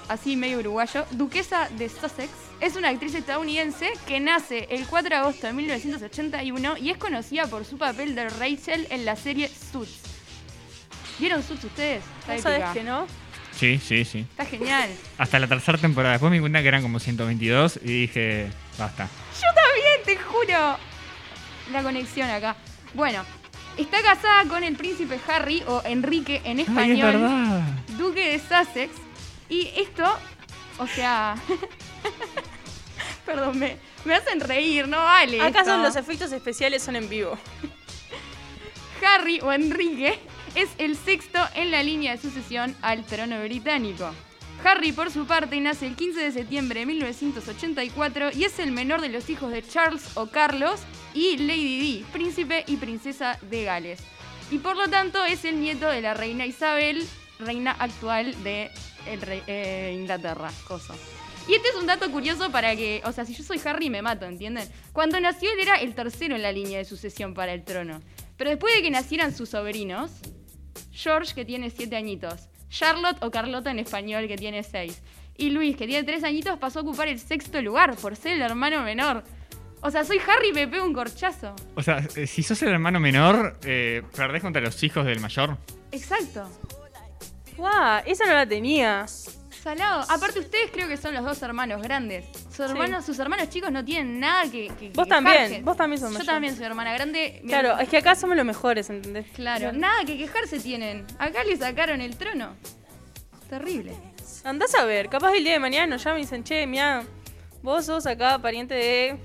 así 0.08 0.36
medio 0.36 0.58
uruguayo, 0.58 1.06
duquesa 1.12 1.68
de 1.70 1.88
Sussex, 1.88 2.30
es 2.60 2.76
una 2.76 2.90
actriz 2.90 3.14
estadounidense 3.14 3.90
que 4.06 4.20
nace 4.20 4.68
el 4.70 4.86
4 4.86 5.08
de 5.08 5.16
agosto 5.16 5.46
de 5.46 5.52
1981 5.54 6.76
y 6.78 6.90
es 6.90 6.96
conocida 6.98 7.46
por 7.46 7.64
su 7.64 7.76
papel 7.78 8.14
de 8.14 8.28
Rachel 8.28 8.86
en 8.90 9.04
la 9.04 9.16
serie 9.16 9.48
Suits. 9.48 10.11
¿Vieron 11.22 11.40
Suits 11.40 11.62
ustedes? 11.62 12.02
Está 12.18 12.34
¿No 12.34 12.42
sabes 12.42 12.64
que 12.74 12.82
no? 12.82 13.06
Sí, 13.52 13.78
sí, 13.78 14.04
sí. 14.04 14.26
Está 14.28 14.44
genial. 14.44 14.90
Hasta 15.18 15.38
la 15.38 15.46
tercera 15.46 15.78
temporada. 15.78 16.14
Después 16.14 16.30
me 16.30 16.38
di 16.38 16.40
cuenta 16.40 16.60
que 16.62 16.66
eran 16.66 16.82
como 16.82 16.98
122 16.98 17.78
y 17.84 18.00
dije, 18.00 18.50
basta. 18.76 19.08
Yo 19.36 19.46
también, 19.54 20.00
te 20.04 20.16
juro. 20.16 20.76
La 21.70 21.82
conexión 21.84 22.28
acá. 22.28 22.56
Bueno, 22.94 23.24
está 23.78 24.02
casada 24.02 24.46
con 24.48 24.64
el 24.64 24.74
príncipe 24.74 25.16
Harry, 25.28 25.62
o 25.68 25.80
Enrique 25.84 26.42
en 26.44 26.58
Ay, 26.58 26.62
es 26.62 26.68
español. 26.68 27.12
verdad. 27.12 27.62
Duque 27.96 28.30
de 28.32 28.38
Sussex. 28.40 28.90
Y 29.48 29.70
esto, 29.76 30.18
o 30.78 30.88
sea. 30.88 31.36
Perdón, 33.26 33.60
me, 33.60 33.76
me 34.04 34.14
hacen 34.16 34.40
reír, 34.40 34.88
no 34.88 34.96
vale. 34.96 35.40
Acá 35.40 35.60
esto. 35.60 35.70
son 35.70 35.84
los 35.84 35.94
efectos 35.94 36.32
especiales, 36.32 36.82
son 36.82 36.96
en 36.96 37.08
vivo. 37.08 37.38
Harry 39.04 39.38
o 39.40 39.52
Enrique 39.52 40.18
es 40.54 40.70
el 40.78 40.96
sexto 40.96 41.38
en 41.54 41.70
la 41.70 41.82
línea 41.82 42.12
de 42.12 42.22
sucesión 42.22 42.76
al 42.82 43.04
trono 43.04 43.42
británico. 43.42 44.10
Harry, 44.64 44.92
por 44.92 45.10
su 45.10 45.26
parte, 45.26 45.60
nace 45.60 45.86
el 45.86 45.96
15 45.96 46.20
de 46.20 46.32
septiembre 46.32 46.80
de 46.80 46.86
1984 46.86 48.30
y 48.32 48.44
es 48.44 48.58
el 48.58 48.70
menor 48.70 49.00
de 49.00 49.08
los 49.08 49.28
hijos 49.28 49.50
de 49.50 49.62
Charles 49.62 50.16
o 50.16 50.26
Carlos 50.26 50.80
y 51.14 51.36
Lady 51.38 51.80
Di, 51.80 52.06
príncipe 52.12 52.64
y 52.66 52.76
princesa 52.76 53.38
de 53.50 53.64
Gales. 53.64 54.00
Y 54.50 54.58
por 54.58 54.76
lo 54.76 54.88
tanto 54.88 55.24
es 55.24 55.44
el 55.44 55.60
nieto 55.60 55.88
de 55.88 56.00
la 56.00 56.14
reina 56.14 56.46
Isabel, 56.46 57.04
reina 57.40 57.72
actual 57.72 58.40
de 58.44 58.70
eh, 59.06 59.96
Inglaterra. 59.98 60.50
Y 61.48 61.54
este 61.54 61.68
es 61.70 61.74
un 61.74 61.86
dato 61.86 62.08
curioso 62.12 62.52
para 62.52 62.76
que, 62.76 63.02
o 63.04 63.10
sea, 63.10 63.24
si 63.24 63.34
yo 63.34 63.42
soy 63.42 63.60
Harry 63.64 63.90
me 63.90 64.00
mato, 64.00 64.26
¿entienden? 64.26 64.68
Cuando 64.92 65.18
nació 65.18 65.50
él 65.52 65.58
era 65.60 65.76
el 65.76 65.94
tercero 65.94 66.36
en 66.36 66.42
la 66.42 66.52
línea 66.52 66.78
de 66.78 66.84
sucesión 66.84 67.34
para 67.34 67.52
el 67.52 67.64
trono. 67.64 68.00
Pero 68.36 68.50
después 68.50 68.74
de 68.76 68.82
que 68.82 68.90
nacieran 68.90 69.34
sus 69.34 69.48
sobrinos, 69.48 70.10
George, 70.90 71.34
que 71.34 71.44
tiene 71.44 71.70
7 71.70 71.94
añitos, 71.96 72.48
Charlotte 72.68 73.22
o 73.22 73.30
Carlota 73.30 73.70
en 73.70 73.78
español, 73.78 74.28
que 74.28 74.36
tiene 74.36 74.62
6, 74.62 75.02
y 75.36 75.50
Luis, 75.50 75.76
que 75.76 75.86
tiene 75.86 76.04
3 76.04 76.24
añitos, 76.24 76.58
pasó 76.58 76.80
a 76.80 76.82
ocupar 76.82 77.08
el 77.08 77.18
sexto 77.18 77.60
lugar 77.62 77.96
por 77.96 78.16
ser 78.16 78.32
el 78.32 78.42
hermano 78.42 78.82
menor. 78.82 79.24
O 79.80 79.90
sea, 79.90 80.04
soy 80.04 80.18
Harry 80.18 80.50
y 80.50 80.52
me 80.52 80.68
pego 80.68 80.84
un 80.84 80.92
corchazo. 80.92 81.54
O 81.74 81.82
sea, 81.82 82.06
eh, 82.14 82.26
si 82.26 82.42
sos 82.44 82.62
el 82.62 82.68
hermano 82.68 83.00
menor, 83.00 83.58
eh, 83.64 84.02
perdés 84.14 84.40
contra 84.40 84.62
los 84.62 84.80
hijos 84.84 85.04
del 85.04 85.18
mayor. 85.18 85.58
Exacto. 85.90 86.48
¡Guau! 87.56 88.02
Esa 88.06 88.26
no 88.26 88.34
la 88.34 88.46
tenía. 88.46 89.06
Salado. 89.08 90.04
Aparte, 90.08 90.38
ustedes 90.38 90.70
creo 90.72 90.88
que 90.88 90.96
son 90.96 91.14
los 91.14 91.24
dos 91.24 91.42
hermanos 91.42 91.82
grandes. 91.82 92.26
Sus 92.54 92.70
hermanos, 92.70 93.04
sus 93.06 93.18
hermanos 93.18 93.48
chicos 93.48 93.72
no 93.72 93.84
tienen 93.84 94.20
nada 94.20 94.42
que. 94.44 94.68
que- 94.78 94.90
Vos 94.94 95.04
que 95.06 95.10
también, 95.10 95.36
quejarse. 95.36 95.62
vos 95.62 95.76
también 95.76 96.00
sos 96.00 96.10
Yo 96.10 96.18
mayor. 96.18 96.26
también 96.34 96.54
soy 96.56 96.64
hermana 96.66 96.92
grande. 96.92 97.42
Claro, 97.46 97.78
es 97.78 97.88
que 97.88 97.96
acá 97.96 98.14
somos 98.14 98.36
los 98.36 98.44
mejores, 98.44 98.90
¿entendés? 98.90 99.26
Claro, 99.34 99.72
nada 99.72 100.04
que 100.04 100.18
quejarse 100.18 100.60
tienen. 100.60 101.04
Acá 101.18 101.44
le 101.44 101.56
sacaron 101.56 102.00
el 102.00 102.16
trono. 102.16 102.54
Terrible. 103.48 103.92
Andás 104.44 104.74
a 104.74 104.84
ver, 104.84 105.08
capaz 105.08 105.32
el 105.34 105.44
día 105.44 105.54
de 105.54 105.58
mañana 105.60 105.86
nos 105.86 106.04
llaman 106.04 106.20
y 106.20 106.22
dicen, 106.22 106.42
che, 106.44 106.66
mira, 106.66 107.04
vos 107.62 107.86
sos 107.86 108.06
acá 108.06 108.38
pariente 108.40 108.74
de 108.74 109.16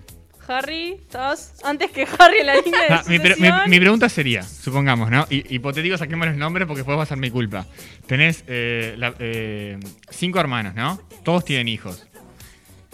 Harry, 0.47 0.93
estás 0.93 1.55
antes 1.63 1.91
que 1.91 2.07
Harry 2.19 2.39
en 2.39 2.45
la 2.45 2.55
línea 2.55 2.81
de 2.81 2.93
Ah, 2.93 3.03
mi, 3.07 3.19
pre- 3.19 3.29
mi- 3.31 3.47
sucesión. 3.47 3.69
mi 3.69 3.79
pregunta 3.79 4.09
sería, 4.09 4.43
supongamos, 4.43 5.09
¿no? 5.09 5.25
Hi- 5.29 5.43
hipotético, 5.49 5.97
saquemos 5.97 6.27
los 6.27 6.37
nombres 6.37 6.67
porque 6.67 6.79
después 6.79 6.97
va 6.97 7.03
a 7.03 7.05
ser 7.05 7.17
mi 7.17 7.29
culpa. 7.31 7.65
Tenés 8.05 8.43
eh, 8.47 8.95
la- 8.97 9.13
eh, 9.19 9.77
cinco 10.09 10.39
hermanos, 10.39 10.75
¿no? 10.75 11.01
Todos 11.23 11.43
tienen 11.45 11.67
hijos. 11.67 12.07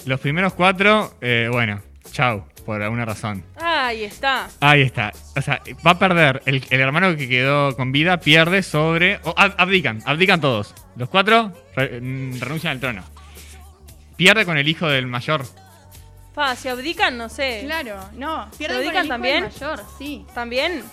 Los 0.05 0.19
primeros 0.19 0.53
cuatro, 0.53 1.13
eh, 1.21 1.47
bueno, 1.51 1.81
chau, 2.11 2.45
por 2.65 2.81
alguna 2.81 3.05
razón. 3.05 3.43
Ahí 3.55 4.03
está. 4.03 4.49
Ahí 4.59 4.81
está. 4.81 5.11
O 5.35 5.41
sea, 5.41 5.61
va 5.85 5.91
a 5.91 5.99
perder. 5.99 6.41
El, 6.45 6.63
el 6.69 6.79
hermano 6.81 7.15
que 7.15 7.27
quedó 7.29 7.75
con 7.75 7.91
vida 7.91 8.19
pierde 8.19 8.63
sobre. 8.63 9.19
abdican, 9.35 10.01
abdican 10.05 10.41
todos. 10.41 10.73
Los 10.95 11.09
cuatro 11.09 11.51
re- 11.75 11.99
mm, 12.01 12.39
renuncian 12.39 12.71
al 12.71 12.79
trono. 12.79 13.03
Pierde 14.17 14.45
con 14.45 14.57
el 14.57 14.67
hijo 14.67 14.87
del 14.87 15.07
mayor. 15.07 15.45
Pa, 16.35 16.55
si 16.55 16.67
abdican, 16.67 17.17
no 17.17 17.29
sé. 17.29 17.61
Claro, 17.65 17.97
no. 18.13 18.49
Dedican 18.57 18.77
con 18.77 18.85
el 18.85 18.95
hijo 18.97 19.07
también? 19.07 19.43
del 19.43 19.53
mayor, 19.53 19.81
sí. 19.97 20.25
¿También? 20.33 20.83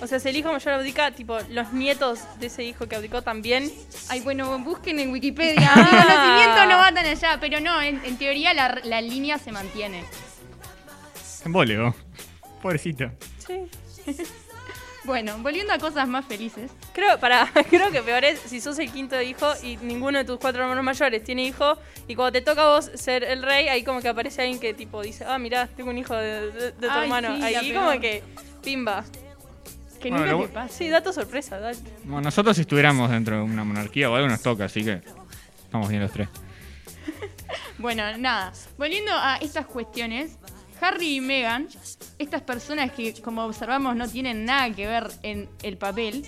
O 0.00 0.06
sea, 0.06 0.18
si 0.18 0.28
el 0.30 0.36
hijo 0.36 0.50
mayor 0.52 0.74
abdica, 0.74 1.10
tipo, 1.12 1.38
los 1.50 1.72
nietos 1.72 2.20
de 2.38 2.46
ese 2.46 2.64
hijo 2.64 2.86
que 2.88 2.96
abdicó 2.96 3.22
también. 3.22 3.70
Ay, 4.08 4.20
bueno, 4.20 4.58
busquen 4.58 4.98
en 4.98 5.10
Wikipedia. 5.10 5.72
Mi 5.76 5.84
conocimiento 5.84 6.66
no 6.66 6.78
va 6.78 6.92
tan 6.92 7.04
allá, 7.06 7.38
pero 7.40 7.60
no, 7.60 7.80
en, 7.82 8.02
en 8.04 8.16
teoría 8.16 8.54
la, 8.54 8.80
la 8.84 9.00
línea 9.00 9.38
se 9.38 9.52
mantiene. 9.52 10.04
En 11.44 11.52
voleo. 11.52 11.94
Pobrecito. 12.62 13.10
Sí. 13.46 13.66
Bueno, 15.04 15.38
volviendo 15.38 15.72
a 15.72 15.78
cosas 15.78 16.06
más 16.06 16.26
felices. 16.26 16.70
Creo, 16.92 17.18
para, 17.18 17.50
creo 17.70 17.90
que 17.90 18.02
peor 18.02 18.22
es 18.22 18.38
si 18.38 18.60
sos 18.60 18.78
el 18.78 18.92
quinto 18.92 19.20
hijo 19.20 19.50
y 19.62 19.78
ninguno 19.78 20.18
de 20.18 20.24
tus 20.26 20.38
cuatro 20.38 20.60
hermanos 20.62 20.84
mayores 20.84 21.24
tiene 21.24 21.44
hijo 21.44 21.78
y 22.06 22.14
cuando 22.14 22.32
te 22.32 22.42
toca 22.42 22.64
a 22.64 22.68
vos 22.74 22.90
ser 22.94 23.24
el 23.24 23.42
rey, 23.42 23.68
ahí 23.68 23.82
como 23.82 24.02
que 24.02 24.08
aparece 24.10 24.42
alguien 24.42 24.60
que 24.60 24.74
tipo 24.74 25.00
dice, 25.02 25.24
ah, 25.26 25.38
mirá, 25.38 25.68
tengo 25.68 25.88
un 25.88 25.96
hijo 25.96 26.14
de, 26.14 26.50
de- 26.52 26.72
de 26.72 26.72
tu 26.72 26.90
Ay, 26.90 27.02
hermano. 27.04 27.34
sí, 27.34 27.42
ahí 27.42 27.72
como 27.72 27.98
que, 27.98 28.22
pimba. 28.62 29.04
Que 30.00 30.08
Bueno, 30.10 30.24
nunca 30.26 30.38
lo- 30.38 30.46
te 30.48 30.54
pase. 30.54 30.74
Sí, 30.78 30.88
dato 30.88 31.12
sorpresa, 31.12 31.58
dale. 31.58 31.78
Bueno, 32.04 32.22
nosotros 32.22 32.56
si 32.56 32.62
estuviéramos 32.62 33.10
dentro 33.10 33.36
de 33.36 33.42
una 33.42 33.64
monarquía 33.64 34.10
o 34.10 34.14
algo 34.14 34.28
nos 34.28 34.40
toca, 34.42 34.64
así 34.64 34.82
que 34.84 35.00
estamos 35.64 35.88
bien 35.88 36.02
los 36.02 36.10
tres. 36.12 36.28
Bueno, 37.78 38.02
nada. 38.18 38.52
Volviendo 38.76 39.10
a 39.14 39.36
estas 39.36 39.64
cuestiones, 39.66 40.36
Harry 40.82 41.16
y 41.16 41.20
Meghan, 41.22 41.66
estas 42.18 42.42
personas 42.42 42.92
que, 42.92 43.14
como 43.22 43.44
observamos, 43.44 43.96
no 43.96 44.06
tienen 44.08 44.44
nada 44.44 44.70
que 44.74 44.86
ver 44.86 45.10
en 45.22 45.48
el 45.62 45.78
papel, 45.78 46.24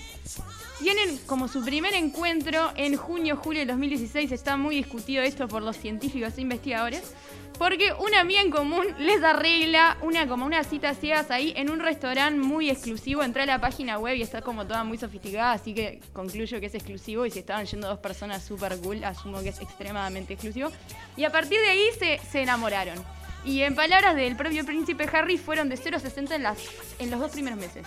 tienen 0.82 1.16
como 1.26 1.46
su 1.46 1.64
primer 1.64 1.94
encuentro 1.94 2.72
en 2.76 2.96
junio, 2.96 3.36
julio 3.36 3.60
de 3.60 3.66
2016. 3.66 4.32
Está 4.32 4.56
muy 4.56 4.76
discutido 4.76 5.22
esto 5.22 5.46
por 5.46 5.62
los 5.62 5.76
científicos 5.76 6.36
e 6.36 6.40
investigadores. 6.40 7.14
Porque 7.58 7.92
una 7.92 8.20
amiga 8.20 8.40
en 8.40 8.50
común 8.50 8.84
les 8.98 9.22
arregla 9.22 9.96
una 10.02 10.26
como 10.26 10.44
una 10.44 10.64
cita 10.64 10.94
ciegas 10.94 11.30
ahí 11.30 11.52
en 11.56 11.70
un 11.70 11.78
restaurante 11.78 12.40
muy 12.40 12.70
exclusivo. 12.70 13.22
Entré 13.22 13.42
a 13.42 13.46
la 13.46 13.60
página 13.60 13.98
web 13.98 14.16
y 14.16 14.22
está 14.22 14.42
como 14.42 14.66
toda 14.66 14.82
muy 14.82 14.98
sofisticada, 14.98 15.52
así 15.52 15.72
que 15.72 16.00
concluyo 16.12 16.58
que 16.58 16.66
es 16.66 16.74
exclusivo. 16.74 17.24
Y 17.26 17.30
si 17.30 17.38
estaban 17.38 17.66
yendo 17.66 17.86
dos 17.86 18.00
personas 18.00 18.42
super 18.42 18.76
cool, 18.78 19.04
asumo 19.04 19.40
que 19.42 19.50
es 19.50 19.60
extremadamente 19.60 20.32
exclusivo. 20.32 20.72
Y 21.16 21.24
a 21.24 21.30
partir 21.30 21.60
de 21.60 21.68
ahí 21.68 21.84
se, 21.96 22.18
se 22.18 22.42
enamoraron. 22.42 22.98
Y 23.44 23.62
en 23.62 23.76
palabras 23.76 24.16
del 24.16 24.34
propio 24.34 24.64
príncipe 24.64 25.08
Harry, 25.12 25.38
fueron 25.38 25.68
de 25.68 25.76
0 25.76 25.98
a 25.98 26.00
60 26.00 26.34
en, 26.34 26.42
las, 26.42 26.58
en 26.98 27.10
los 27.10 27.20
dos 27.20 27.30
primeros 27.30 27.58
meses. 27.58 27.86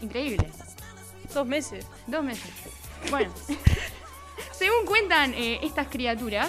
Increíble. 0.00 0.46
Dos 1.32 1.46
meses. 1.46 1.86
Dos 2.06 2.24
meses. 2.24 2.50
Bueno, 3.10 3.30
según 4.52 4.84
cuentan 4.84 5.32
eh, 5.34 5.60
estas 5.62 5.86
criaturas, 5.86 6.48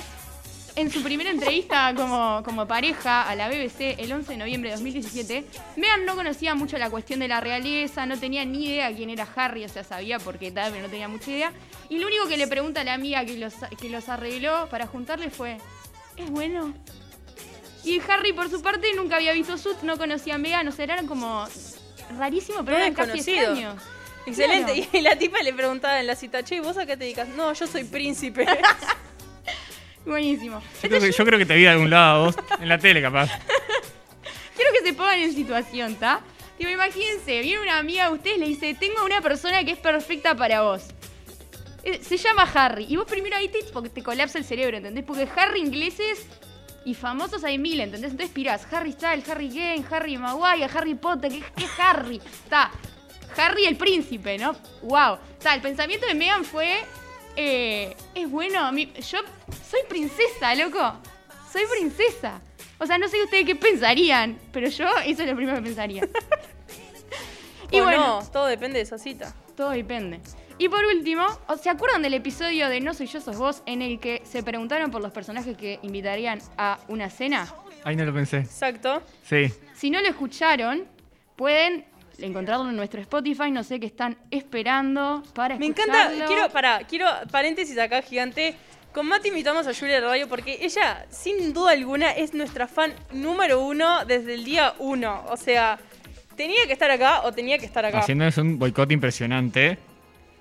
en 0.77 0.91
su 0.91 1.01
primera 1.01 1.31
entrevista 1.31 1.91
como, 1.95 2.43
como 2.45 2.67
pareja 2.67 3.27
a 3.27 3.35
la 3.35 3.49
BBC 3.49 3.99
el 3.99 4.11
11 4.11 4.33
de 4.33 4.37
noviembre 4.37 4.69
de 4.69 4.75
2017, 4.75 5.43
Meghan 5.75 6.05
no 6.05 6.15
conocía 6.15 6.53
mucho 6.53 6.77
la 6.77 6.91
cuestión 6.91 7.19
de 7.19 7.27
la 7.27 7.41
realeza, 7.41 8.05
no 8.05 8.17
tenía 8.17 8.45
ni 8.45 8.65
idea 8.65 8.95
quién 8.95 9.09
era 9.09 9.27
Harry, 9.35 9.65
o 9.65 9.69
sea, 9.69 9.83
sabía 9.83 10.19
porque 10.19 10.51
tal, 10.51 10.71
pero 10.71 10.83
no 10.83 10.89
tenía 10.89 11.07
mucha 11.07 11.31
idea. 11.31 11.51
Y 11.89 11.97
lo 11.97 12.05
único 12.05 12.27
que 12.27 12.37
le 12.37 12.47
pregunta 12.47 12.81
a 12.81 12.83
la 12.83 12.93
amiga 12.93 13.25
que 13.25 13.37
los, 13.37 13.55
que 13.79 13.89
los 13.89 14.07
arregló 14.07 14.69
para 14.69 14.85
juntarle 14.85 15.31
fue, 15.31 15.57
¿es 16.15 16.29
bueno? 16.29 16.75
Y 17.83 17.99
Harry, 18.07 18.33
por 18.33 18.49
su 18.49 18.61
parte, 18.61 18.87
nunca 18.95 19.15
había 19.15 19.33
visto 19.33 19.57
Suits, 19.57 19.81
no 19.81 19.97
conocía 19.97 20.35
a 20.35 20.37
Meghan, 20.37 20.67
o 20.67 20.71
sea, 20.71 20.85
eran 20.85 21.07
como 21.07 21.47
rarísimo, 22.19 22.63
pero 22.63 22.77
Re 22.77 22.83
eran 22.83 22.93
casi 22.93 23.17
extraños. 23.17 23.81
Excelente. 24.27 24.73
Claro. 24.73 24.89
Y 24.93 25.01
la 25.01 25.17
tipa 25.17 25.41
le 25.41 25.53
preguntaba 25.53 25.99
en 25.99 26.07
la 26.07 26.15
cita, 26.15 26.43
che, 26.43 26.59
¿vos 26.61 26.77
a 26.77 26.85
qué 26.85 26.97
te 26.97 27.05
dedicas? 27.05 27.27
No, 27.29 27.53
yo 27.53 27.67
soy 27.67 27.83
príncipe. 27.83 28.45
Buenísimo. 30.05 30.61
Yo 30.81 30.89
creo, 30.89 31.01
que, 31.01 31.11
yo 31.11 31.25
creo 31.25 31.39
que 31.39 31.45
te 31.45 31.55
vi 31.55 31.63
de 31.63 31.69
algún 31.69 31.89
lado 31.89 32.15
a 32.15 32.25
vos, 32.27 32.35
en 32.61 32.69
la 32.69 32.77
tele 32.77 33.01
capaz. 33.01 33.29
Quiero 34.55 34.71
que 34.71 34.87
se 34.87 34.93
pongan 34.93 35.19
en 35.19 35.33
situación, 35.33 35.91
¿está? 35.93 36.21
Tipo, 36.57 36.69
imagínense, 36.69 37.41
viene 37.41 37.61
una 37.61 37.77
amiga 37.77 38.07
de 38.07 38.13
ustedes 38.15 38.37
y 38.37 38.39
le 38.39 38.47
dice, 38.47 38.73
tengo 38.73 39.03
una 39.05 39.21
persona 39.21 39.63
que 39.63 39.71
es 39.71 39.77
perfecta 39.79 40.35
para 40.35 40.61
vos. 40.61 40.83
Eh, 41.83 41.99
Se 42.01 42.17
llama 42.17 42.49
Harry. 42.53 42.85
Y 42.89 42.95
vos 42.95 43.05
primero 43.05 43.35
ahí 43.35 43.49
te, 43.49 43.59
porque 43.73 43.89
te 43.89 44.01
colapsa 44.01 44.37
el 44.37 44.45
cerebro, 44.45 44.77
¿entendés? 44.77 45.03
Porque 45.03 45.27
Harry 45.35 45.59
ingleses 45.61 46.25
y 46.85 46.93
famosos 46.95 47.43
hay 47.43 47.57
mil, 47.57 47.79
¿entendés? 47.81 48.11
Entonces 48.11 48.33
pirás, 48.33 48.65
Harry 48.71 48.93
Styles, 48.93 49.27
Harry 49.29 49.49
Kane, 49.49 49.83
Harry 49.91 50.17
Maguire, 50.17 50.69
Harry 50.73 50.95
Potter, 50.95 51.31
¿qué, 51.31 51.43
qué 51.55 51.65
Harry? 51.79 52.21
Está. 52.43 52.71
Harry 53.37 53.65
el 53.65 53.77
príncipe, 53.77 54.37
¿no? 54.37 54.55
Wow. 54.83 55.17
Está, 55.37 55.53
el 55.53 55.61
pensamiento 55.61 56.07
de 56.07 56.15
Megan 56.15 56.43
fue, 56.43 56.77
eh, 57.35 57.95
es 58.15 58.29
bueno, 58.29 58.71
yo 58.75 59.19
soy 59.69 59.79
princesa, 59.87 60.55
loco. 60.55 60.93
Soy 61.51 61.63
princesa. 61.79 62.41
O 62.79 62.85
sea, 62.85 62.97
no 62.97 63.07
sé 63.07 63.21
ustedes 63.23 63.45
qué 63.45 63.55
pensarían, 63.55 64.37
pero 64.51 64.67
yo 64.67 64.85
eso 65.05 65.23
es 65.23 65.29
lo 65.29 65.35
primero 65.35 65.57
que 65.57 65.63
pensaría. 65.63 66.07
y 67.71 67.79
o 67.79 67.83
bueno, 67.83 68.21
no, 68.21 68.27
todo 68.27 68.45
depende 68.45 68.77
de 68.77 68.83
esa 68.83 68.97
cita. 68.97 69.33
todo 69.55 69.71
depende. 69.71 70.19
Y 70.59 70.69
por 70.69 70.83
último, 70.85 71.25
¿o 71.47 71.57
¿se 71.57 71.69
acuerdan 71.69 72.01
del 72.01 72.15
episodio 72.15 72.67
de 72.67 72.81
No 72.81 72.93
soy 72.95 73.05
yo, 73.05 73.21
sos 73.21 73.37
vos 73.37 73.61
en 73.67 73.83
el 73.83 73.99
que 73.99 74.23
se 74.25 74.41
preguntaron 74.41 74.89
por 74.89 75.01
los 75.01 75.11
personajes 75.11 75.55
que 75.55 75.79
invitarían 75.83 76.39
a 76.57 76.79
una 76.87 77.09
cena? 77.11 77.47
Ay, 77.83 77.95
no 77.95 78.05
lo 78.05 78.13
pensé. 78.13 78.37
Exacto. 78.39 79.03
Sí. 79.23 79.53
Si 79.75 79.91
no 79.91 80.01
lo 80.01 80.07
escucharon, 80.07 80.85
pueden 81.35 81.85
encontrarlo 82.19 82.69
en 82.69 82.75
nuestro 82.75 82.99
Spotify, 83.01 83.51
no 83.51 83.63
sé 83.63 83.79
qué 83.79 83.85
están 83.85 84.17
esperando 84.31 85.23
para 85.33 85.57
Me 85.57 85.65
encanta, 85.67 86.09
quiero, 86.27 86.49
para, 86.49 86.79
quiero 86.79 87.05
paréntesis 87.31 87.77
acá 87.77 88.01
gigante. 88.01 88.55
Con 88.93 89.05
Mati 89.07 89.27
invitamos 89.27 89.67
a 89.67 89.73
Julia 89.75 89.95
de 89.95 90.01
Radio 90.01 90.27
porque 90.27 90.57
ella, 90.61 91.05
sin 91.09 91.53
duda 91.53 91.71
alguna, 91.73 92.11
es 92.11 92.33
nuestra 92.33 92.67
fan 92.67 92.93
número 93.11 93.61
uno 93.61 94.05
desde 94.05 94.33
el 94.33 94.43
día 94.43 94.73
uno. 94.79 95.23
O 95.29 95.37
sea, 95.37 95.77
tenía 96.35 96.65
que 96.65 96.73
estar 96.73 96.89
acá 96.89 97.21
o 97.23 97.31
tenía 97.31 97.59
que 97.59 97.65
estar 97.67 97.85
acá. 97.85 97.99
Haciéndonos 97.99 98.37
un 98.39 98.57
boicot 98.57 98.91
impresionante 98.91 99.77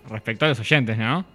respecto 0.08 0.46
a 0.46 0.48
los 0.48 0.60
oyentes, 0.60 0.96
¿no? 0.96 1.26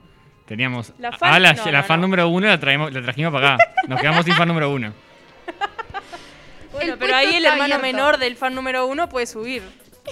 Teníamos 0.48 0.94
La 0.98 1.10
a 1.10 1.12
fan- 1.12 1.42
la, 1.44 1.54
no, 1.54 1.66
la 1.72 1.82
no, 1.82 1.84
fan 1.88 2.00
no. 2.02 2.08
número 2.08 2.28
uno 2.30 2.48
la, 2.48 2.60
traemos, 2.60 2.92
la 2.92 3.02
trajimos 3.04 3.32
para 3.32 3.54
acá. 3.56 3.64
Nos 3.88 4.02
quedamos 4.02 4.26
sin 4.26 4.34
fan 4.36 4.48
número 4.48 4.72
uno. 4.72 4.92
Bueno, 6.72 6.94
El 6.94 7.00
pero 7.00 7.16
ahí 7.18 7.36
el 7.36 7.44
hermano 7.46 7.76
abierto. 7.76 7.82
menor 7.82 8.18
del 8.18 8.38
fan 8.38 8.56
número 8.56 8.88
uno 8.88 9.10
puede 9.10 9.26
subir. 9.28 9.62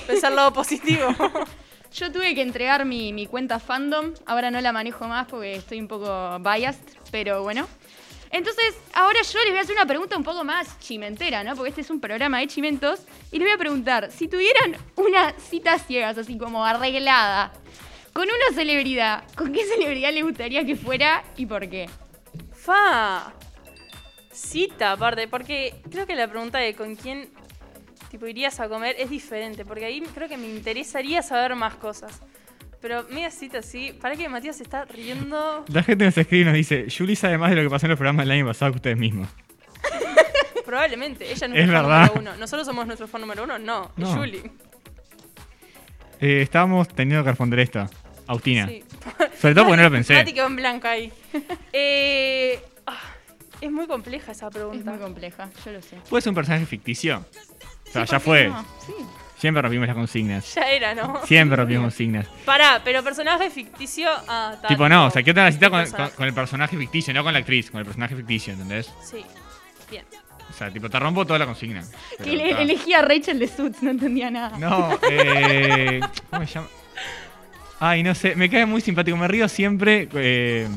Pensar 0.08 0.32
lado 0.32 0.54
positivo. 0.54 1.08
Yo 1.94 2.12
tuve 2.12 2.36
que 2.36 2.42
entregar 2.42 2.86
mi, 2.86 3.14
mi 3.14 3.26
cuenta 3.26 3.60
fandom, 3.60 4.14
ahora 4.28 4.52
no 4.52 4.62
la 4.62 4.72
manejo 4.72 5.08
más 5.08 5.28
porque 5.28 5.56
estoy 5.56 5.80
un 5.80 5.88
poco 5.88 6.38
biased, 6.40 6.86
pero 7.12 7.42
bueno. 7.42 7.68
Entonces, 8.32 8.76
ahora 8.94 9.20
yo 9.24 9.40
les 9.40 9.50
voy 9.50 9.58
a 9.58 9.62
hacer 9.62 9.76
una 9.76 9.88
pregunta 9.88 10.16
un 10.16 10.24
poco 10.24 10.44
más 10.44 10.80
chimentera, 10.80 11.44
¿no? 11.44 11.56
Porque 11.56 11.70
este 11.70 11.82
es 11.82 11.90
un 11.90 12.00
programa 12.00 12.40
de 12.40 12.48
chimentos. 12.48 13.02
Y 13.32 13.40
les 13.40 13.48
voy 13.48 13.56
a 13.56 13.58
preguntar, 13.58 14.12
si 14.12 14.28
tuvieran 14.28 14.78
una 14.96 15.34
cita 15.40 15.80
ciegas, 15.80 16.18
así 16.18 16.38
como 16.38 16.64
arreglada, 16.64 17.52
con 18.14 18.26
una 18.26 18.56
celebridad, 18.56 19.24
¿con 19.36 19.52
qué 19.52 19.66
celebridad 19.66 20.14
le 20.14 20.22
gustaría 20.22 20.64
que 20.64 20.76
fuera 20.76 21.24
y 21.38 21.48
por 21.48 21.68
qué? 21.70 21.90
Fa. 22.54 23.34
Cita, 24.32 24.92
aparte, 24.92 25.28
porque 25.28 25.82
creo 25.90 26.06
que 26.06 26.16
la 26.16 26.28
pregunta 26.28 26.60
de 26.60 26.76
con 26.76 26.96
quién 26.96 27.30
tipo 28.10 28.28
irías 28.28 28.60
a 28.60 28.68
comer 28.70 28.96
es 29.00 29.10
diferente, 29.10 29.66
porque 29.66 29.86
ahí 29.86 30.02
creo 30.14 30.28
que 30.28 30.38
me 30.38 30.48
interesaría 30.48 31.22
saber 31.22 31.56
más 31.56 31.76
cosas. 31.76 32.22
Pero 32.82 33.06
media 33.10 33.30
cita 33.30 33.60
así, 33.60 33.92
para 34.02 34.16
que 34.16 34.30
Matías 34.30 34.56
se 34.58 34.64
está 34.64 34.86
riendo. 34.86 35.66
La 35.68 35.84
gente 35.84 36.06
nos 36.06 36.18
escribe 36.18 36.44
y 36.44 36.46
nos 36.46 36.54
dice, 36.54 36.88
Julie 36.96 37.16
sabe 37.16 37.38
más 37.38 37.50
de 37.50 37.58
lo 37.58 37.64
que 37.64 37.70
pasó 37.70 37.86
en 37.86 37.90
los 37.92 37.98
programas 37.98 38.26
del 38.26 38.32
año 38.32 38.46
pasado 38.46 38.72
que 38.72 38.78
ustedes 38.78 38.98
mismos. 38.98 39.28
Probablemente, 40.66 41.30
ella 41.32 41.48
no 41.48 41.56
Es 41.56 41.62
es, 41.62 41.66
fan 41.72 41.74
verdad. 41.84 42.08
número 42.08 42.20
uno. 42.22 42.38
¿Nosotros 42.38 42.66
somos 42.66 42.86
nuestro 42.88 43.08
fan 43.08 43.22
número 43.22 43.44
uno? 43.44 43.58
No, 43.60 43.92
No. 43.98 44.10
es 44.12 44.16
Julie. 44.18 44.52
Eh, 46.22 46.42
estábamos 46.42 46.88
teniendo 46.90 47.24
que 47.24 47.30
responder 47.32 47.60
esto. 47.60 47.86
Agustina. 48.28 48.68
Sí. 48.68 48.84
Sobre 49.42 49.56
todo 49.56 49.66
porque 49.66 49.78
no 49.78 49.84
lo 49.84 49.92
pensé. 49.92 50.14
Mati 50.14 50.34
quedó 50.34 50.48
en 50.48 50.56
blanco 50.56 50.88
ahí. 50.88 51.12
Eh, 51.74 52.62
ah, 52.88 52.98
es 53.62 53.72
muy 53.72 53.88
compleja 53.88 54.32
esa 54.32 54.48
Es 54.48 54.54
pregunta. 54.54 54.92
muy 54.92 55.00
compleja, 55.00 55.50
yo 55.66 55.72
lo 55.72 55.82
sé. 55.82 55.98
¿Puede 56.10 56.22
ser 56.22 56.30
un 56.32 56.36
personaje 56.36 56.66
ficticio? 56.66 57.26
O 57.90 57.92
sea, 57.92 58.06
Sí, 58.06 58.12
ya 58.12 58.20
¿por 58.20 58.36
qué 58.38 58.44
fue. 58.44 58.48
no? 58.50 58.66
Sí. 58.86 58.94
Siempre 59.38 59.62
rompimos 59.62 59.88
las 59.88 59.96
consignas. 59.96 60.54
Ya 60.56 60.70
era, 60.70 60.94
¿no? 60.96 61.22
Siempre 61.26 61.56
rompimos 61.56 61.84
consignas. 61.86 62.28
Pará, 62.46 62.82
pero 62.84 63.02
personaje 63.04 63.50
ficticio. 63.50 64.10
Ah, 64.28 64.56
Tipo, 64.68 64.90
no, 64.90 65.06
o 65.08 65.12
sea, 65.12 65.24
¿qué 65.24 65.34
con, 65.34 65.44
personaje? 65.44 65.92
con- 65.96 66.10
con 66.10 66.28
el 66.28 66.34
personaje 66.34 66.78
ficticio, 66.78 67.14
no 67.14 67.24
con 67.24 67.32
la 67.34 67.40
actriz, 67.40 67.72
con 67.72 67.80
el 67.80 67.86
personaje 67.86 68.16
ficticio, 68.18 68.52
¿entendés? 68.54 68.92
Sí, 69.02 69.24
bien. 69.90 70.04
O 70.50 70.54
sea, 70.54 70.70
tipo, 70.72 70.90
te 70.90 71.00
rompo 71.00 71.26
toda 71.26 71.40
la 71.40 71.46
consigna. 71.46 71.84
Que 72.22 72.34
está. 72.50 72.62
elegí 72.62 72.94
a 72.94 73.02
Rachel 73.02 73.40
de 73.40 73.48
Suits, 73.48 73.82
no 73.82 73.92
entendía 73.92 74.30
nada. 74.30 74.58
No, 74.58 75.00
eh. 75.10 76.02
¿Cómo 76.30 76.46
se 76.46 76.54
llama? 76.56 76.68
Ay, 77.80 78.04
no 78.04 78.14
sé, 78.14 78.36
me 78.36 78.50
cae 78.50 78.66
muy 78.66 78.82
simpático. 78.82 79.16
Me 79.16 79.28
río 79.28 79.48
siempre. 79.48 80.10
Eh, 80.16 80.68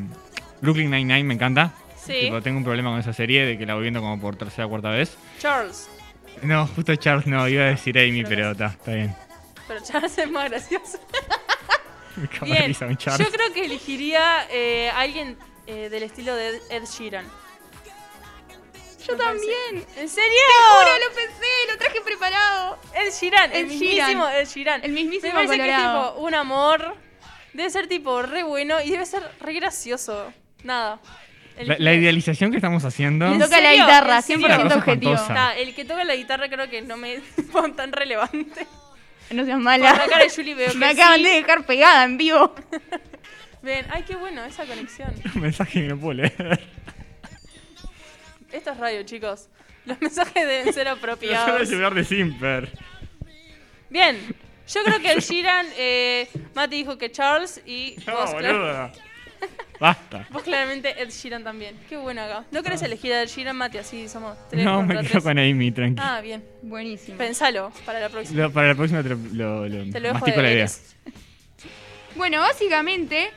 Brooklyn 0.61 0.89
Nine-Nine 0.89 1.23
me 1.25 1.33
encanta. 1.33 1.73
Sí. 1.97 2.13
Tipo, 2.21 2.41
tengo 2.41 2.59
un 2.59 2.63
problema 2.63 2.91
con 2.91 2.99
esa 2.99 3.11
serie 3.13 3.45
de 3.45 3.57
que 3.57 3.65
la 3.65 3.73
voy 3.73 3.81
viendo 3.83 3.99
como 3.99 4.19
por 4.21 4.35
tercera 4.37 4.67
o 4.67 4.69
cuarta 4.69 4.89
vez. 4.89 5.17
Charles. 5.39 5.89
No, 6.41 6.67
justo 6.67 6.95
Charles 6.95 7.25
no, 7.27 7.47
iba 7.47 7.63
a 7.63 7.67
decir 7.67 7.97
Amy, 7.97 8.23
Pero 8.23 8.35
pero 8.35 8.51
está, 8.51 8.65
está 8.67 8.91
bien. 8.91 9.15
Pero 9.67 9.79
Charles 9.83 10.17
es 10.17 10.29
más 10.29 10.49
gracioso. 10.49 10.99
Bien. 12.43 12.71
Yo 12.73 13.31
creo 13.31 13.53
que 13.53 13.65
elegiría 13.65 14.45
eh, 14.51 14.91
a 14.91 14.99
alguien 14.99 15.35
eh, 15.65 15.89
del 15.89 16.03
estilo 16.03 16.35
de 16.35 16.61
Ed 16.69 16.83
Sheeran. 16.85 17.25
Yo 19.07 19.13
Me 19.13 19.23
parece- 19.23 19.45
también. 19.47 19.87
¿En 19.97 20.09
serio? 20.09 20.39
Ahora 20.75 20.91
lo 20.99 21.15
pensé, 21.15 21.45
lo 21.71 21.77
traje 21.79 22.01
preparado. 22.01 22.77
Ed 22.93 23.11
Sheeran, 23.11 23.51
el 23.51 23.57
Ed 23.57 23.65
mismísimo 23.67 24.25
Sheeran. 24.27 24.33
Ed 24.35 24.47
Sheeran. 24.47 24.83
El 24.83 24.91
mismísimo 24.91 25.33
Me 25.33 25.33
parece 25.47 25.55
que 25.55 25.69
es 25.69 25.75
Colorado. 25.75 26.11
tipo 26.13 26.21
un 26.25 26.35
amor. 26.35 26.95
Debe 27.53 27.69
ser 27.71 27.87
tipo 27.87 28.21
re 28.21 28.43
bueno 28.43 28.79
y 28.79 28.91
debe 28.91 29.05
ser 29.07 29.23
re 29.39 29.53
gracioso. 29.53 30.31
Nada. 30.63 30.99
La, 31.77 31.93
idealización 31.93 32.49
que 32.51 32.57
estamos 32.57 32.83
haciendo. 32.83 33.27
Le 33.27 33.33
¿En 33.35 33.39
toca 33.39 33.61
la 33.61 33.73
guitarra, 33.73 34.17
¿En 34.17 34.23
serio? 34.23 34.47
100% 34.47 34.53
Una 34.55 34.63
cosa 34.63 34.75
objetivo. 34.77 35.13
Está, 35.13 35.55
el 35.57 35.75
que 35.75 35.85
toca 35.85 36.03
la 36.03 36.15
guitarra 36.15 36.49
creo 36.49 36.69
que 36.69 36.81
no 36.81 36.97
me 36.97 37.13
es 37.15 37.23
tan 37.75 37.91
relevante. 37.91 38.65
No 39.31 39.45
seas 39.45 39.55
Por 39.55 39.63
mala. 39.63 39.93
la 39.93 40.07
cara 40.07 40.23
de 40.23 40.29
Julie 40.29 40.55
veo 40.55 40.71
que 40.71 40.77
Me 40.77 40.87
acaban 40.87 41.17
sí. 41.17 41.23
de 41.23 41.29
dejar 41.29 41.65
pegada 41.65 42.03
en 42.03 42.17
vivo. 42.17 42.53
Ven, 43.61 43.85
ay, 43.91 44.03
qué 44.03 44.15
bueno 44.15 44.43
esa 44.43 44.65
conexión. 44.65 45.13
Un 45.35 45.41
mensaje 45.41 45.81
que 45.81 45.87
no 45.87 45.97
puedo 45.97 46.15
leer. 46.15 46.59
Esto 48.51 48.71
es 48.71 48.77
radio, 48.77 49.03
chicos. 49.03 49.47
Los 49.85 50.01
mensajes 50.01 50.33
deben 50.47 50.73
ser 50.73 50.87
yo 50.87 50.93
apropiados. 50.93 51.67
celular 51.69 51.93
de 51.93 52.03
Simper. 52.03 52.71
Bien, 53.89 54.17
yo 54.67 54.83
creo 54.83 54.99
que 54.99 55.11
el 55.11 55.19
Sheeran, 55.21 55.67
eh, 55.77 56.27
Mati 56.55 56.75
dijo 56.77 56.97
que 56.97 57.11
Charles 57.11 57.61
y 57.65 57.95
No, 58.05 58.25
boludo. 58.31 58.91
Basta. 59.83 60.25
vos 60.31 60.43
claramente 60.43 60.95
Ed 61.01 61.09
Sheeran 61.09 61.43
también. 61.43 61.75
Qué 61.89 61.97
bueno 61.97 62.21
acá. 62.21 62.45
¿No 62.51 62.63
querés 62.63 62.81
elegir 62.83 63.11
a 63.11 63.21
Ed 63.23 63.27
Sheeran, 63.27 63.57
Mati? 63.57 63.79
Así 63.79 64.07
somos 64.07 64.37
tres 64.49 64.63
No, 64.63 64.81
me 64.81 64.95
quedo 64.95 65.09
tres. 65.09 65.23
con 65.23 65.37
Amy, 65.37 65.71
tranqui. 65.73 66.01
Ah, 66.01 66.21
bien. 66.21 66.41
Buenísimo. 66.61 67.17
Pensalo 67.17 67.69
para 67.85 67.99
la 67.99 68.07
próxima. 68.07 68.43
Lo- 68.43 68.51
para 68.53 68.69
la 68.69 68.75
próxima 68.75 69.03
te 69.03 69.09
lo, 69.09 69.17
lo, 69.33 69.67
lo- 69.67 69.91
Te 69.91 69.99
lo 69.99 70.07
dejo 70.07 70.13
mastico 70.13 70.37
de 70.37 70.43
la 70.43 70.51
idea. 70.53 70.65
deberes. 70.67 70.95
Bueno, 72.15 72.39
básicamente, 72.39 73.29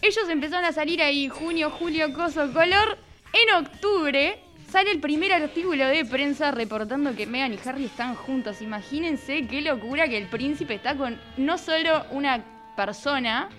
ellos 0.00 0.28
empezaron 0.30 0.64
a 0.64 0.72
salir 0.72 1.02
ahí 1.02 1.28
junio, 1.28 1.70
julio, 1.70 2.12
coso, 2.14 2.52
color. 2.54 2.96
En 3.34 3.54
octubre 3.64 4.38
sale 4.70 4.92
el 4.92 5.00
primer 5.00 5.32
artículo 5.34 5.86
de 5.88 6.06
prensa 6.06 6.52
reportando 6.52 7.14
que 7.14 7.26
Meghan 7.26 7.52
y 7.52 7.58
Harry 7.68 7.84
están 7.84 8.14
juntos. 8.14 8.62
Imagínense 8.62 9.46
qué 9.46 9.60
locura 9.60 10.08
que 10.08 10.16
el 10.16 10.28
príncipe 10.28 10.74
está 10.74 10.96
con 10.96 11.20
no 11.36 11.58
solo 11.58 12.06
una 12.12 12.42
persona, 12.76 13.50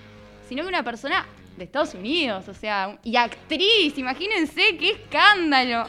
sino 0.49 0.63
que 0.63 0.69
una 0.69 0.82
persona 0.84 1.27
de 1.57 1.63
Estados 1.65 1.93
Unidos, 1.95 2.47
o 2.47 2.53
sea, 2.53 2.97
y 3.03 3.15
actriz. 3.15 3.97
Imagínense 3.97 4.77
qué 4.77 4.91
escándalo. 4.91 5.87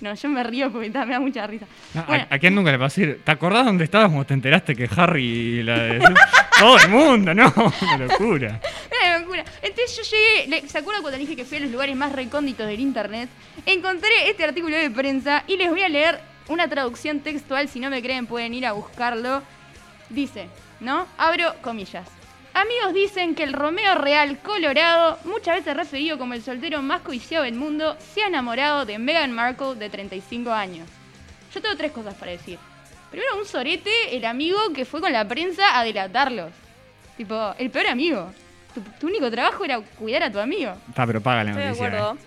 No, 0.00 0.14
yo 0.14 0.28
me 0.28 0.44
río 0.44 0.70
porque 0.70 0.90
me 0.90 0.94
da 1.06 1.18
mucha 1.18 1.44
risa. 1.46 1.66
No, 1.92 2.04
Bueno, 2.04 2.24
¿A, 2.30 2.36
a 2.36 2.38
quién 2.38 2.54
nunca 2.54 2.70
le 2.70 2.78
pasó 2.78 3.00
ir? 3.00 3.20
¿Te 3.24 3.32
acordás 3.32 3.64
dónde 3.66 3.82
estabas 3.82 4.06
cuando 4.08 4.26
te 4.26 4.34
enteraste 4.34 4.76
que 4.76 4.88
Harry 4.96 5.24
y 5.24 5.62
la 5.64 5.76
de... 5.78 5.98
Todo 6.58 6.76
el 6.78 6.88
mundo, 6.88 7.34
no, 7.34 7.52
una 7.82 7.98
locura. 7.98 8.60
Una 9.04 9.18
locura. 9.20 9.44
Entonces 9.62 9.96
yo 9.96 10.02
llegué, 10.16 10.48
le- 10.48 10.68
¿se 10.68 10.78
acuerdan 10.78 11.02
cuando 11.02 11.18
dije 11.18 11.36
que 11.36 11.44
fui 11.44 11.58
a 11.58 11.60
los 11.60 11.70
lugares 11.70 11.94
más 11.96 12.10
recónditos 12.12 12.66
del 12.66 12.80
internet? 12.80 13.28
Encontré 13.66 14.28
este 14.28 14.42
artículo 14.44 14.76
de 14.76 14.90
prensa 14.90 15.44
y 15.46 15.56
les 15.56 15.68
voy 15.70 15.82
a 15.82 15.88
leer 15.88 16.18
una 16.48 16.66
traducción 16.68 17.20
textual, 17.20 17.68
si 17.68 17.78
no 17.80 17.90
me 17.90 18.00
creen 18.02 18.26
pueden 18.26 18.54
ir 18.54 18.66
a 18.66 18.72
buscarlo. 18.72 19.42
Dice, 20.10 20.48
¿no? 20.80 21.06
Abro 21.16 21.54
comillas. 21.62 22.08
Amigos 22.60 22.92
dicen 22.94 23.34
que 23.34 23.44
el 23.44 23.52
Romeo 23.52 23.94
Real 23.94 24.38
Colorado, 24.38 25.18
muchas 25.24 25.56
veces 25.56 25.76
referido 25.76 26.18
como 26.18 26.34
el 26.34 26.42
soltero 26.42 26.82
más 26.82 27.02
codiciado 27.02 27.44
del 27.44 27.54
mundo, 27.54 27.96
se 28.14 28.22
ha 28.22 28.26
enamorado 28.26 28.84
de 28.84 28.98
Meghan 28.98 29.32
Markle 29.32 29.74
de 29.76 29.88
35 29.88 30.50
años. 30.52 30.88
Yo 31.54 31.62
tengo 31.62 31.76
tres 31.76 31.92
cosas 31.92 32.14
para 32.14 32.32
decir. 32.32 32.58
Primero, 33.10 33.38
un 33.38 33.46
sorete, 33.46 33.90
el 34.16 34.24
amigo 34.24 34.58
que 34.74 34.84
fue 34.84 35.00
con 35.00 35.12
la 35.12 35.26
prensa 35.26 35.78
a 35.78 35.84
delatarlos. 35.84 36.50
Tipo, 37.16 37.54
el 37.58 37.70
peor 37.70 37.86
amigo. 37.86 38.30
Tu, 38.74 38.80
tu 39.00 39.06
único 39.06 39.30
trabajo 39.30 39.64
era 39.64 39.80
cuidar 39.80 40.24
a 40.24 40.32
tu 40.32 40.38
amigo. 40.38 40.72
Está, 40.88 41.06
pero 41.06 41.20
paga 41.20 41.44
la 41.44 41.50
Estoy 41.50 41.62
de 41.62 41.68
noticia. 41.68 41.86
acuerdo. 41.86 42.14
eh. 42.14 42.24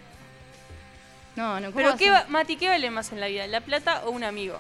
No, 1.35 1.59
no, 1.59 1.65
¿cómo 1.67 1.75
Pero 1.77 1.89
vas 1.89 1.99
qué 1.99 2.09
a- 2.09 2.13
va- 2.13 2.25
Mati, 2.29 2.55
¿qué 2.57 2.67
vale 2.69 2.89
más 2.89 3.11
en 3.11 3.19
la 3.19 3.27
vida? 3.27 3.45
¿La 3.47 3.61
plata 3.61 4.01
o 4.05 4.11
un 4.11 4.23
amigo? 4.23 4.57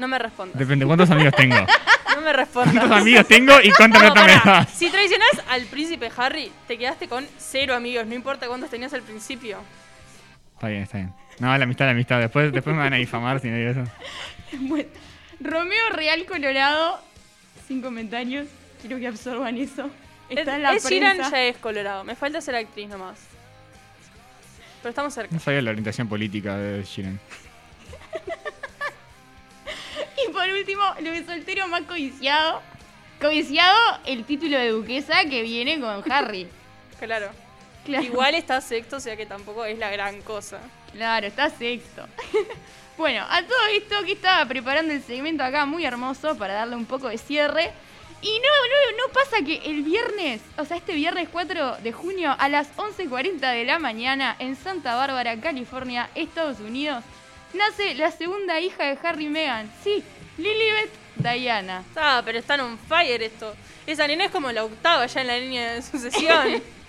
No 0.00 0.08
me 0.08 0.18
respondas. 0.18 0.58
Depende, 0.58 0.86
¿cuántos 0.86 1.10
amigos 1.10 1.34
tengo? 1.36 1.56
No 2.14 2.22
me 2.22 2.32
respondas. 2.32 2.74
¿Cuántos 2.74 3.00
amigos 3.00 3.26
tengo 3.28 3.52
y 3.62 3.70
cuánta 3.70 3.98
No, 3.98 4.12
plata 4.12 4.26
me 4.26 4.32
das? 4.50 4.70
Si 4.70 4.90
traicionás 4.90 5.30
al 5.48 5.62
príncipe 5.66 6.10
Harry, 6.16 6.50
te 6.66 6.76
quedaste 6.76 7.06
con 7.08 7.24
cero 7.38 7.74
amigos, 7.74 8.04
no 8.04 8.14
importa 8.14 8.48
cuántos 8.48 8.68
tenías 8.68 8.92
al 8.92 9.02
principio. 9.02 9.58
Está 10.54 10.68
bien, 10.68 10.82
está 10.82 10.98
bien. 10.98 11.14
No, 11.38 11.56
la 11.56 11.64
amistad, 11.64 11.84
la 11.86 11.92
amistad. 11.92 12.18
Después, 12.18 12.52
después 12.52 12.74
me 12.74 12.82
van 12.82 12.92
a 12.92 12.96
difamar 12.96 13.40
si 13.40 13.48
no 13.48 13.56
digo 13.56 13.70
eso. 13.70 13.84
Bueno, 14.58 14.88
Romeo 15.38 15.88
Real 15.92 16.24
Colorado, 16.26 17.00
sin 17.68 17.80
comentarios. 17.80 18.48
Quiero 18.80 18.98
que 18.98 19.06
absorban 19.06 19.56
eso. 19.56 19.88
Está 20.28 20.56
en 20.56 20.62
la 20.64 20.72
Ed 20.74 20.80
Sheeran 20.80 21.18
ya 21.30 21.42
es 21.44 21.56
colorado, 21.58 22.02
me 22.04 22.16
falta 22.16 22.40
ser 22.40 22.56
actriz 22.56 22.88
nomás. 22.88 23.18
Pero 24.82 24.90
estamos 24.90 25.14
cerca. 25.14 25.32
No 25.32 25.40
sabía 25.40 25.62
la 25.62 25.70
orientación 25.70 26.08
política 26.08 26.56
de 26.58 26.82
Sheeran. 26.82 27.20
Y 30.26 30.32
por 30.32 30.48
último, 30.48 30.82
lo 31.00 31.10
de 31.10 31.24
soltero 31.24 31.68
más 31.68 31.82
codiciado. 31.82 32.62
Codiciado 33.20 33.76
el 34.06 34.24
título 34.24 34.58
de 34.58 34.70
duquesa 34.70 35.24
que 35.24 35.42
viene 35.42 35.80
con 35.80 36.10
Harry. 36.10 36.48
Claro. 37.00 37.30
Claro. 37.86 38.04
Igual 38.04 38.34
está 38.34 38.60
sexto, 38.60 38.96
o 38.96 39.00
sea 39.00 39.16
que 39.16 39.24
tampoco 39.24 39.64
es 39.64 39.78
la 39.78 39.90
gran 39.90 40.20
cosa. 40.20 40.60
Claro, 40.92 41.26
está 41.26 41.48
sexto. 41.48 42.04
bueno, 42.98 43.24
a 43.26 43.42
todo 43.42 43.66
esto 43.72 44.04
que 44.04 44.12
estaba 44.12 44.44
preparando 44.44 44.92
el 44.92 45.02
segmento 45.02 45.42
acá 45.42 45.64
muy 45.64 45.86
hermoso 45.86 46.36
para 46.36 46.52
darle 46.52 46.76
un 46.76 46.84
poco 46.84 47.08
de 47.08 47.16
cierre. 47.16 47.72
Y 48.22 48.28
no, 48.28 48.98
no, 48.98 49.06
no 49.06 49.12
pasa 49.14 49.42
que 49.42 49.62
el 49.70 49.82
viernes, 49.82 50.42
o 50.58 50.66
sea, 50.66 50.76
este 50.76 50.92
viernes 50.92 51.30
4 51.32 51.78
de 51.78 51.92
junio 51.92 52.36
a 52.38 52.50
las 52.50 52.68
11.40 52.76 53.40
de 53.40 53.64
la 53.64 53.78
mañana 53.78 54.36
en 54.38 54.56
Santa 54.56 54.94
Bárbara, 54.94 55.40
California, 55.40 56.10
Estados 56.14 56.60
Unidos, 56.60 57.02
nace 57.54 57.94
la 57.94 58.10
segunda 58.10 58.60
hija 58.60 58.84
de 58.84 58.98
Harry 59.02 59.26
y 59.26 59.28
Meghan. 59.28 59.70
Sí, 59.82 60.02
Lilibet 60.38 60.90
Diana. 61.16 61.82
Ah, 61.96 62.22
pero 62.24 62.38
están 62.38 62.60
on 62.60 62.78
fire 62.78 63.22
esto. 63.22 63.54
Esa 63.86 64.06
nena 64.06 64.26
es 64.26 64.30
como 64.30 64.50
la 64.52 64.64
octava 64.64 65.06
ya 65.06 65.20
en 65.20 65.26
la 65.26 65.38
línea 65.38 65.72
de 65.74 65.82
sucesión. 65.82 66.62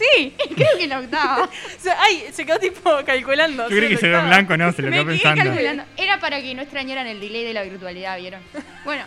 Sí, 0.00 0.34
creo 0.54 0.78
que 0.78 0.86
la 0.86 1.00
octava. 1.00 1.44
O 1.78 1.82
sea, 1.82 1.96
ay, 2.00 2.24
se 2.32 2.46
quedó 2.46 2.58
tipo 2.58 2.90
calculando. 3.04 3.68
Yo 3.68 3.76
creo 3.76 3.88
que 3.90 3.98
se 3.98 4.08
ve 4.08 4.18
en 4.18 4.28
blanco, 4.28 4.56
no, 4.56 4.72
se 4.72 4.80
lo 4.80 4.88
Me 4.88 4.96
quedó 4.96 5.04
quedé 5.06 5.14
pensando. 5.18 5.44
calculando. 5.44 5.84
Era 5.96 6.20
para 6.20 6.40
que 6.40 6.54
no 6.54 6.62
extrañaran 6.62 7.06
el 7.06 7.20
delay 7.20 7.44
de 7.44 7.52
la 7.52 7.62
virtualidad, 7.64 8.18
¿vieron? 8.18 8.40
Bueno, 8.84 9.04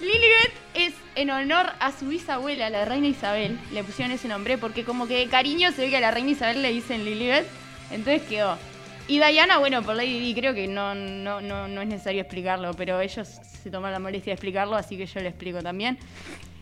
Lilibet 0.00 0.52
es 0.74 0.94
en 1.14 1.30
honor 1.30 1.72
a 1.78 1.92
su 1.92 2.08
bisabuela, 2.08 2.70
la 2.70 2.84
reina 2.84 3.06
Isabel. 3.06 3.56
Le 3.72 3.84
pusieron 3.84 4.12
ese 4.12 4.26
nombre 4.26 4.58
porque 4.58 4.84
como 4.84 5.06
que 5.06 5.18
de 5.18 5.28
cariño 5.28 5.70
se 5.70 5.82
ve 5.82 5.90
que 5.90 5.96
a 5.98 6.00
la 6.00 6.10
reina 6.10 6.30
Isabel 6.32 6.60
le 6.60 6.72
dicen 6.72 7.04
Lilibet. 7.04 7.46
Entonces 7.90 8.22
quedó. 8.28 8.56
Y 9.08 9.18
Diana, 9.20 9.58
bueno, 9.58 9.82
por 9.82 9.94
Lady 9.94 10.18
Di 10.18 10.34
creo 10.34 10.52
que 10.52 10.66
no, 10.66 10.94
no, 10.94 11.40
no, 11.40 11.68
no 11.68 11.80
es 11.80 11.86
necesario 11.86 12.22
explicarlo, 12.22 12.74
pero 12.74 13.00
ellos 13.00 13.28
se 13.62 13.70
toman 13.70 13.92
la 13.92 14.00
molestia 14.00 14.32
de 14.32 14.34
explicarlo, 14.34 14.74
así 14.74 14.96
que 14.96 15.06
yo 15.06 15.20
lo 15.20 15.28
explico 15.28 15.62
también. 15.62 15.96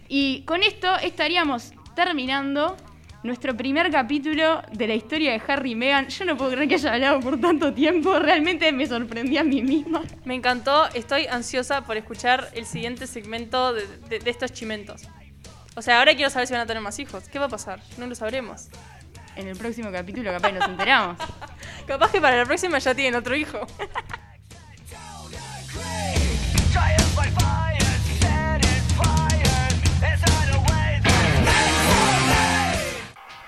Y 0.08 0.42
con 0.42 0.62
esto 0.62 0.94
estaríamos 0.96 1.72
terminando 1.96 2.76
nuestro 3.22 3.56
primer 3.56 3.90
capítulo 3.90 4.60
de 4.72 4.86
la 4.86 4.94
historia 4.94 5.32
de 5.32 5.40
Harry 5.48 5.70
y 5.70 5.74
Meghan. 5.74 6.08
Yo 6.08 6.26
no 6.26 6.36
puedo 6.36 6.50
creer 6.50 6.68
que 6.68 6.74
haya 6.74 6.92
hablado 6.92 7.20
por 7.20 7.40
tanto 7.40 7.72
tiempo, 7.72 8.18
realmente 8.18 8.70
me 8.72 8.86
sorprendí 8.86 9.38
a 9.38 9.44
mí 9.44 9.62
misma. 9.62 10.02
Me 10.26 10.34
encantó, 10.34 10.86
estoy 10.92 11.24
ansiosa 11.26 11.80
por 11.86 11.96
escuchar 11.96 12.50
el 12.52 12.66
siguiente 12.66 13.06
segmento 13.06 13.72
de, 13.72 13.86
de- 14.10 14.18
de 14.18 14.30
estos 14.30 14.52
chimentos. 14.52 15.04
O 15.76 15.80
sea, 15.80 15.98
ahora 16.00 16.14
quiero 16.14 16.28
saber 16.28 16.46
si 16.46 16.52
van 16.52 16.60
a 16.62 16.66
tener 16.66 16.82
más 16.82 16.98
hijos. 16.98 17.26
¿Qué 17.30 17.38
va 17.38 17.46
a 17.46 17.48
pasar? 17.48 17.80
No 17.96 18.06
lo 18.06 18.14
sabremos. 18.14 18.68
En 19.36 19.48
el 19.48 19.56
próximo 19.56 19.90
capítulo 19.90 20.30
capaz 20.32 20.52
nos 20.52 20.68
enteramos. 20.68 21.16
Capaz 21.86 22.10
que 22.10 22.20
para 22.20 22.36
la 22.36 22.44
próxima 22.44 22.78
ya 22.78 22.94
tienen 22.94 23.14
otro 23.14 23.36
hijo. 23.36 23.58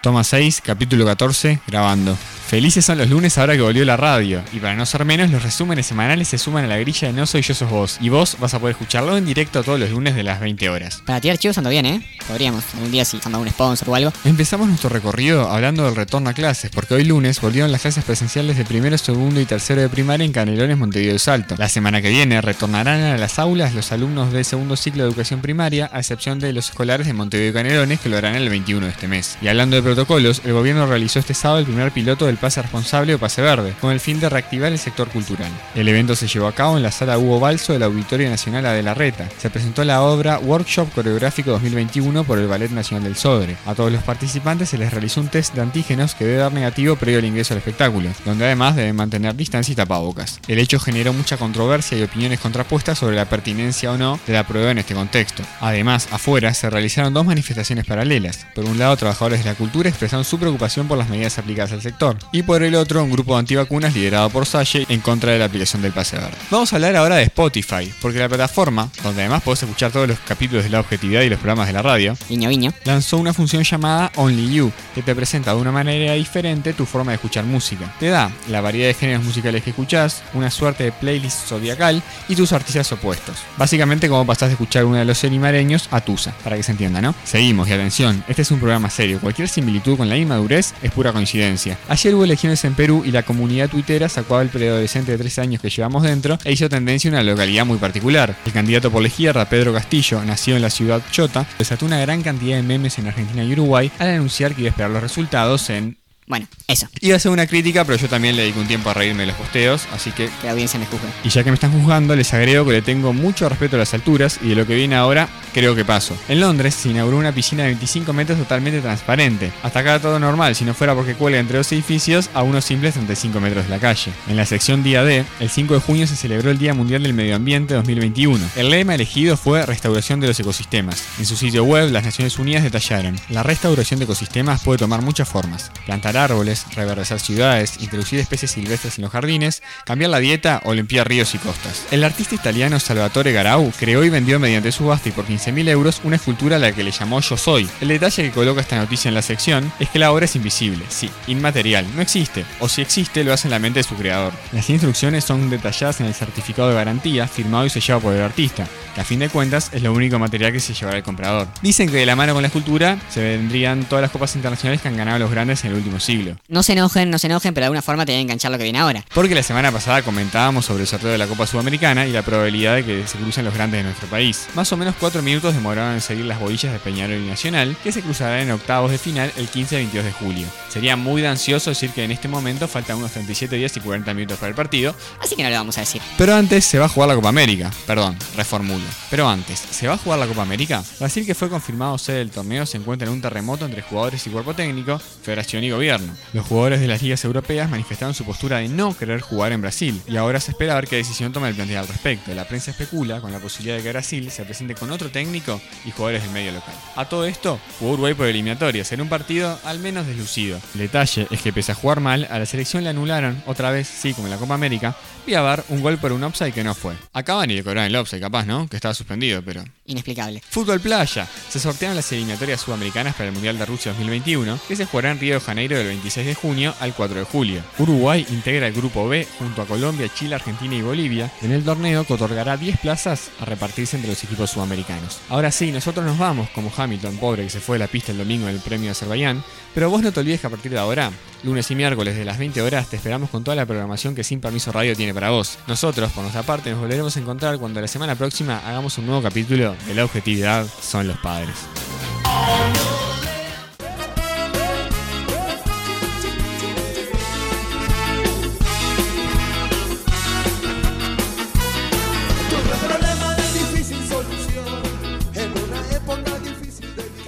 Toma 0.03 0.22
6, 0.22 0.61
capítulo 0.61 1.05
14, 1.05 1.61
grabando. 1.66 2.16
Felices 2.46 2.85
son 2.85 2.98
los 2.98 3.11
lunes 3.11 3.37
ahora 3.38 3.54
que 3.56 3.61
volvió 3.61 3.85
la 3.85 3.96
radio. 3.96 4.40
Y 4.52 4.61
para 4.61 4.76
no 4.76 4.87
ser 4.87 5.04
menos, 5.04 5.32
los 5.32 5.42
resúmenes 5.42 5.85
semanales 5.87 6.28
se 6.28 6.38
suman 6.38 6.64
a 6.64 6.68
la 6.68 6.78
grilla 6.78 7.09
de 7.09 7.12
No 7.12 7.26
Soy 7.26 7.42
Yo 7.42 7.54
Sos 7.54 7.68
Vos. 7.68 7.98
Y 8.00 8.09
vos 8.09 8.37
vas 8.38 8.54
a 8.54 8.61
poder 8.61 8.74
escucharlo 8.74 9.16
en 9.16 9.26
directo 9.26 9.64
todos 9.64 9.80
los 9.80 9.90
lunes 9.90 10.14
de 10.14 10.22
las 10.22 10.38
20 10.38 10.68
horas. 10.68 11.02
Para 11.04 11.20
tirar 11.20 11.38
chivos 11.38 11.59
ando 11.59 11.70
bien, 11.70 11.87
¿eh? 11.87 12.00
Podríamos, 12.28 12.62
algún 12.74 12.92
día 12.92 13.04
si 13.04 13.18
anda 13.24 13.38
un 13.38 13.48
sponsor 13.48 13.90
o 13.90 13.94
algo. 13.96 14.12
Empezamos 14.24 14.68
nuestro 14.68 14.90
recorrido 14.90 15.50
hablando 15.50 15.85
del 15.85 15.96
retorno 15.96 16.30
a 16.30 16.35
clases, 16.35 16.70
porque 16.70 16.94
hoy 16.94 17.02
lunes 17.02 17.40
volvieron 17.40 17.72
las 17.72 17.80
clases 17.80 18.04
presenciales 18.04 18.56
de 18.56 18.64
primero, 18.64 18.96
segundo 18.96 19.40
y 19.40 19.44
tercero 19.44 19.80
de 19.80 19.88
primaria 19.88 20.24
en 20.24 20.32
Canelones, 20.32 20.78
Montevideo 20.78 21.16
y 21.16 21.18
Salto. 21.18 21.56
La 21.59 21.68
semana 21.68 22.00
que 22.00 22.11
viene 22.11 22.40
retornarán 22.40 23.00
a 23.02 23.18
las 23.18 23.40
aulas 23.40 23.74
los 23.74 23.90
alumnos 23.90 24.32
del 24.32 24.44
segundo 24.44 24.76
ciclo 24.76 25.02
de 25.02 25.09
educación 25.09 25.40
primaria, 25.40 25.90
a 25.92 25.98
excepción 25.98 26.38
de 26.38 26.52
los 26.52 26.68
escolares 26.68 27.09
de 27.09 27.12
Montevideo 27.12 27.50
y 27.50 27.54
Canelones, 27.54 27.98
que 27.98 28.09
lo 28.09 28.18
harán 28.18 28.37
el 28.37 28.48
21 28.48 28.87
de 28.87 28.92
este 28.92 29.09
mes. 29.09 29.37
Y 29.42 29.48
hablando 29.48 29.74
de 29.74 29.82
protocolos, 29.82 30.42
el 30.44 30.52
gobierno 30.52 30.87
realizó 30.87 31.18
este 31.18 31.35
sábado 31.35 31.59
el 31.59 31.66
primer 31.66 31.90
piloto 31.90 32.26
del 32.26 32.36
pase 32.37 32.62
responsable 32.62 33.14
o 33.14 33.18
pase 33.18 33.42
verde, 33.42 33.75
con 33.81 33.92
el 33.92 34.01
fin 34.01 34.20
de 34.20 34.29
reactivar 34.29 34.72
el 34.72 34.79
sector 34.79 35.09
cultural. 35.09 35.51
El 35.75 35.88
evento 35.88 36.16
se 36.16 36.29
llevó 36.29 36.46
a 36.46 36.55
cabo 36.55 36.77
en 36.77 36.83
la 36.83 36.90
sala 36.90 37.18
Hugo 37.18 37.40
Balso 37.40 37.72
del 37.72 37.83
Auditorio 37.83 38.29
Nacional 38.29 38.66
Adela 38.66 38.94
Reta. 38.94 39.29
Se 39.38 39.51
presentó 39.51 39.85
la 39.85 40.03
obra 40.03 40.38
Workshop 40.38 40.92
Coreográfico 40.94 41.53
2021 41.53 42.25
por 42.25 42.38
el 42.38 42.49
Ballet 42.49 42.70
Nacional 42.70 43.05
del 43.05 43.16
Sodre. 43.16 43.57
A 43.66 43.75
todos 43.75 43.92
los 43.92 44.03
participantes 44.03 44.70
se 44.70 44.79
les 44.79 44.92
realizó 44.92 45.20
un 45.20 45.29
test 45.29 45.55
de 45.55 45.62
antígenos 45.62 46.14
que 46.14 46.25
debe 46.25 46.38
dar 46.38 46.53
negativo 46.53 46.96
previo 46.96 47.18
al 47.18 47.25
ingreso 47.25 47.55
al 47.55 47.59
espectáculo, 47.59 48.11
donde 48.25 48.44
además 48.44 48.77
deben 48.77 48.96
mantener 48.96 49.35
distancia 49.35 49.72
y 49.72 49.77
tapabocas. 49.77 50.40
El 50.49 50.59
hecho 50.59 50.79
generó 50.79 51.12
mucha 51.12 51.37
controversia 51.37 51.99
y 51.99 52.03
opiniones 52.03 52.40
contrapuestas 52.40 52.99
sobre 52.99 53.16
la 53.16 53.27
pertinencia 53.27 53.92
o 53.92 53.99
no 53.99 54.18
de 54.27 54.33
la 54.33 54.46
prueba 54.46 54.70
en 54.70 54.79
este 54.79 54.94
contexto. 54.94 55.42
Además, 55.61 56.09
afuera 56.11 56.53
se 56.55 56.70
realizaron 56.70 57.14
dos 57.14 57.27
manifestaciones 57.27 57.87
paralelas. 57.87 58.46
Por 58.55 58.64
un 58.64 58.79
lado, 58.79 58.96
trabajadores 58.96 59.44
de 59.44 59.51
la 59.51 59.57
cultura 59.57 59.88
expresaron 59.88 60.25
su 60.25 60.38
preocupación 60.38 60.88
por 60.88 60.99
las 60.99 61.09
medidas 61.09 61.38
aplicadas 61.38 61.72
al 61.72 61.83
sector, 61.83 62.16
y 62.32 62.42
por 62.42 62.62
el 62.62 62.74
otro, 62.74 63.02
un 63.02 63.10
grupo 63.10 63.34
de 63.34 63.40
antivacunas 63.40 63.94
liderado 63.94 64.30
por 64.30 64.46
Salle 64.46 64.86
en 64.88 65.00
contra 65.00 65.32
de 65.32 65.38
la 65.38 65.46
aplicación 65.46 65.82
del 65.82 65.92
pase 65.92 66.16
verde. 66.16 66.36
Vamos 66.50 66.72
a 66.72 66.76
hablar 66.76 66.96
ahora 66.96 67.16
de 67.16 67.24
Spotify, 67.24 67.92
porque 68.00 68.18
la 68.18 68.28
plataforma, 68.28 68.90
donde 69.02 69.22
además 69.22 69.42
podés 69.42 69.62
escuchar 69.62 69.92
todos 69.92 70.08
los 70.08 70.18
capítulos 70.20 70.64
de 70.64 70.70
la 70.70 70.80
objetividad 70.80 71.22
y 71.22 71.28
los 71.28 71.38
programas 71.38 71.66
de 71.66 71.72
la 71.72 71.82
radio, 71.82 72.16
Viño, 72.28 72.48
viño. 72.48 72.72
lanzó 72.84 73.18
una 73.18 73.32
función 73.32 73.62
llamada 73.62 74.12
Only 74.16 74.54
You, 74.54 74.72
que 74.94 75.02
te 75.02 75.14
presenta 75.14 75.54
de 75.54 75.60
una 75.60 75.72
manera 75.72 76.14
diferente 76.14 76.72
tu 76.72 76.86
forma 76.86 77.12
de 77.12 77.16
escuchar 77.16 77.44
música. 77.44 77.94
Te 78.00 78.08
da 78.08 78.30
la 78.48 78.60
variedad 78.60 78.88
de 78.88 78.94
géneros 78.94 79.24
musicales 79.24 79.62
que 79.62 79.70
escuchás, 79.70 80.22
una 80.34 80.50
suerte 80.50 80.84
de 80.84 80.92
playlist 80.92 81.46
zodiacal 81.46 82.02
y 82.28 82.34
tus 82.36 82.52
artistas 82.52 82.90
opuestos. 82.92 83.36
Básicamente 83.56 84.08
como 84.08 84.26
pasás 84.26 84.48
de 84.48 84.54
escuchar 84.54 84.84
uno 84.84 84.96
de 84.96 85.04
los 85.04 85.18
serimareños 85.18 85.88
a 85.90 86.00
Tusa, 86.00 86.34
para 86.42 86.56
que 86.56 86.62
se 86.62 86.72
entienda, 86.72 87.00
¿no? 87.00 87.14
Seguimos, 87.24 87.68
y 87.68 87.72
atención, 87.72 88.24
este 88.28 88.42
es 88.42 88.50
un 88.50 88.58
programa 88.58 88.90
serio, 88.90 89.20
cualquier 89.20 89.48
similitud 89.48 89.96
con 89.96 90.08
la 90.08 90.16
inmadurez 90.16 90.74
es 90.83 90.90
pura 90.90 91.12
coincidencia. 91.12 91.79
Ayer 91.88 92.14
hubo 92.17 92.25
elecciones 92.25 92.64
en 92.64 92.75
Perú 92.75 93.02
y 93.04 93.10
la 93.10 93.23
comunidad 93.23 93.69
tuitera 93.69 94.08
sacó 94.08 94.37
al 94.37 94.48
preadolescente 94.48 95.12
de 95.12 95.19
13 95.19 95.40
años 95.42 95.60
que 95.60 95.71
llevamos 95.71 96.02
dentro 96.02 96.38
e 96.44 96.52
hizo 96.52 96.69
tendencia 96.69 97.08
en 97.08 97.14
una 97.14 97.23
localidad 97.23 97.67
muy 97.67 97.79
particular. 97.79 98.35
El 98.44 98.52
candidato 98.52 98.90
por 98.90 99.02
la 99.02 99.08
izquierda, 99.08 99.48
Pedro 99.48 99.73
Castillo, 99.73 100.25
nacido 100.25 100.56
en 100.56 100.62
la 100.62 100.71
ciudad 100.71 101.02
Chota, 101.10 101.46
desató 101.58 101.87
una 101.87 102.00
gran 102.00 102.23
cantidad 102.23 102.56
de 102.56 102.62
memes 102.62 102.98
en 102.98 103.08
Argentina 103.08 103.44
y 103.44 103.52
Uruguay 103.52 103.90
al 103.98 104.08
anunciar 104.08 104.54
que 104.54 104.62
iba 104.62 104.69
a 104.69 104.71
esperar 104.71 104.90
los 104.90 105.02
resultados 105.02 105.69
en 105.71 105.98
Bueno, 106.27 106.46
eso. 106.66 106.88
Iba 107.00 107.16
a 107.16 107.20
ser 107.20 107.31
una 107.31 107.46
crítica, 107.46 107.85
pero 107.85 107.96
yo 107.98 108.08
también 108.08 108.35
le 108.35 108.42
dedico 108.42 108.58
un 108.58 108.66
tiempo 108.66 108.90
a 108.90 108.94
reírme 108.94 109.20
de 109.20 109.29
los 109.29 109.37
posteos, 109.37 109.87
así 109.92 110.10
que 110.10 110.27
Que 110.40 110.46
la 110.46 110.52
audiencia 110.52 110.79
me 110.81 110.87
juzgue. 110.87 111.06
Y 111.22 111.29
ya 111.29 111.44
que 111.44 111.50
me 111.50 111.54
están 111.54 111.70
juzgando, 111.72 112.16
les 112.16 112.35
agrego 112.35 112.64
que 112.64 112.72
le 112.72 112.83
tengo 112.83 113.12
mucho 113.12 113.48
respeto 113.48 113.77
a 113.77 113.79
las 113.79 113.94
alturas 113.94 114.40
y 114.42 114.48
de 114.48 114.54
lo 114.56 114.66
que 114.66 114.74
viene 114.74 114.96
ahora, 114.96 115.29
creo 115.54 115.77
que 115.77 115.85
paso. 115.85 116.16
En 116.29 116.40
Londres 116.40 116.74
se 116.74 116.88
inauguró 116.88 117.18
una 117.18 117.33
piscina 117.33 117.62
de 117.62 117.70
25 117.70 118.12
metros 118.12 118.38
totalmente 118.38 118.81
transparente. 118.81 119.52
Hasta 119.62 119.81
acá 119.81 120.00
todo 120.00 120.18
normal, 120.18 120.56
si 120.56 120.64
no 120.64 120.74
fuera 120.74 120.94
porque 120.96 121.14
cuelga 121.14 121.38
entre 121.38 121.58
dos 121.58 121.70
edificios 121.70 122.29
a 122.35 122.42
unos 122.42 122.64
simples 122.64 122.94
35 122.94 123.40
metros 123.40 123.64
de 123.64 123.70
la 123.70 123.79
calle. 123.79 124.10
En 124.27 124.37
la 124.37 124.46
sección 124.46 124.83
día 124.83 125.04
D, 125.04 125.24
el 125.38 125.48
5 125.48 125.74
de 125.74 125.81
junio 125.81 126.06
se 126.08 126.16
celebró 126.16 126.50
el 126.50 126.58
Día 126.58 126.74
Mundial 126.74 127.04
del 127.04 127.14
Medio 127.14 127.37
Ambiente 127.37 127.74
2021. 127.74 128.44
El 128.56 128.70
lema 128.70 128.96
elegido 128.96 129.37
fue 129.37 129.64
Restauración 129.64 130.18
de 130.18 130.27
los 130.27 130.40
ecosistemas. 130.40 131.04
En 131.18 131.27
su 131.27 131.37
sitio 131.37 131.62
web, 131.62 131.92
las 131.92 132.04
Naciones 132.04 132.38
Unidas 132.38 132.64
detallaron, 132.64 133.16
la 133.29 133.44
restauración 133.44 134.00
de 134.00 134.04
ecosistemas 134.04 134.62
puede 134.62 134.79
tomar 134.79 135.02
muchas 135.02 135.29
formas. 135.29 135.70
Plantar 135.85 136.15
árboles, 136.17 136.67
reverdecer 136.75 137.21
ciudades, 137.21 137.79
introducir 137.81 138.19
especies 138.21 138.52
silvestres 138.52 138.98
en 138.98 139.02
los 139.02 139.12
jardines, 139.12 139.62
cambiar 139.85 140.10
la 140.10 140.19
dieta 140.19 140.60
o 140.64 140.75
limpiar 140.75 141.08
ríos 141.08 141.35
y 141.35 141.38
costas. 141.38 141.87
El 141.90 142.04
artista 142.04 142.35
italiano 142.35 142.79
Salvatore 142.81 143.33
Garau 143.33 143.73
creó 143.79 144.04
y 144.04 144.10
vendió 144.10 144.38
mediante 144.38 144.73
subasta 144.73 145.08
y 145.08 145.12
por 145.12 145.27
15.000 145.27 145.69
euros 145.69 146.00
una 146.04 146.17
escultura 146.17 146.56
a 146.56 146.58
la 146.58 146.73
que 146.73 146.85
le 146.85 146.90
llamó 146.90 147.21
Yo 147.21 147.37
Soy. 147.37 147.69
El 147.81 147.88
detalle 147.88 148.25
que 148.25 148.31
coloca 148.31 148.60
esta 148.60 148.77
noticia 148.77 149.08
en 149.08 149.14
la 149.14 149.23
sección 149.23 149.73
es 149.79 149.88
que 149.88 149.98
la 149.98 150.12
obra 150.12 150.25
es 150.25 150.37
invisible, 150.37 150.85
sí, 150.88 151.10
inmaterial, 151.27 151.87
no 151.94 152.02
existe, 152.02 152.44
o 152.60 152.69
si 152.69 152.83
existe 152.83 153.25
lo 153.25 153.33
hace 153.33 153.48
en 153.48 153.52
la 153.52 153.58
mente 153.58 153.81
de 153.81 153.85
su 153.85 153.96
creador. 153.96 154.33
Las 154.52 154.69
instrucciones 154.71 155.25
son 155.25 155.50
detalladas 155.50 156.00
en 156.00 156.06
el 156.06 156.14
certificado 156.14 156.69
de 156.69 156.75
garantía 156.75 157.29
firmado 157.29 157.67
y 157.67 157.71
sellado 157.71 158.00
por 158.00 158.14
el 158.14 158.23
artista, 158.23 158.67
que 158.97 159.03
a 159.03 159.05
fin 159.05 159.19
de 159.19 159.29
cuentas 159.29 159.69
es 159.75 159.83
lo 159.83 159.92
único 159.92 160.19
material 160.19 160.53
que 160.53 160.59
se 160.61 160.73
llevará 160.73 160.97
el 160.97 161.05
comprador. 161.05 161.47
Dicen 161.61 161.90
que 161.90 161.97
de 161.99 162.07
la 162.07 162.17
mano 162.17 162.33
con 162.33 162.40
la 162.40 162.47
escultura 162.49 162.99
se 163.11 163.23
vendrían 163.23 163.85
todas 163.85 164.01
las 164.01 164.11
copas 164.11 164.35
internacionales 164.37 164.81
que 164.81 164.88
han 164.88 164.97
ganado 164.97 165.19
los 165.19 165.31
grandes 165.31 165.63
en 165.65 165.73
el 165.73 165.77
último 165.77 166.01
siglo. 166.01 166.38
No 166.49 166.63
se 166.63 166.73
enojen, 166.73 167.11
no 167.11 167.19
se 167.19 167.27
enojen, 167.27 167.53
pero 167.53 167.65
de 167.65 167.67
alguna 167.67 167.83
forma 167.83 168.07
te 168.07 168.13
voy 168.13 168.21
a 168.21 168.23
enganchar 168.23 168.51
lo 168.51 168.57
que 168.57 168.65
viene 168.65 168.79
ahora. 168.79 169.05
Porque 169.15 169.35
la 169.35 169.42
semana 169.42 169.71
pasada 169.71 170.01
comentábamos 170.01 170.65
sobre 170.65 170.85
el 170.85 170.87
sorteo 170.88 171.11
de 171.11 171.19
la 171.19 171.27
Copa 171.27 171.47
Sudamericana 171.47 172.07
y 172.07 172.13
la 172.13 172.23
probabilidad 172.23 172.75
de 172.77 172.85
que 172.87 173.07
se 173.07 173.19
crucen 173.19 173.44
los 173.44 173.53
grandes 173.53 173.81
de 173.81 173.85
nuestro 173.85 174.09
país. 174.09 174.47
Más 174.55 174.73
o 174.73 174.79
menos 174.79 174.94
4 174.99 175.21
minutos 175.21 175.55
demoraron 175.55 175.92
en 175.92 176.01
seguir 176.01 176.25
las 176.25 176.40
bobillas 176.40 176.73
de 176.73 176.79
Peñarol 176.79 177.19
y 177.23 177.27
Nacional, 177.27 177.77
que 177.85 177.92
se 177.92 178.01
cruzarán 178.01 178.40
en 178.40 178.51
octavos 178.53 178.90
de 178.90 178.97
final 178.97 179.31
el 179.37 179.47
15 179.49 179.75
y 179.75 179.79
22 179.79 180.07
de 180.07 180.13
julio. 180.13 180.47
Sería 180.71 180.97
muy 180.97 181.23
ansioso 181.27 181.69
decir 181.69 181.90
que 181.90 182.05
en 182.05 182.13
este 182.13 182.29
momento 182.29 182.67
faltan 182.67 182.97
unos 182.97 183.13
37 183.13 183.57
días 183.57 183.77
y 183.77 183.81
40 183.81 184.15
minutos 184.15 184.38
para 184.38 184.49
el 184.49 184.55
partido, 184.55 184.94
Así 185.21 185.37
que 185.37 185.42
no 185.42 185.51
le 185.51 185.57
vamos 185.57 185.77
a 185.77 185.81
decir. 185.81 186.01
pero 186.17 186.35
antes 186.35 186.65
se 186.65 186.79
va 186.79 186.87
a 186.87 186.88
jugar 186.88 187.11
la 187.11 187.15
Copa 187.15 187.29
América. 187.29 187.71
Perdón, 187.87 188.17
reformulo. 188.37 188.85
Pero 189.10 189.28
antes, 189.28 189.58
¿se 189.58 189.88
va 189.88 189.94
a 189.94 189.98
jugar 189.98 190.18
la 190.18 190.26
Copa 190.26 190.42
América? 190.42 190.82
Brasil, 190.98 191.26
que 191.26 191.34
fue 191.34 191.48
confirmado 191.48 191.98
sede 191.98 192.18
del 192.18 192.30
torneo, 192.30 192.66
se 192.66 192.78
encuentra 192.78 193.08
en 193.08 193.14
un 193.14 193.22
terremoto 193.22 193.64
entre 193.64 193.82
jugadores 193.82 194.26
y 194.26 194.30
cuerpo 194.30 194.54
técnico, 194.54 194.98
federación 194.98 195.64
y 195.64 195.70
gobierno. 195.70 196.12
Los 196.32 196.46
jugadores 196.46 196.80
de 196.80 196.88
las 196.88 197.02
ligas 197.02 197.24
europeas 197.24 197.70
manifestaron 197.70 198.14
su 198.14 198.24
postura 198.24 198.58
de 198.58 198.68
no 198.68 198.96
querer 198.96 199.20
jugar 199.20 199.52
en 199.52 199.60
Brasil, 199.60 200.00
y 200.06 200.16
ahora 200.16 200.40
se 200.40 200.52
espera 200.52 200.74
ver 200.74 200.87
qué 200.87 200.96
decisión 200.96 201.32
toma 201.32 201.48
el 201.48 201.54
plantel 201.54 201.78
al 201.78 201.88
respecto. 201.88 202.34
La 202.34 202.46
prensa 202.46 202.70
especula 202.70 203.20
con 203.20 203.32
la 203.32 203.38
posibilidad 203.38 203.76
de 203.76 203.82
que 203.82 203.90
Brasil 203.90 204.30
se 204.30 204.44
presente 204.44 204.74
con 204.74 204.90
otro 204.90 205.10
técnico 205.10 205.60
y 205.84 205.90
jugadores 205.90 206.22
del 206.22 206.32
medio 206.32 206.52
local. 206.52 206.74
A 206.96 207.08
todo 207.08 207.26
esto, 207.26 207.58
jugó 207.78 207.92
Uruguay 207.92 208.14
por 208.14 208.26
eliminatorias, 208.26 208.92
en 208.92 209.00
un 209.00 209.08
partido 209.08 209.58
al 209.64 209.78
menos 209.78 210.06
deslucido. 210.06 210.58
El 210.74 210.80
detalle 210.80 211.26
es 211.30 211.42
que 211.42 211.52
pese 211.52 211.72
a 211.72 211.74
jugar 211.74 212.00
mal, 212.00 212.26
a 212.30 212.38
la 212.38 212.46
selección 212.46 212.84
le 212.84 212.90
anularon, 212.90 213.42
otra 213.46 213.70
vez, 213.70 213.88
sí, 213.88 214.14
como 214.14 214.26
en 214.26 214.32
la 214.32 214.38
Copa 214.38 214.54
América, 214.54 214.96
vía 215.26 215.40
VAR 215.40 215.64
un 215.68 215.82
gol 215.82 215.98
por 215.98 216.12
un 216.12 216.22
offside 216.24 216.52
que 216.52 216.64
no 216.64 216.74
fue. 216.74 216.94
Acaban 217.12 217.50
y 217.50 217.54
le 217.54 217.64
cobraron 217.64 217.87
el 217.87 217.96
offside, 217.96 218.20
capaz, 218.20 218.46
¿no? 218.46 218.68
Estaba 218.77 218.94
suspendido, 218.94 219.42
pero 219.42 219.64
Inexplicable. 219.87 220.42
Fútbol 220.48 220.81
playa. 220.81 221.29
Se 221.48 221.60
sortearon 221.60 221.96
las 221.96 222.10
eliminatorias 222.10 222.60
sudamericanas 222.60 223.14
para 223.14 223.29
el 223.29 223.33
Mundial 223.33 223.58
de 223.58 223.66
Rusia 223.66 223.92
2021, 223.92 224.58
que 224.66 224.77
se 224.77 224.85
jugará 224.85 225.12
en 225.12 225.20
Río 225.20 225.35
de 225.35 225.40
Janeiro 225.40 225.79
del 225.79 225.87
26 225.87 226.27
de 226.27 226.35
junio 226.35 226.74
al 226.81 226.94
4 226.94 227.20
de 227.20 227.24
julio. 227.24 227.62
Uruguay 227.79 228.27
integra 228.31 228.66
el 228.66 228.72
grupo 228.72 229.08
B 229.08 229.27
junto 229.38 229.62
a 229.62 229.66
Colombia, 229.66 230.08
Chile, 230.12 230.35
Argentina 230.35 230.74
y 230.74 230.83
Bolivia 230.83 231.31
en 231.42 231.52
el 231.52 231.64
torneo 231.64 232.04
que 232.04 232.14
otorgará 232.14 232.56
10 232.56 232.79
plazas 232.81 233.31
a 233.40 233.44
repartirse 233.44 233.96
entre 233.96 234.10
los 234.10 234.24
equipos 234.24 234.50
sudamericanos. 234.50 235.20
Ahora 235.29 235.52
sí, 235.52 235.70
nosotros 235.70 236.04
nos 236.04 236.18
vamos, 236.18 236.48
como 236.50 236.72
Hamilton, 236.77 237.18
pobre 237.18 237.44
que 237.44 237.50
se 237.50 237.60
fue 237.60 237.77
de 237.77 237.85
la 237.85 237.90
pista 237.90 238.12
el 238.12 238.18
domingo 238.18 238.48
en 238.48 238.54
el 238.56 238.60
premio 238.60 238.87
de 238.87 238.92
Azerbaiyán, 238.92 239.44
pero 239.74 239.90
vos 239.90 240.02
no 240.02 240.10
te 240.10 240.20
olvides 240.20 240.40
que 240.40 240.46
a 240.46 240.50
partir 240.50 240.72
de 240.72 240.79
ahora, 240.79 241.10
lunes 241.42 241.70
y 241.70 241.74
miércoles 241.74 242.16
de 242.16 242.24
las 242.24 242.38
20 242.38 242.62
horas, 242.62 242.88
te 242.88 242.96
esperamos 242.96 243.31
con 243.31 243.44
toda 243.44 243.54
la 243.54 243.66
programación 243.66 244.14
que 244.14 244.24
Sin 244.24 244.40
Permiso 244.40 244.72
Radio 244.72 244.96
tiene 244.96 245.12
para 245.12 245.31
vos. 245.31 245.58
Nosotros, 245.66 246.10
por 246.12 246.22
nuestra 246.22 246.42
parte, 246.42 246.70
nos 246.70 246.81
volveremos 246.81 247.14
a 247.14 247.20
encontrar 247.20 247.58
cuando 247.58 247.81
la 247.81 247.87
semana 247.87 248.14
próxima 248.14 248.65
hagamos 248.67 248.98
un 248.98 249.06
nuevo 249.06 249.23
capítulo 249.23 249.77
de 249.87 249.94
La 249.94 250.04
objetividad 250.04 250.67
son 250.67 251.06
los 251.06 251.17
padres. 251.19 251.54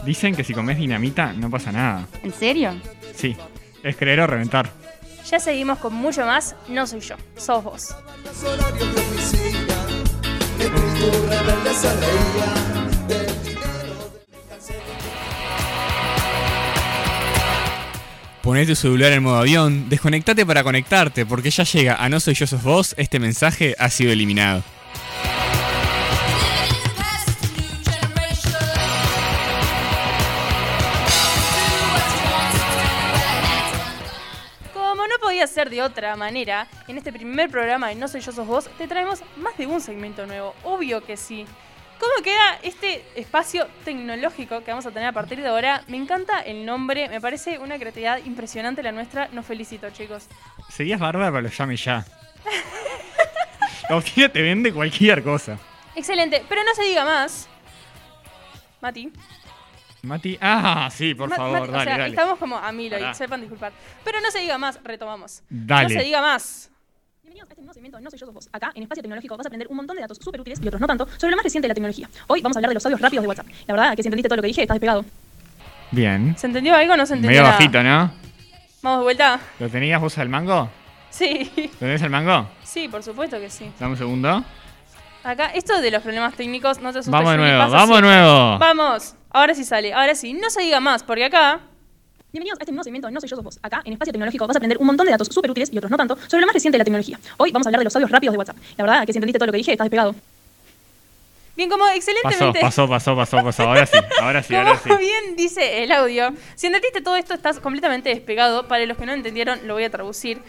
Dicen 0.04 0.34
que 0.34 0.42
si 0.42 0.54
comes 0.54 0.78
dinamita 0.78 1.32
no 1.34 1.50
pasa 1.50 1.70
nada. 1.70 2.08
¿En 2.24 2.32
serio? 2.32 2.72
Sí, 3.14 3.36
es 3.84 3.94
creer 3.94 4.20
o 4.20 4.26
reventar. 4.26 4.70
Ya 5.30 5.38
seguimos 5.38 5.78
con 5.78 5.94
mucho 5.94 6.24
más. 6.24 6.56
No 6.68 6.86
soy 6.86 7.00
yo, 7.00 7.14
sos 7.36 7.62
vos. 7.62 7.94
Poné 18.48 18.64
tu 18.64 18.74
celular 18.74 19.12
en 19.12 19.22
modo 19.22 19.36
avión, 19.36 19.90
desconectate 19.90 20.46
para 20.46 20.64
conectarte, 20.64 21.26
porque 21.26 21.50
ya 21.50 21.64
llega 21.64 21.96
a 21.96 22.08
No 22.08 22.18
Soy 22.18 22.32
Yo 22.32 22.46
Sos 22.46 22.62
Vos, 22.62 22.94
este 22.96 23.18
mensaje 23.18 23.76
ha 23.78 23.90
sido 23.90 24.10
eliminado. 24.10 24.62
Podía 35.38 35.46
ser 35.46 35.70
de 35.70 35.82
otra 35.82 36.16
manera, 36.16 36.66
en 36.88 36.98
este 36.98 37.12
primer 37.12 37.48
programa 37.48 37.90
de 37.90 37.94
No 37.94 38.08
Soy 38.08 38.20
Yo 38.20 38.32
Sos 38.32 38.44
Vos, 38.44 38.68
te 38.76 38.88
traemos 38.88 39.22
más 39.36 39.56
de 39.56 39.68
un 39.68 39.80
segmento 39.80 40.26
nuevo. 40.26 40.52
Obvio 40.64 41.04
que 41.04 41.16
sí. 41.16 41.46
¿Cómo 42.00 42.24
queda 42.24 42.58
este 42.64 43.04
espacio 43.14 43.68
tecnológico 43.84 44.64
que 44.64 44.72
vamos 44.72 44.84
a 44.86 44.90
tener 44.90 45.06
a 45.06 45.12
partir 45.12 45.40
de 45.40 45.46
ahora? 45.46 45.84
Me 45.86 45.96
encanta 45.96 46.40
el 46.40 46.66
nombre, 46.66 47.08
me 47.08 47.20
parece 47.20 47.60
una 47.60 47.78
creatividad 47.78 48.18
impresionante 48.24 48.82
la 48.82 48.90
nuestra. 48.90 49.28
Nos 49.30 49.46
felicito, 49.46 49.88
chicos. 49.90 50.26
Serías 50.70 50.98
bárbaro, 50.98 51.40
lo 51.40 51.48
llame 51.48 51.76
ya. 51.76 52.04
La 53.88 53.94
botella 53.94 54.32
te 54.32 54.42
vende 54.42 54.72
cualquier 54.72 55.22
cosa. 55.22 55.56
Excelente, 55.94 56.44
pero 56.48 56.64
no 56.64 56.74
se 56.74 56.82
diga 56.82 57.04
más. 57.04 57.48
Mati. 58.80 59.12
Mati, 60.02 60.38
ah, 60.40 60.88
sí, 60.92 61.14
por 61.14 61.28
Ma- 61.28 61.36
favor, 61.36 61.60
Mati, 61.60 61.72
dale, 61.72 61.78
o 61.80 61.84
sea, 61.84 61.98
dale. 61.98 62.10
estamos 62.10 62.38
como 62.38 62.56
a 62.56 62.70
mil 62.72 62.92
hoy, 62.94 63.00
Pará. 63.00 63.14
sepan 63.14 63.40
disculpar. 63.40 63.72
Pero 64.04 64.20
no 64.20 64.30
se 64.30 64.38
diga 64.40 64.56
más, 64.56 64.78
retomamos. 64.84 65.42
Dale. 65.50 65.94
No 65.94 66.00
se 66.00 66.04
diga 66.06 66.20
más. 66.22 66.70
Bienvenidos 67.22 67.48
a 67.48 67.52
este 67.52 67.62
nuevo 67.62 67.74
segmento 67.74 67.96
de 67.98 68.04
No 68.04 68.10
Soy 68.10 68.18
Yo 68.20 68.26
Sos 68.26 68.34
Vos. 68.34 68.48
Acá, 68.52 68.70
en 68.76 68.84
Espacio 68.84 69.02
Tecnológico, 69.02 69.36
vas 69.36 69.46
a 69.46 69.48
aprender 69.48 69.66
un 69.68 69.76
montón 69.76 69.96
de 69.96 70.02
datos 70.02 70.18
súper 70.20 70.40
útiles 70.40 70.60
y 70.62 70.66
otros 70.68 70.80
no 70.80 70.86
tanto 70.86 71.06
sobre 71.18 71.32
lo 71.32 71.36
más 71.36 71.44
reciente 71.44 71.64
de 71.66 71.70
la 71.70 71.74
tecnología. 71.74 72.08
Hoy 72.28 72.40
vamos 72.42 72.56
a 72.56 72.60
hablar 72.60 72.68
de 72.70 72.74
los 72.74 72.86
audios 72.86 73.00
rápidos 73.00 73.22
de 73.24 73.28
WhatsApp. 73.28 73.46
La 73.66 73.74
verdad 73.74 73.96
que 73.96 74.02
si 74.02 74.08
entendiste 74.08 74.28
todo 74.28 74.36
lo 74.36 74.42
que 74.42 74.48
dije, 74.48 74.62
estás 74.62 74.76
despegado. 74.76 75.04
Bien. 75.90 76.36
¿Se 76.38 76.46
entendió 76.46 76.76
algo 76.76 76.92
o 76.94 76.96
no 76.96 77.04
se 77.04 77.14
entendió 77.14 77.30
Medio 77.30 77.42
nada? 77.42 77.54
bajito, 77.54 77.82
¿no? 77.82 78.12
¿Vamos 78.82 78.98
de 79.00 79.02
vuelta? 79.04 79.40
¿Lo 79.58 79.68
tenías 79.68 80.00
vos 80.00 80.16
al 80.18 80.28
mango? 80.28 80.70
Sí. 81.10 81.50
¿Lo 81.56 81.78
tenés 81.80 82.02
al 82.02 82.10
mango? 82.10 82.48
Sí, 82.62 82.86
por 82.86 83.02
supuesto 83.02 83.38
que 83.40 83.50
sí. 83.50 83.68
Dame 83.80 83.92
un 83.92 83.98
segundo. 83.98 84.44
Acá, 85.24 85.46
esto 85.48 85.80
de 85.80 85.90
los 85.90 86.02
problemas 86.02 86.34
técnicos, 86.34 86.78
no 86.78 86.92
te 86.92 87.00
asustes. 87.00 87.10
Vamos 87.10 87.32
de 87.32 87.38
nuevo, 87.38 87.58
pasa 87.64 87.76
vamos 87.76 87.96
de 87.96 88.02
nuevo. 88.02 88.58
Vamos. 88.58 89.14
Ahora 89.30 89.54
sí 89.54 89.64
sale, 89.64 89.92
ahora 89.92 90.14
sí. 90.14 90.32
No 90.32 90.50
se 90.50 90.62
diga 90.62 90.80
más, 90.80 91.02
porque 91.02 91.24
acá... 91.24 91.60
Bienvenidos 92.30 92.58
a 92.60 92.62
este 92.62 92.72
nuevo 92.72 92.84
segmento 92.84 93.08
de 93.08 93.12
No 93.14 93.20
Soy 93.20 93.28
Yo 93.28 93.36
Sos 93.36 93.44
Vos. 93.44 93.58
Acá, 93.62 93.80
en 93.86 93.94
Espacio 93.94 94.12
Tecnológico, 94.12 94.46
vas 94.46 94.54
a 94.56 94.58
aprender 94.58 94.76
un 94.78 94.86
montón 94.86 95.06
de 95.06 95.12
datos 95.12 95.28
súper 95.28 95.50
útiles 95.50 95.70
y 95.72 95.78
otros 95.78 95.90
no 95.90 95.96
tanto 95.96 96.16
sobre 96.28 96.42
lo 96.42 96.46
más 96.46 96.54
reciente 96.54 96.74
de 96.76 96.80
la 96.80 96.84
tecnología. 96.84 97.18
Hoy 97.38 97.52
vamos 97.52 97.66
a 97.66 97.70
hablar 97.70 97.80
de 97.80 97.84
los 97.84 97.96
audios 97.96 98.10
rápidos 98.10 98.34
de 98.34 98.38
WhatsApp. 98.38 98.56
La 98.76 98.84
verdad 98.84 99.06
que 99.06 99.12
si 99.12 99.18
entendiste 99.18 99.38
todo 99.38 99.46
lo 99.46 99.52
que 99.52 99.58
dije, 99.58 99.72
estás 99.72 99.86
despegado. 99.86 100.14
Bien, 101.56 101.70
como 101.70 101.84
Pasó, 101.84 101.96
excelentemente... 101.96 102.60
pasó, 102.60 102.86
pasó, 102.88 103.16
pasó, 103.16 103.42
pasó. 103.42 103.62
Ahora 103.66 103.86
sí, 103.86 103.96
ahora 104.20 104.42
sí, 104.42 104.52
Como 104.54 104.68
ahora 104.68 104.80
sí. 104.84 104.90
bien 104.98 105.36
dice 105.36 105.82
el 105.82 105.90
audio, 105.90 106.32
si 106.54 106.66
entendiste 106.66 107.00
todo 107.00 107.16
esto, 107.16 107.32
estás 107.34 107.58
completamente 107.60 108.10
despegado. 108.10 108.68
Para 108.68 108.84
los 108.84 108.96
que 108.98 109.06
no 109.06 109.12
entendieron, 109.12 109.66
lo 109.66 109.74
voy 109.74 109.84
a 109.84 109.90
traducir. 109.90 110.40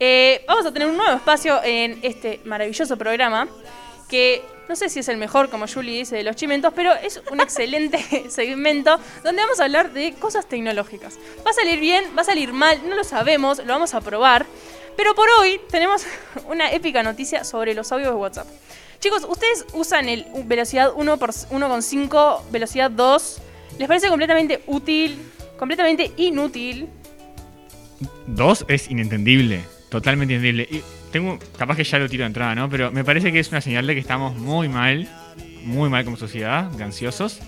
Eh, 0.00 0.42
vamos 0.48 0.64
a 0.64 0.72
tener 0.72 0.88
un 0.88 0.96
nuevo 0.96 1.14
espacio 1.16 1.60
en 1.62 1.98
este 2.02 2.40
maravilloso 2.44 2.96
programa. 2.96 3.46
Que 4.08 4.42
no 4.68 4.76
sé 4.76 4.88
si 4.88 5.00
es 5.00 5.08
el 5.08 5.16
mejor, 5.16 5.48
como 5.48 5.66
Julie 5.66 5.98
dice, 5.98 6.16
de 6.16 6.22
los 6.22 6.36
chimentos, 6.36 6.72
pero 6.74 6.92
es 6.94 7.20
un 7.30 7.40
excelente 7.42 8.30
segmento 8.30 8.98
donde 9.22 9.42
vamos 9.42 9.60
a 9.60 9.64
hablar 9.64 9.92
de 9.92 10.14
cosas 10.14 10.48
tecnológicas. 10.48 11.18
Va 11.46 11.50
a 11.50 11.54
salir 11.54 11.80
bien, 11.80 12.04
va 12.16 12.22
a 12.22 12.24
salir 12.24 12.52
mal, 12.52 12.80
no 12.88 12.96
lo 12.96 13.04
sabemos, 13.04 13.58
lo 13.58 13.72
vamos 13.72 13.94
a 13.94 14.00
probar. 14.00 14.46
Pero 14.96 15.14
por 15.14 15.28
hoy 15.40 15.60
tenemos 15.70 16.06
una 16.48 16.72
épica 16.72 17.02
noticia 17.02 17.44
sobre 17.44 17.74
los 17.74 17.92
audios 17.92 18.10
de 18.10 18.16
WhatsApp. 18.16 18.46
Chicos, 18.98 19.26
ustedes 19.28 19.66
usan 19.74 20.08
el 20.08 20.26
velocidad 20.44 20.92
1 20.96 21.18
por 21.18 21.30
1,5, 21.30 22.50
velocidad 22.50 22.90
2. 22.90 23.42
¿Les 23.78 23.88
parece 23.88 24.08
completamente 24.08 24.62
útil? 24.66 25.18
¿Completamente 25.58 26.12
inútil? 26.16 26.88
Dos 28.26 28.64
es 28.68 28.90
inentendible, 28.90 29.64
totalmente 29.90 30.34
inentendible. 30.34 30.82
Tengo, 31.12 31.38
capaz 31.56 31.76
que 31.76 31.84
ya 31.84 31.98
lo 31.98 32.08
tiro 32.08 32.22
de 32.22 32.28
entrada, 32.28 32.54
¿no? 32.54 32.68
Pero 32.68 32.90
me 32.92 33.04
parece 33.04 33.32
que 33.32 33.38
es 33.38 33.48
una 33.50 33.60
señal 33.60 33.86
de 33.86 33.94
que 33.94 34.00
estamos 34.00 34.36
muy 34.36 34.68
mal, 34.68 35.08
muy 35.64 35.88
mal 35.88 36.04
como 36.04 36.16
sociedad, 36.16 36.70
ansiosos. 36.80 37.40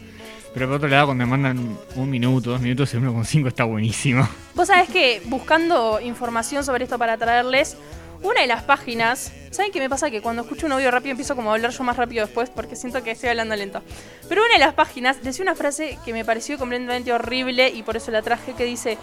Pero 0.54 0.66
por 0.66 0.76
otro 0.76 0.88
lado, 0.88 1.06
cuando 1.06 1.24
me 1.24 1.30
mandan 1.30 1.78
un 1.94 2.10
minuto, 2.10 2.50
dos 2.50 2.60
minutos, 2.60 2.92
el 2.94 3.02
1,5 3.02 3.48
está 3.48 3.64
buenísimo. 3.64 4.28
Vos 4.54 4.68
sabés 4.68 4.88
que 4.88 5.22
buscando 5.26 6.00
información 6.00 6.64
sobre 6.64 6.84
esto 6.84 6.98
para 6.98 7.16
traerles, 7.16 7.76
una 8.22 8.40
de 8.40 8.46
las 8.46 8.62
páginas, 8.64 9.32
¿saben 9.50 9.70
qué 9.70 9.78
me 9.78 9.88
pasa? 9.88 10.10
Que 10.10 10.20
cuando 10.20 10.42
escucho 10.42 10.66
un 10.66 10.72
audio 10.72 10.90
rápido 10.90 11.12
empiezo 11.12 11.36
como 11.36 11.50
a 11.50 11.54
hablar 11.54 11.70
yo 11.70 11.84
más 11.84 11.96
rápido 11.96 12.26
después 12.26 12.50
porque 12.50 12.76
siento 12.76 13.02
que 13.02 13.12
estoy 13.12 13.30
hablando 13.30 13.54
lento. 13.54 13.82
Pero 14.28 14.42
una 14.44 14.54
de 14.54 14.60
las 14.60 14.74
páginas 14.74 15.22
decía 15.22 15.42
una 15.42 15.54
frase 15.54 15.98
que 16.04 16.12
me 16.12 16.24
pareció 16.24 16.58
completamente 16.58 17.12
horrible 17.12 17.68
y 17.68 17.82
por 17.82 17.96
eso 17.96 18.10
la 18.10 18.22
traje 18.22 18.54
que 18.54 18.64
dice, 18.64 18.98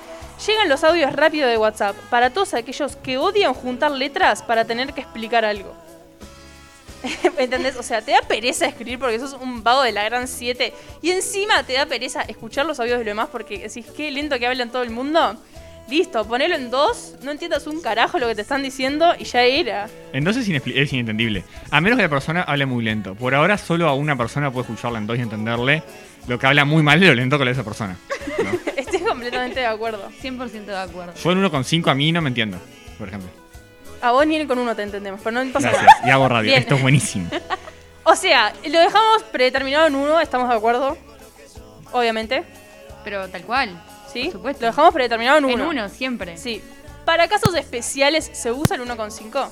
llegan 0.46 0.70
los 0.70 0.84
audios 0.84 1.14
rápido 1.14 1.48
de 1.48 1.58
WhatsApp 1.58 1.96
para 2.10 2.32
todos 2.32 2.54
aquellos 2.54 2.96
que 2.98 3.18
odian 3.18 3.54
juntar 3.54 3.92
letras 3.92 4.42
para 4.44 4.66
tener 4.66 4.94
que 4.94 5.02
explicar 5.02 5.46
algo. 5.46 5.74
¿Entendés? 7.38 7.76
O 7.78 7.84
sea, 7.84 8.02
te 8.02 8.12
da 8.12 8.22
pereza 8.22 8.66
escribir 8.66 9.00
porque 9.00 9.20
sos 9.20 9.34
un 9.34 9.64
vago 9.64 9.84
de 9.84 9.92
la 9.92 10.04
gran 10.04 10.28
7 10.28 10.74
y 11.02 11.12
encima 11.12 11.64
te 11.64 11.74
da 11.74 11.86
pereza 11.86 12.22
escuchar 12.22 12.66
los 12.66 12.80
audios 12.80 12.98
de 12.98 13.06
lo 13.06 13.12
demás 13.12 13.30
porque 13.32 13.60
decís, 13.60 13.86
qué 13.96 14.12
lento 14.12 14.38
que 14.40 14.48
hablan 14.48 14.72
todo 14.72 14.84
el 14.84 14.90
mundo. 14.90 15.38
Listo, 15.88 16.26
ponelo 16.26 16.56
en 16.56 16.72
dos, 16.72 17.16
no 17.22 17.30
entiendas 17.30 17.68
un 17.68 17.80
carajo 17.80 18.18
lo 18.18 18.28
que 18.28 18.36
te 18.36 18.42
están 18.42 18.64
diciendo 18.64 19.14
y 19.20 19.26
ya 19.26 19.44
era. 19.44 19.88
En 20.14 20.24
dos 20.24 20.36
es, 20.36 20.48
inentendible. 20.48 21.44
A 21.70 21.80
menos 21.80 21.98
que 21.98 22.04
la 22.04 22.10
persona 22.10 22.42
hable 22.42 22.66
muy 22.66 22.84
lento. 22.84 23.14
Por 23.14 23.36
ahora, 23.36 23.58
solo 23.58 23.88
a 23.88 23.94
una 23.94 24.18
persona 24.18 24.52
puede 24.52 24.64
escucharla 24.64 24.98
en 24.98 25.06
dos 25.06 25.18
y 25.18 25.22
entenderle 25.22 25.84
lo 26.28 26.40
que 26.40 26.48
habla 26.48 26.66
muy 26.66 26.82
mal 26.82 27.00
de 27.00 27.08
lo 27.08 27.14
lento 27.14 27.38
que 27.38 27.44
habla 27.44 27.52
esa 27.52 27.64
persona. 27.64 27.98
¿no? 28.44 28.72
Estoy 28.76 29.02
completamente 29.02 29.60
de 29.60 29.68
acuerdo. 29.68 30.10
100% 30.24 30.66
de 30.66 30.76
acuerdo. 30.76 31.14
Yo 31.24 31.32
en 31.32 31.44
1,5 31.44 31.92
a 31.92 31.96
mí 31.96 32.12
no 32.12 32.22
me 32.22 32.30
entiendo, 32.30 32.58
por 32.98 33.08
ejemplo. 33.08 33.30
A 34.02 34.12
vos 34.12 34.26
ni 34.26 34.44
con 34.48 34.58
uno 34.58 34.76
te 34.76 34.84
entendemos, 34.84 35.22
pero 35.24 35.44
no 35.44 35.54
pasa 35.54 35.68
nada. 35.72 35.84
Gracias. 35.84 36.08
Y 36.08 36.10
hago 36.10 36.28
radio. 36.28 36.50
Bien. 36.50 36.62
Esto 36.62 36.76
es 36.76 36.82
buenísimo. 36.82 37.30
O 38.08 38.16
sea, 38.16 38.54
lo 38.64 38.80
dejamos 38.80 39.24
predeterminado 39.32 39.88
en 39.88 39.96
uno, 39.96 40.20
estamos 40.20 40.48
de 40.48 40.56
acuerdo. 40.56 40.96
Obviamente, 41.92 42.44
Pero 43.04 43.28
tal 43.30 43.42
cual. 43.42 43.82
¿Sí? 44.16 44.24
Por 44.26 44.34
supuesto. 44.34 44.62
Lo 44.62 44.68
dejamos 44.68 44.94
predeterminado 44.94 45.38
en 45.38 45.46
uno. 45.46 45.64
En 45.64 45.70
uno, 45.70 45.90
siempre. 45.90 46.38
Sí. 46.38 46.62
Para 47.06 47.28
casos 47.28 47.54
especiales, 47.56 48.30
¿se 48.34 48.52
usa 48.52 48.76
el 48.76 48.82
1,5? 48.82 49.50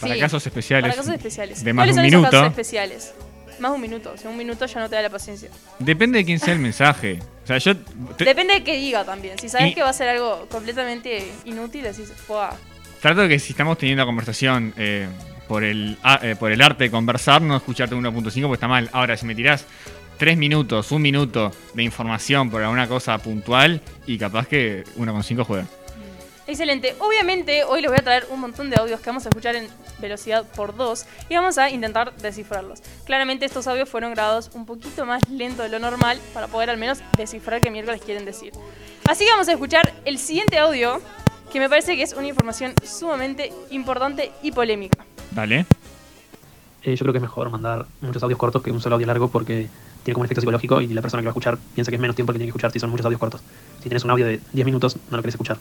Para 0.00 0.14
Sí. 0.14 0.20
casos 0.20 0.46
especiales. 0.46 0.82
Para 0.88 0.94
casos 0.94 1.12
especiales. 1.14 1.64
De 1.64 1.72
más 1.72 1.86
de 1.86 1.92
¿Cuáles 1.92 1.94
un 1.94 1.96
son 1.96 2.04
esos 2.06 2.18
minuto. 2.20 2.30
casos 2.30 2.46
especiales? 2.50 3.14
Más 3.58 3.70
de 3.72 3.74
un 3.74 3.80
minuto. 3.82 4.16
Si 4.16 4.26
un 4.26 4.36
minuto 4.36 4.64
ya 4.66 4.80
no 4.80 4.88
te 4.88 4.94
da 4.96 5.02
la 5.02 5.10
paciencia. 5.10 5.50
Depende 5.78 6.18
de 6.20 6.24
quién 6.24 6.38
sea 6.38 6.54
el 6.54 6.60
mensaje. 6.60 7.18
O 7.44 7.46
sea, 7.46 7.58
yo. 7.58 7.76
te- 8.16 8.24
Depende 8.24 8.54
de 8.54 8.64
qué 8.64 8.76
diga 8.76 9.04
también. 9.04 9.38
Si 9.38 9.48
sabes 9.48 9.72
Y- 9.72 9.74
que 9.74 9.82
va 9.82 9.88
a 9.90 9.92
ser 9.92 10.08
algo 10.08 10.46
completamente 10.50 11.30
inútil, 11.44 11.82
decís, 11.82 12.10
¡fua! 12.26 12.54
Trato 13.02 13.20
de 13.22 13.28
que 13.28 13.38
si 13.38 13.52
estamos 13.52 13.76
teniendo 13.76 14.02
la 14.02 14.06
conversación 14.06 14.72
eh, 14.78 15.08
por, 15.48 15.64
el, 15.64 15.98
a- 16.02 16.20
eh, 16.22 16.36
por 16.36 16.52
el 16.52 16.62
arte 16.62 16.84
de 16.84 16.90
conversar, 16.90 17.42
no 17.42 17.56
escucharte 17.56 17.94
1.5 17.94 18.46
porque 18.46 18.54
está 18.54 18.68
mal. 18.68 18.88
Ahora, 18.92 19.16
si 19.16 19.26
me 19.26 19.34
tirás 19.34 19.66
tres 20.20 20.36
minutos, 20.36 20.92
un 20.92 21.00
minuto 21.00 21.50
de 21.72 21.82
información 21.82 22.50
por 22.50 22.62
alguna 22.62 22.86
cosa 22.86 23.16
puntual, 23.16 23.80
y 24.06 24.18
capaz 24.18 24.46
que 24.46 24.84
1.5 24.98 25.44
juega. 25.46 25.66
Excelente. 26.46 26.94
Obviamente, 26.98 27.64
hoy 27.64 27.80
les 27.80 27.90
voy 27.90 27.98
a 27.98 28.02
traer 28.02 28.26
un 28.28 28.38
montón 28.38 28.68
de 28.68 28.76
audios 28.76 29.00
que 29.00 29.06
vamos 29.06 29.24
a 29.24 29.30
escuchar 29.30 29.56
en 29.56 29.66
velocidad 29.98 30.44
por 30.54 30.76
2 30.76 31.06
y 31.30 31.36
vamos 31.36 31.56
a 31.56 31.70
intentar 31.70 32.14
descifrarlos. 32.16 32.82
Claramente, 33.06 33.46
estos 33.46 33.66
audios 33.66 33.88
fueron 33.88 34.12
grabados 34.12 34.50
un 34.52 34.66
poquito 34.66 35.06
más 35.06 35.26
lento 35.30 35.62
de 35.62 35.70
lo 35.70 35.78
normal 35.78 36.20
para 36.34 36.48
poder 36.48 36.68
al 36.68 36.76
menos 36.76 36.98
descifrar 37.16 37.62
qué 37.62 37.70
miércoles 37.70 38.02
quieren 38.04 38.26
decir. 38.26 38.52
Así 39.08 39.24
que 39.24 39.30
vamos 39.30 39.48
a 39.48 39.52
escuchar 39.52 39.94
el 40.04 40.18
siguiente 40.18 40.58
audio, 40.58 41.00
que 41.50 41.60
me 41.60 41.70
parece 41.70 41.96
que 41.96 42.02
es 42.02 42.12
una 42.12 42.28
información 42.28 42.74
sumamente 42.84 43.54
importante 43.70 44.32
y 44.42 44.52
polémica. 44.52 45.02
Dale. 45.30 45.64
Eh, 46.82 46.94
yo 46.94 47.04
creo 47.04 47.12
que 47.12 47.18
es 47.18 47.22
mejor 47.22 47.48
mandar 47.48 47.86
muchos 48.02 48.22
audios 48.22 48.38
cortos 48.38 48.62
que 48.62 48.70
un 48.70 48.82
solo 48.82 48.96
audio 48.96 49.06
largo 49.06 49.28
porque 49.28 49.68
tiene 50.02 50.14
como 50.14 50.22
un 50.22 50.26
efecto 50.26 50.40
psicológico 50.40 50.80
y 50.80 50.88
la 50.88 51.02
persona 51.02 51.20
que 51.22 51.26
va 51.26 51.30
a 51.30 51.32
escuchar 51.32 51.58
piensa 51.74 51.90
que 51.90 51.96
es 51.96 52.00
menos 52.00 52.16
tiempo 52.16 52.32
que 52.32 52.38
tiene 52.38 52.46
que 52.46 52.50
escuchar 52.50 52.72
si 52.72 52.78
son 52.80 52.90
muchos 52.90 53.04
audios 53.06 53.20
cortos. 53.20 53.42
Si 53.78 53.84
tienes 53.84 54.04
un 54.04 54.10
audio 54.10 54.26
de 54.26 54.40
10 54.52 54.64
minutos, 54.66 54.96
no 55.10 55.16
lo 55.16 55.22
querés 55.22 55.34
escuchar. 55.34 55.58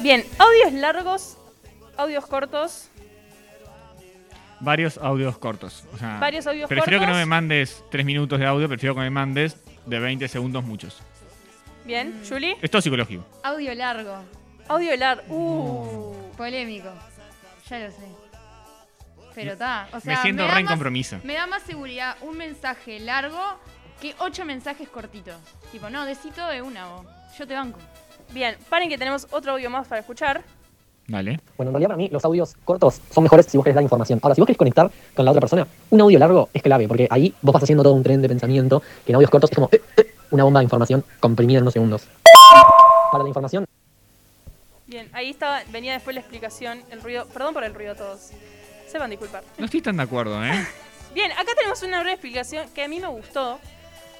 Bien, 0.00 0.24
audios 0.38 0.72
largos, 0.80 1.36
audios 1.96 2.26
cortos. 2.26 2.88
Varios 4.60 4.98
audios 4.98 5.36
cortos. 5.38 5.84
O 5.92 5.98
sea, 5.98 6.18
Varios 6.18 6.46
audios 6.46 6.68
prefiero 6.68 7.00
que 7.00 7.06
no 7.06 7.12
cortos. 7.12 7.18
me 7.18 7.26
mandes 7.26 7.84
tres 7.90 8.04
minutos 8.06 8.38
de 8.38 8.46
audio, 8.46 8.68
prefiero 8.68 8.94
que 8.94 9.00
me 9.00 9.10
mandes 9.10 9.56
de 9.86 9.98
20 9.98 10.26
segundos 10.28 10.64
muchos. 10.64 11.02
Bien, 11.84 12.20
Julie. 12.26 12.56
Es 12.62 12.70
todo 12.70 12.80
psicológico. 12.80 13.24
Audio 13.42 13.74
largo. 13.74 14.16
Audio 14.68 14.96
largo. 14.96 15.24
Uh. 15.28 16.14
Polémico. 16.36 16.88
Ya 17.68 17.78
lo 17.80 17.90
sé. 17.90 17.96
Pero 19.34 19.52
está. 19.52 19.88
O 19.92 20.00
sea, 20.00 20.16
me 20.16 20.22
siento 20.22 20.42
da 20.44 20.54
re 20.54 20.60
en 20.60 20.64
más- 20.66 20.72
compromiso. 20.74 21.18
Me 21.24 21.34
da 21.34 21.46
más 21.46 21.62
seguridad 21.62 22.16
un 22.20 22.36
mensaje 22.36 23.00
largo 23.00 23.38
que 24.00 24.14
ocho 24.18 24.44
mensajes 24.44 24.88
cortitos. 24.88 25.36
Tipo, 25.72 25.90
no, 25.90 26.04
decito 26.04 26.46
de 26.48 26.62
una 26.62 26.86
vos. 26.88 27.06
Yo 27.38 27.46
te 27.46 27.54
banco. 27.54 27.78
Bien, 28.30 28.56
paren 28.68 28.88
que 28.88 28.98
tenemos 28.98 29.26
otro 29.30 29.52
audio 29.52 29.70
más 29.70 29.86
para 29.88 30.00
escuchar. 30.00 30.42
Dale. 31.06 31.38
Bueno, 31.56 31.68
en 31.70 31.74
realidad 31.74 31.88
para 31.88 31.96
mí 31.98 32.08
los 32.10 32.24
audios 32.24 32.54
cortos 32.64 33.00
son 33.12 33.24
mejores 33.24 33.46
si 33.46 33.58
vos 33.58 33.64
querés 33.64 33.74
dar 33.74 33.82
información. 33.82 34.18
Ahora, 34.22 34.34
si 34.34 34.40
vos 34.40 34.46
querés 34.46 34.56
conectar 34.58 34.90
con 35.14 35.24
la 35.24 35.32
otra 35.32 35.40
persona, 35.40 35.66
un 35.90 36.00
audio 36.00 36.18
largo 36.18 36.48
es 36.54 36.62
clave, 36.62 36.88
porque 36.88 37.06
ahí 37.10 37.34
vos 37.42 37.52
vas 37.52 37.62
haciendo 37.62 37.82
todo 37.82 37.92
un 37.92 38.02
tren 38.02 38.22
de 38.22 38.28
pensamiento, 38.28 38.80
que 39.04 39.12
en 39.12 39.16
audios 39.16 39.30
cortos 39.30 39.50
es 39.50 39.54
como 39.54 39.68
eh, 39.70 39.82
eh, 39.98 40.14
una 40.30 40.44
bomba 40.44 40.60
de 40.60 40.64
información 40.64 41.04
comprimida 41.20 41.58
en 41.58 41.64
unos 41.64 41.74
segundos. 41.74 42.06
Para 43.12 43.22
la 43.24 43.28
información, 43.28 43.66
Bien, 44.86 45.08
ahí 45.12 45.30
estaba, 45.30 45.62
venía 45.72 45.92
después 45.94 46.14
la 46.14 46.20
explicación, 46.20 46.82
el 46.90 47.00
ruido. 47.02 47.26
Perdón 47.26 47.52
por 47.54 47.64
el 47.64 47.74
ruido 47.74 47.92
a 47.92 47.96
todos. 47.96 48.30
Disculpar. 49.08 49.42
No 49.58 49.64
estoy 49.64 49.82
tan 49.82 49.96
de 49.96 50.04
acuerdo, 50.04 50.42
¿eh? 50.44 50.66
Bien, 51.14 51.32
acá 51.32 51.52
tenemos 51.56 51.82
una 51.82 51.98
breve 52.00 52.14
explicación 52.14 52.68
que 52.70 52.84
a 52.84 52.88
mí 52.88 53.00
me 53.00 53.08
gustó. 53.08 53.58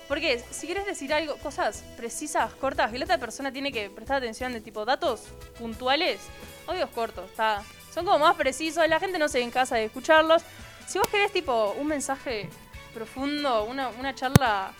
Porque 0.08 0.44
si 0.50 0.66
quieres 0.66 0.84
decir 0.84 1.14
algo, 1.14 1.36
cosas 1.36 1.84
precisas, 1.96 2.52
cortas, 2.54 2.90
que 2.90 2.98
la 2.98 3.04
otra 3.04 3.18
persona 3.18 3.52
tiene 3.52 3.72
que 3.72 3.88
prestar 3.88 4.18
atención 4.18 4.52
de 4.52 4.60
tipo 4.60 4.84
datos 4.84 5.22
puntuales, 5.58 6.20
audios 6.66 6.90
cortos, 6.90 7.30
está. 7.30 7.62
Son 7.92 8.04
como 8.04 8.18
más 8.18 8.34
precisos, 8.34 8.86
la 8.88 9.00
gente 9.00 9.18
no 9.18 9.28
se 9.28 9.38
ve 9.38 9.44
en 9.44 9.50
casa 9.50 9.76
de 9.76 9.84
escucharlos. 9.84 10.42
Si 10.86 10.98
vos 10.98 11.08
querés 11.08 11.32
tipo 11.32 11.74
un 11.78 11.86
mensaje 11.86 12.50
profundo, 12.92 13.64
una, 13.64 13.88
una 13.88 14.14
charla 14.14 14.72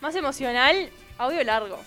más 0.00 0.14
emocional, 0.16 0.90
audio 1.16 1.42
largo. 1.44 1.78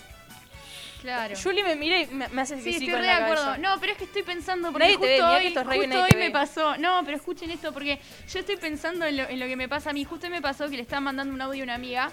Claro. 1.06 1.34
Julie 1.40 1.62
me 1.62 1.76
mira 1.76 2.00
y 2.02 2.06
me, 2.08 2.26
me 2.28 2.42
hace 2.42 2.60
Sí, 2.60 2.70
estoy 2.70 2.88
re 2.90 3.00
de 3.02 3.10
acuerdo. 3.10 3.44
cabeza. 3.44 3.58
No, 3.58 3.78
pero 3.78 3.92
es 3.92 3.98
que 3.98 4.04
estoy 4.04 4.24
pensando 4.24 4.72
porque 4.72 4.84
Nadie 4.86 4.98
te 4.98 5.06
ve, 5.06 5.12
justo 5.20 5.30
hoy, 5.30 5.40
que 5.42 5.48
justo 5.50 5.64
nadie 5.64 6.02
hoy 6.02 6.10
te 6.10 6.16
me 6.16 6.22
ve. 6.26 6.30
pasó. 6.32 6.76
No, 6.78 7.00
pero 7.04 7.16
escuchen 7.16 7.50
esto 7.52 7.72
porque 7.72 8.00
yo 8.28 8.38
estoy 8.40 8.56
pensando 8.56 9.04
en 9.06 9.16
lo, 9.18 9.22
en 9.28 9.38
lo 9.38 9.46
que 9.46 9.54
me 9.54 9.68
pasa 9.68 9.90
a 9.90 9.92
mí. 9.92 10.04
Justo 10.04 10.28
me 10.28 10.42
pasó 10.42 10.68
que 10.68 10.74
le 10.76 10.82
estaba 10.82 11.00
mandando 11.00 11.32
un 11.32 11.40
audio 11.40 11.62
a 11.62 11.64
una 11.64 11.74
amiga 11.76 12.10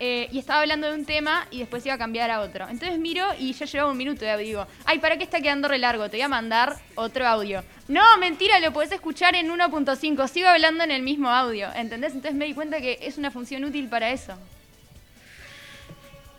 eh, 0.00 0.28
y 0.30 0.38
estaba 0.38 0.60
hablando 0.60 0.86
de 0.88 0.94
un 0.94 1.06
tema 1.06 1.46
y 1.50 1.58
después 1.60 1.84
iba 1.86 1.94
a 1.94 1.98
cambiar 1.98 2.30
a 2.30 2.40
otro. 2.40 2.68
Entonces 2.68 2.98
miro 2.98 3.24
y 3.38 3.52
ya 3.54 3.64
llevaba 3.64 3.90
un 3.90 3.96
minuto 3.96 4.24
y 4.24 4.44
digo, 4.44 4.66
ay, 4.84 4.98
¿para 4.98 5.16
qué 5.16 5.24
está 5.24 5.40
quedando 5.40 5.66
re 5.66 5.78
largo? 5.78 6.04
Te 6.10 6.18
voy 6.18 6.22
a 6.22 6.28
mandar 6.28 6.76
otro 6.96 7.26
audio. 7.26 7.64
No, 7.88 8.02
mentira, 8.18 8.60
lo 8.60 8.72
podés 8.74 8.92
escuchar 8.92 9.34
en 9.36 9.48
1.5. 9.50 10.28
Sigo 10.28 10.48
hablando 10.48 10.84
en 10.84 10.90
el 10.90 11.02
mismo 11.02 11.30
audio, 11.30 11.68
¿entendés? 11.74 12.12
Entonces 12.12 12.34
me 12.36 12.44
di 12.44 12.52
cuenta 12.54 12.80
que 12.80 12.98
es 13.00 13.16
una 13.16 13.30
función 13.30 13.64
útil 13.64 13.88
para 13.88 14.10
eso. 14.10 14.34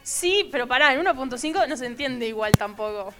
Sí, 0.10 0.50
pero 0.52 0.66
pará, 0.66 0.92
en 0.92 1.02
1.5 1.02 1.68
no 1.68 1.78
se 1.78 1.86
entiende 1.86 2.28
igual 2.28 2.52
tampoco. 2.54 3.14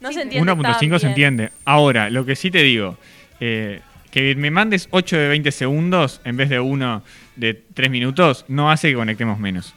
No 0.00 0.12
se 0.12 0.22
entiende. 0.22 0.52
1.5 0.52 0.98
se 1.00 1.08
entiende. 1.08 1.50
Ahora, 1.64 2.10
lo 2.10 2.24
que 2.24 2.36
sí 2.36 2.48
te 2.48 2.62
digo, 2.62 2.96
eh, 3.40 3.80
que 4.12 4.36
me 4.36 4.52
mandes 4.52 4.86
8 4.92 5.16
de 5.16 5.26
20 5.26 5.50
segundos 5.50 6.20
en 6.24 6.36
vez 6.36 6.48
de 6.48 6.60
uno 6.60 7.02
de 7.34 7.54
3 7.54 7.90
minutos, 7.90 8.44
no 8.46 8.70
hace 8.70 8.90
que 8.90 8.94
conectemos 8.94 9.40
menos. 9.40 9.74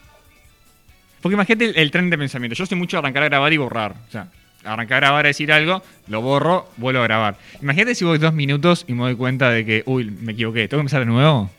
Porque 1.19 1.33
imagínate 1.33 1.65
el, 1.65 1.77
el 1.77 1.89
tren 1.89 2.11
de 2.11 2.17
pensamiento. 2.17 2.55
Yo 2.55 2.67
soy 2.67 2.77
mucho 2.77 2.97
de 2.97 2.99
arrancar 2.99 3.23
a 3.23 3.29
grabar 3.29 3.51
y 3.51 3.57
borrar. 3.57 3.95
O 4.07 4.11
sea, 4.11 4.27
arrancar 4.63 4.97
a 4.97 5.07
grabar 5.07 5.25
a 5.25 5.29
decir 5.29 5.51
algo, 5.51 5.81
lo 6.07 6.21
borro, 6.21 6.69
vuelvo 6.77 7.01
a 7.01 7.05
grabar. 7.05 7.37
Imagínate 7.59 7.95
si 7.95 8.05
voy 8.05 8.19
dos 8.19 8.35
minutos 8.35 8.85
y 8.87 8.93
me 8.93 9.01
doy 9.01 9.15
cuenta 9.15 9.49
de 9.49 9.65
que, 9.65 9.81
uy, 9.87 10.11
me 10.11 10.33
equivoqué. 10.33 10.67
¿Tengo 10.67 10.81
que 10.81 10.81
empezar 10.81 10.99
de 10.99 11.07
nuevo? 11.07 11.49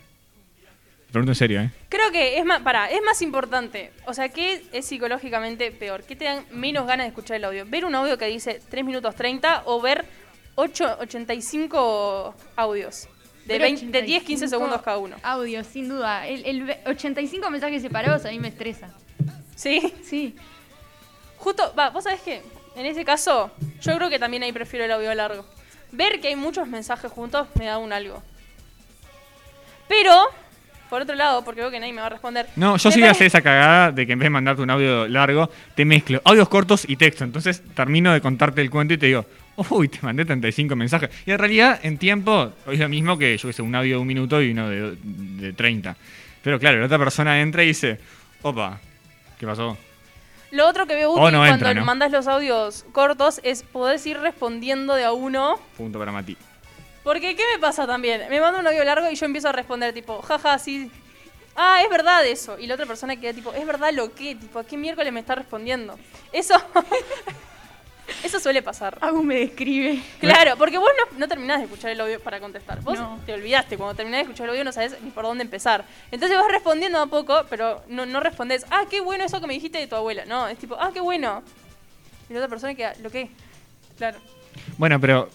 Te 1.16 1.20
pregunto 1.20 1.32
en 1.32 1.36
serio, 1.36 1.60
¿eh? 1.62 1.70
Creo 1.88 2.10
que 2.12 2.38
es 2.38 2.44
más, 2.44 2.60
pará, 2.60 2.90
es 2.90 3.00
más 3.02 3.22
importante. 3.22 3.90
O 4.04 4.12
sea, 4.12 4.28
¿qué 4.28 4.62
es 4.72 4.84
psicológicamente 4.84 5.72
peor? 5.72 6.02
¿Qué 6.04 6.14
te 6.14 6.26
dan 6.26 6.44
menos 6.50 6.86
ganas 6.86 7.04
de 7.06 7.08
escuchar 7.08 7.38
el 7.38 7.44
audio? 7.46 7.64
¿Ver 7.66 7.86
un 7.86 7.94
audio 7.94 8.18
que 8.18 8.26
dice 8.26 8.60
3 8.68 8.84
minutos 8.84 9.14
30 9.14 9.62
o 9.64 9.80
ver 9.80 10.04
8, 10.56 10.98
85 11.00 12.34
audios? 12.56 13.04
De, 13.46 13.54
Pero 13.54 13.62
20 13.62 13.86
de 13.86 14.02
10, 14.02 14.24
15 14.24 14.44
85 14.44 14.48
segundos 14.50 14.82
cada 14.82 14.98
uno. 14.98 15.16
Audio, 15.22 15.64
sin 15.64 15.88
duda. 15.88 16.26
El, 16.26 16.44
el 16.44 16.64
ve- 16.64 16.80
85 16.84 17.48
mensajes 17.48 17.80
separados 17.80 18.24
a 18.26 18.30
mí 18.30 18.38
me 18.38 18.48
estresa. 18.48 18.90
¿Sí? 19.54 19.94
Sí. 20.04 20.36
Justo, 21.38 21.72
va, 21.78 21.88
vos 21.88 22.04
sabés 22.04 22.20
que 22.20 22.42
en 22.74 22.84
ese 22.84 23.06
caso, 23.06 23.50
yo 23.80 23.96
creo 23.96 24.10
que 24.10 24.18
también 24.18 24.42
ahí 24.42 24.52
prefiero 24.52 24.84
el 24.84 24.92
audio 24.92 25.14
largo. 25.14 25.46
Ver 25.92 26.20
que 26.20 26.28
hay 26.28 26.36
muchos 26.36 26.68
mensajes 26.68 27.10
juntos 27.10 27.48
me 27.54 27.64
da 27.64 27.78
un 27.78 27.90
algo. 27.94 28.22
Pero, 29.88 30.12
por 30.88 31.02
otro 31.02 31.14
lado, 31.14 31.44
porque 31.44 31.60
veo 31.60 31.70
que 31.70 31.80
nadie 31.80 31.92
me 31.92 32.00
va 32.00 32.06
a 32.06 32.10
responder. 32.10 32.46
No, 32.56 32.76
yo 32.76 32.90
sí 32.90 33.00
voy 33.00 33.08
a 33.08 33.12
hacer 33.12 33.26
esa 33.26 33.42
cagada 33.42 33.92
de 33.92 34.06
que 34.06 34.12
en 34.12 34.18
vez 34.18 34.26
de 34.26 34.30
mandarte 34.30 34.62
un 34.62 34.70
audio 34.70 35.08
largo, 35.08 35.50
te 35.74 35.84
mezclo 35.84 36.20
audios 36.24 36.48
cortos 36.48 36.84
y 36.88 36.96
texto. 36.96 37.24
Entonces 37.24 37.62
termino 37.74 38.12
de 38.12 38.20
contarte 38.20 38.60
el 38.60 38.70
cuento 38.70 38.94
y 38.94 38.98
te 38.98 39.06
digo, 39.06 39.26
uy, 39.70 39.88
te 39.88 39.98
mandé 40.02 40.24
35 40.24 40.76
mensajes. 40.76 41.10
Y 41.26 41.30
en 41.30 41.38
realidad, 41.38 41.80
en 41.82 41.98
tiempo, 41.98 42.52
es 42.70 42.78
lo 42.78 42.88
mismo 42.88 43.18
que 43.18 43.36
yo 43.36 43.48
que 43.48 43.52
sé, 43.52 43.62
un 43.62 43.74
audio 43.74 43.96
de 43.96 44.00
un 44.00 44.06
minuto 44.06 44.40
y 44.42 44.50
uno 44.50 44.68
de, 44.68 44.96
de 45.02 45.52
30. 45.52 45.96
Pero 46.42 46.58
claro, 46.58 46.78
la 46.78 46.86
otra 46.86 46.98
persona 46.98 47.40
entra 47.40 47.64
y 47.64 47.68
dice, 47.68 47.98
opa, 48.42 48.78
¿qué 49.38 49.46
pasó? 49.46 49.76
Lo 50.52 50.68
otro 50.68 50.86
que 50.86 50.94
veo 50.94 51.10
útil 51.10 51.32
no 51.32 51.38
cuando 51.38 51.46
entra, 51.46 51.74
¿no? 51.74 51.84
mandas 51.84 52.12
los 52.12 52.26
audios 52.28 52.86
cortos 52.92 53.40
es 53.42 53.62
poder 53.62 54.00
ir 54.06 54.18
respondiendo 54.18 54.94
de 54.94 55.04
a 55.04 55.12
uno. 55.12 55.58
Punto 55.76 55.98
para 55.98 56.12
Mati. 56.12 56.36
Porque, 57.06 57.36
¿qué 57.36 57.44
me 57.54 57.60
pasa 57.60 57.86
también? 57.86 58.28
Me 58.28 58.40
manda 58.40 58.58
un 58.58 58.66
audio 58.66 58.82
largo 58.82 59.08
y 59.08 59.14
yo 59.14 59.26
empiezo 59.26 59.48
a 59.48 59.52
responder, 59.52 59.94
tipo, 59.94 60.20
jaja, 60.22 60.58
sí. 60.58 60.90
Ah, 61.54 61.80
es 61.80 61.88
verdad 61.88 62.26
eso. 62.26 62.58
Y 62.58 62.66
la 62.66 62.74
otra 62.74 62.84
persona 62.84 63.14
queda 63.14 63.32
tipo, 63.32 63.52
¿es 63.52 63.64
verdad 63.64 63.92
lo 63.92 64.12
que? 64.12 64.34
Tipo, 64.34 64.58
¿a 64.58 64.64
qué 64.66 64.76
miércoles 64.76 65.12
me 65.12 65.20
está 65.20 65.36
respondiendo? 65.36 65.96
Eso. 66.32 66.56
eso 68.24 68.40
suele 68.40 68.60
pasar. 68.60 68.98
Agu 69.00 69.22
me 69.22 69.36
describe. 69.36 70.02
Claro, 70.18 70.56
porque 70.56 70.78
vos 70.78 70.90
no, 71.12 71.16
no 71.20 71.28
terminás 71.28 71.58
de 71.58 71.66
escuchar 71.66 71.92
el 71.92 72.00
audio 72.00 72.18
para 72.18 72.40
contestar. 72.40 72.80
Vos 72.80 72.98
No. 72.98 73.20
te 73.24 73.34
olvidaste. 73.34 73.76
Cuando 73.76 73.94
terminás 73.94 74.18
de 74.18 74.22
escuchar 74.22 74.46
el 74.46 74.50
audio 74.50 74.64
no 74.64 74.72
sabés 74.72 75.00
ni 75.00 75.10
por 75.10 75.22
dónde 75.22 75.44
empezar. 75.44 75.84
Entonces 76.10 76.36
vas 76.36 76.50
respondiendo 76.50 76.98
a 77.00 77.06
poco, 77.06 77.46
pero 77.48 77.84
no, 77.86 78.04
no 78.04 78.18
respondés. 78.18 78.66
Ah, 78.72 78.82
qué 78.90 78.98
bueno 79.00 79.22
eso 79.22 79.40
que 79.40 79.46
me 79.46 79.54
dijiste 79.54 79.78
de 79.78 79.86
tu 79.86 79.94
abuela. 79.94 80.24
No, 80.24 80.48
es 80.48 80.58
tipo, 80.58 80.76
ah, 80.80 80.90
qué 80.92 80.98
bueno. 80.98 81.44
Y 82.28 82.32
la 82.32 82.40
otra 82.40 82.48
persona 82.48 82.74
queda, 82.74 82.94
¿lo 83.00 83.10
qué? 83.10 83.30
Claro. 83.96 84.18
Bueno, 84.76 85.00
pero 85.00 85.30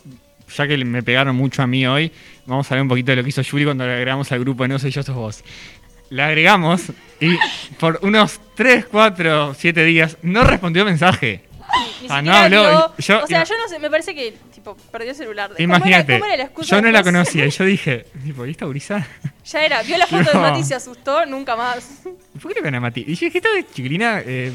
ya 0.55 0.67
que 0.67 0.77
me 0.83 1.03
pegaron 1.03 1.35
mucho 1.35 1.61
a 1.61 1.67
mí 1.67 1.85
hoy, 1.85 2.11
vamos 2.45 2.69
a 2.71 2.75
ver 2.75 2.81
un 2.81 2.87
poquito 2.87 3.11
de 3.11 3.17
lo 3.17 3.23
que 3.23 3.29
hizo 3.29 3.41
Yuri 3.41 3.65
cuando 3.65 3.85
le 3.85 3.93
agregamos 3.93 4.31
al 4.31 4.39
grupo 4.39 4.63
de 4.63 4.69
No 4.69 4.79
Soy 4.79 4.91
Yo, 4.91 5.03
Sos 5.03 5.15
Vos. 5.15 5.43
La 6.09 6.27
agregamos 6.27 6.83
y 7.21 7.37
por 7.79 7.99
unos 8.01 8.39
3, 8.55 8.85
4, 8.85 9.53
7 9.57 9.83
días 9.85 10.17
no 10.23 10.43
respondió 10.43 10.83
mensaje. 10.83 11.43
Ni 12.01 12.07
Ah, 12.09 12.21
no 12.21 12.33
habló. 12.33 12.93
Yo- 12.97 13.23
o 13.23 13.27
sea, 13.27 13.43
yo 13.45 13.55
no 13.57 13.67
sé, 13.69 13.79
me 13.79 13.89
parece 13.89 14.13
que, 14.13 14.33
tipo, 14.53 14.75
perdió 14.91 15.11
el 15.11 15.15
celular. 15.15 15.51
¿Cómo 15.51 15.57
era- 15.57 15.63
Imagínate, 15.77 16.19
cómo 16.19 16.31
era 16.33 16.49
yo 16.65 16.81
no 16.81 16.91
la 16.91 17.01
conocía 17.03 17.45
y 17.45 17.49
yo 17.49 17.63
dije, 17.65 18.05
tipo, 18.25 18.45
¿y 18.45 18.51
esta 18.51 18.65
gurisa? 18.65 19.07
Ya 19.45 19.63
era, 19.65 19.81
vio 19.83 19.97
la 19.97 20.05
foto 20.05 20.31
de. 20.33 20.37
Mati 20.39 20.59
y 20.59 20.63
se 20.65 20.75
asustó, 20.75 21.25
nunca 21.25 21.55
más. 21.55 22.01
¿Por 22.41 22.51
qué 22.51 22.59
le 22.59 22.61
ven 22.65 22.75
a 22.75 22.81
Mati? 22.81 23.05
Y 23.07 23.15
yo 23.15 23.27
dije, 23.27 23.37
esta 23.37 23.49
chiquilina, 23.73 24.21
eh, 24.25 24.51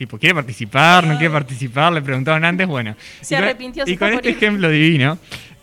tipo, 0.00 0.18
¿quiere 0.18 0.34
participar? 0.34 1.06
¿No 1.06 1.18
quiere 1.18 1.30
participar? 1.32 1.92
Le 1.92 2.00
preguntaban 2.00 2.42
antes, 2.42 2.66
bueno. 2.66 2.96
Se 3.20 3.34
Y 3.34 3.36
con- 3.36 3.44
arrepintió, 3.44 3.84
se 3.84 3.90
Y 3.92 3.96
con 3.98 4.08
este 4.08 4.16
morir. 4.30 4.36
ejemplo 4.36 4.68
divino, 4.70 5.18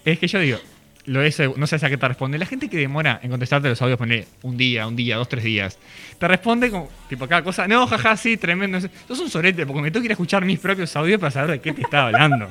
es 0.05 0.19
que 0.19 0.27
yo 0.27 0.39
digo, 0.39 0.59
lo 1.05 1.23
eso, 1.23 1.55
no 1.57 1.65
sé 1.65 1.77
a 1.77 1.89
qué 1.89 1.97
te 1.97 2.07
responde. 2.07 2.37
La 2.37 2.45
gente 2.45 2.69
que 2.69 2.77
demora 2.77 3.19
en 3.23 3.31
contestarte 3.31 3.67
los 3.67 3.81
audios, 3.81 3.97
pone 3.97 4.27
un 4.43 4.55
día, 4.55 4.85
un 4.85 4.95
día, 4.95 5.15
dos, 5.17 5.27
tres 5.27 5.43
días. 5.43 5.79
Te 6.19 6.27
responde 6.27 6.69
como, 6.69 6.87
tipo, 7.09 7.27
cada 7.27 7.43
cosa, 7.43 7.67
no, 7.67 7.87
jaja, 7.87 8.15
sí, 8.15 8.37
tremendo. 8.37 8.79
Sos 9.07 9.19
un 9.19 9.29
sorete, 9.29 9.65
porque 9.65 9.81
me 9.81 9.89
tengo 9.89 10.01
que 10.03 10.05
ir 10.05 10.11
a 10.11 10.13
escuchar 10.13 10.45
mis 10.45 10.59
propios 10.59 10.95
audios 10.95 11.19
para 11.19 11.31
saber 11.31 11.51
de 11.51 11.59
qué 11.61 11.73
te 11.73 11.81
estaba 11.81 12.07
hablando. 12.09 12.47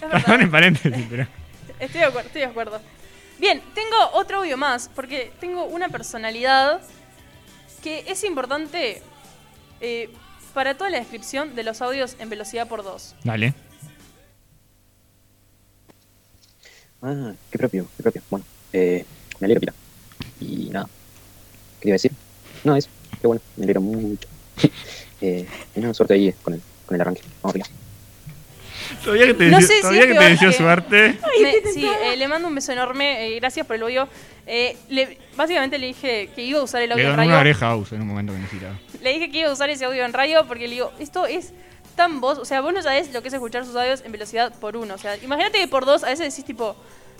Perdón 0.10 0.42
en 0.42 0.50
paréntesis, 0.52 1.04
pero. 1.10 1.26
Estoy 1.80 2.00
de 2.00 2.06
acuerdo, 2.06 2.26
estoy 2.28 2.40
de 2.42 2.46
acuerdo. 2.46 2.80
Bien, 3.40 3.60
tengo 3.74 3.96
otro 4.14 4.38
audio 4.38 4.56
más, 4.56 4.88
porque 4.94 5.32
tengo 5.40 5.64
una 5.64 5.88
personalidad 5.88 6.80
que 7.82 8.04
es 8.06 8.22
importante 8.22 9.02
eh, 9.80 10.08
para 10.52 10.76
toda 10.76 10.90
la 10.90 10.98
descripción 10.98 11.54
de 11.54 11.62
los 11.62 11.82
audios 11.82 12.16
en 12.18 12.28
velocidad 12.28 12.68
por 12.68 12.82
dos. 12.82 13.14
Dale. 13.24 13.54
Ah, 17.02 17.32
qué 17.50 17.58
propio, 17.58 17.88
qué 17.96 18.02
propio. 18.02 18.22
Bueno, 18.30 18.46
eh, 18.72 19.04
me 19.40 19.46
alegro, 19.46 19.60
Pila. 19.60 19.74
Y 20.40 20.70
nada, 20.70 20.88
¿qué 21.80 21.88
iba 21.88 21.94
a 21.94 21.96
decir? 21.96 22.12
No, 22.64 22.76
eso, 22.76 22.88
qué 23.20 23.26
bueno, 23.26 23.42
me 23.56 23.64
alegro 23.64 23.80
mucho. 23.80 24.28
eh, 25.20 25.46
nada, 25.74 25.94
suerte 25.94 26.14
ahí 26.14 26.32
con 26.42 26.54
el, 26.54 26.62
con 26.86 26.94
el 26.94 27.00
arranque. 27.00 27.22
Vamos, 27.42 27.54
Pila. 27.54 27.66
Todavía 29.04 29.26
que 29.26 29.34
te 29.34 29.46
No 29.46 29.60
si 29.60 29.66
que 29.68 30.14
te 30.14 30.36
que- 30.46 30.52
suerte. 30.52 31.18
Me- 31.42 31.72
sí, 31.72 31.86
eh, 32.04 32.16
le 32.16 32.28
mando 32.28 32.48
un 32.48 32.54
beso 32.54 32.72
enorme, 32.72 33.26
eh, 33.28 33.40
gracias 33.40 33.66
por 33.66 33.76
el 33.76 33.82
audio. 33.82 34.08
Eh, 34.46 34.76
le- 34.88 35.18
básicamente 35.36 35.78
le 35.78 35.86
dije 35.88 36.30
que 36.34 36.42
iba 36.42 36.60
a 36.60 36.62
usar 36.62 36.82
el 36.82 36.88
Le 36.88 36.94
audio 36.94 37.04
en 37.04 37.10
doné 37.12 37.22
una 37.28 37.36
radio. 37.38 37.40
oreja 37.40 37.94
en 37.96 38.02
un 38.02 38.08
momento 38.08 38.32
que 38.32 38.38
necesitaba. 38.40 38.74
Le 39.00 39.12
dije 39.14 39.30
que 39.30 39.38
iba 39.38 39.48
a 39.48 39.52
usar 39.52 39.70
ese 39.70 39.84
audio 39.84 40.04
en 40.04 40.12
radio 40.12 40.44
porque 40.46 40.64
le 40.68 40.74
digo, 40.74 40.92
esto 40.98 41.26
es 41.26 41.52
tan 41.96 42.20
vos, 42.20 42.38
o 42.38 42.44
sea, 42.44 42.60
vos 42.60 42.72
no 42.72 42.82
sabés 42.82 43.12
lo 43.12 43.20
que 43.22 43.28
es 43.28 43.34
escuchar 43.34 43.64
sus 43.64 43.76
audios 43.76 44.02
en 44.04 44.12
velocidad 44.12 44.52
por 44.60 44.76
uno. 44.76 44.94
O 44.94 44.98
sea, 44.98 45.16
imagínate 45.18 45.58
que 45.58 45.68
por 45.68 45.84
dos 45.84 46.02
a 46.04 46.08
veces 46.08 46.30
decís 46.34 46.44
tipo, 46.44 46.74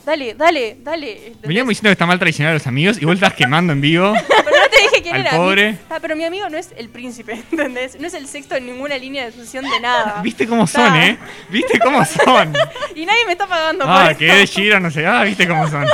dale, 0.05 0.35
dale, 0.35 0.77
dale. 0.81 1.33
Veníamos 1.43 1.71
diciendo 1.71 1.89
que 1.89 1.93
está 1.93 2.07
mal 2.07 2.19
traicionar 2.19 2.51
a 2.53 2.55
los 2.55 2.67
amigos 2.67 3.01
y 3.01 3.05
vos 3.05 3.15
estás 3.15 3.35
quemando 3.35 3.73
en 3.73 3.81
vivo. 3.81 4.13
Pero 4.29 4.57
no 4.57 4.69
te 4.71 4.83
dije 4.83 5.03
quién 5.03 5.15
Al 5.17 5.21
era. 5.23 5.31
pobre. 5.37 5.79
Ah, 5.91 5.99
pero 6.01 6.17
mi 6.17 6.25
amigo 6.25 6.49
no 6.49 6.59
es 6.59 6.71
el 6.77 6.89
príncipe, 6.89 7.33
¿entendés? 7.53 7.99
No 8.01 8.07
es 8.07 8.15
el 8.15 8.27
sexto 8.27 8.55
en 8.57 8.67
ninguna 8.67 8.97
línea 8.99 9.27
de 9.27 9.33
sucesión 9.33 9.65
de 9.69 9.81
nada. 9.81 10.21
¿Viste 10.23 10.47
cómo 10.47 10.67
son, 10.67 10.95
eh? 10.97 11.19
¿Viste 11.51 11.79
cómo 11.79 12.05
son? 12.05 12.53
Y 12.95 13.05
nadie 13.07 13.25
me 13.27 13.33
está 13.33 13.47
pagando 13.47 13.85
Ah, 13.87 14.07
por 14.09 14.17
que 14.17 14.27
eso. 14.29 14.37
de 14.39 14.47
Giro, 14.47 14.81
no 14.81 14.91
sé. 14.91 15.07
Ah, 15.07 15.23
¿viste 15.25 15.47
cómo 15.47 15.69
son? 15.69 15.87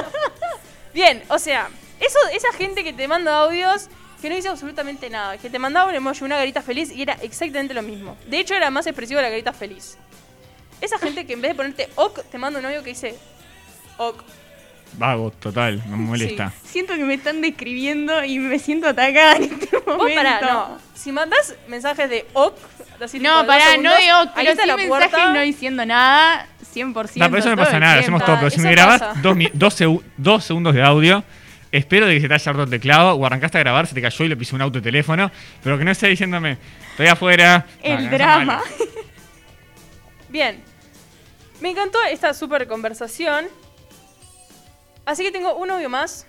Bien, 0.94 1.22
o 1.28 1.38
sea, 1.38 1.68
eso, 2.00 2.18
esa 2.32 2.52
gente 2.52 2.82
que 2.84 2.92
te 2.92 3.06
manda 3.08 3.38
audios 3.40 3.88
que 4.22 4.28
no 4.28 4.34
dice 4.34 4.48
absolutamente 4.48 5.08
nada, 5.10 5.38
que 5.38 5.48
te 5.50 5.58
mandaba 5.60 5.88
un 5.90 5.94
emoji, 5.94 6.24
una 6.24 6.36
garita 6.36 6.60
feliz 6.62 6.90
y 6.90 7.02
era 7.02 7.14
exactamente 7.22 7.72
lo 7.74 7.82
mismo. 7.82 8.16
De 8.26 8.40
hecho, 8.40 8.54
era 8.54 8.68
más 8.70 8.86
expresivo 8.86 9.20
la 9.20 9.28
garita 9.28 9.52
feliz. 9.52 9.96
Esa 10.80 10.98
gente 10.98 11.24
que 11.26 11.34
en 11.34 11.40
vez 11.42 11.50
de 11.52 11.54
ponerte 11.54 11.88
ok, 11.96 12.20
te 12.30 12.38
manda 12.38 12.58
un 12.58 12.66
audio 12.66 12.82
que 12.82 12.90
dice 12.90 13.14
ok. 13.98 14.22
Vago, 14.94 15.30
total, 15.32 15.82
me 15.86 15.96
molesta. 15.96 16.52
Siento 16.64 16.94
que 16.94 17.04
me 17.04 17.14
están 17.14 17.42
describiendo 17.42 18.24
y 18.24 18.38
me 18.38 18.58
siento 18.58 18.88
atacada 18.88 19.36
en 19.36 19.42
este 19.44 19.68
momento. 19.86 19.96
Vos 19.98 20.12
pará, 20.12 20.40
no. 20.40 20.78
Si 20.94 21.12
mandas 21.12 21.54
mensajes 21.68 22.08
de 22.08 22.26
ok, 22.32 22.56
así 23.04 23.18
No, 23.20 23.46
pará, 23.46 23.76
no 23.76 23.90
de 23.94 24.12
ok, 24.12 24.30
pero 24.34 24.52
sí 24.54 24.88
mensajes 24.88 25.30
no 25.34 25.40
diciendo 25.42 25.84
nada, 25.84 26.46
100%. 26.74 27.16
No, 27.16 27.26
pero 27.26 27.38
eso 27.38 27.50
no 27.50 27.56
pasa 27.56 27.78
nada, 27.78 28.00
tiempo. 28.00 28.16
hacemos 28.16 28.24
todo. 28.24 28.36
Pero 28.38 28.50
si 28.50 28.56
eso 28.56 28.64
me 28.66 28.72
grabás 28.72 29.02
dos, 30.16 30.44
segundos 30.44 30.74
de 30.74 30.82
audio, 30.82 31.22
espero 31.70 32.06
de 32.06 32.14
que 32.14 32.22
se 32.22 32.28
te 32.28 32.34
haya 32.34 32.52
roto 32.52 32.64
el 32.64 32.70
teclado 32.70 33.12
o 33.12 33.26
arrancaste 33.26 33.58
a 33.58 33.60
grabar, 33.60 33.86
se 33.86 33.94
te 33.94 34.00
cayó 34.02 34.24
y 34.24 34.28
le 34.28 34.36
pisó 34.36 34.56
un 34.56 34.62
auto 34.62 34.78
de 34.78 34.82
teléfono, 34.82 35.30
pero 35.62 35.76
que 35.78 35.84
no 35.84 35.90
esté 35.90 36.08
diciéndome, 36.08 36.56
estoy 36.92 37.08
afuera. 37.08 37.66
El 37.82 38.04
No, 38.06 38.10
drama. 38.10 38.62
Bien. 40.30 40.60
Me 41.60 41.70
encantó 41.70 41.98
esta 42.10 42.32
super 42.34 42.66
conversación. 42.66 43.46
Así 45.08 45.22
que 45.22 45.32
tengo 45.32 45.54
un 45.54 45.70
audio 45.70 45.88
más 45.88 46.26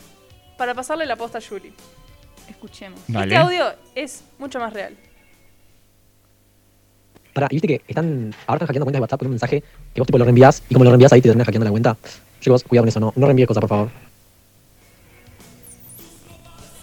para 0.58 0.74
pasarle 0.74 1.06
la 1.06 1.18
posta 1.18 1.40
a 1.40 1.42
Yuri. 1.42 1.74
Escuchemos. 2.48 3.02
Este 3.10 3.36
audio 3.36 3.74
es 3.94 4.24
mucho 4.38 4.58
más 4.58 4.72
real. 4.72 4.96
Pará, 7.34 7.48
y 7.52 7.56
viste 7.56 7.68
que 7.68 7.82
están, 7.86 8.34
ahora 8.48 8.56
están 8.56 8.68
hackeando 8.68 8.86
cuentas 8.86 9.00
de 9.00 9.02
WhatsApp 9.02 9.20
con 9.20 9.28
un 9.28 9.34
mensaje 9.34 9.62
que 9.94 10.00
vos 10.00 10.08
tipo 10.08 10.18
lo 10.18 10.24
reenvías 10.24 10.64
y 10.70 10.74
como 10.74 10.86
lo 10.86 10.92
reenvías 10.92 11.12
ahí 11.12 11.20
te 11.20 11.28
terminas 11.28 11.46
hackeando 11.46 11.66
la 11.66 11.72
cuenta. 11.72 11.98
Chicos, 12.40 12.64
cuidado 12.64 12.84
con 12.84 12.88
eso, 12.88 13.00
no, 13.02 13.12
no 13.18 13.26
reenvíes 13.26 13.50
cosas, 13.50 13.60
por 13.60 13.70
favor. 13.70 13.90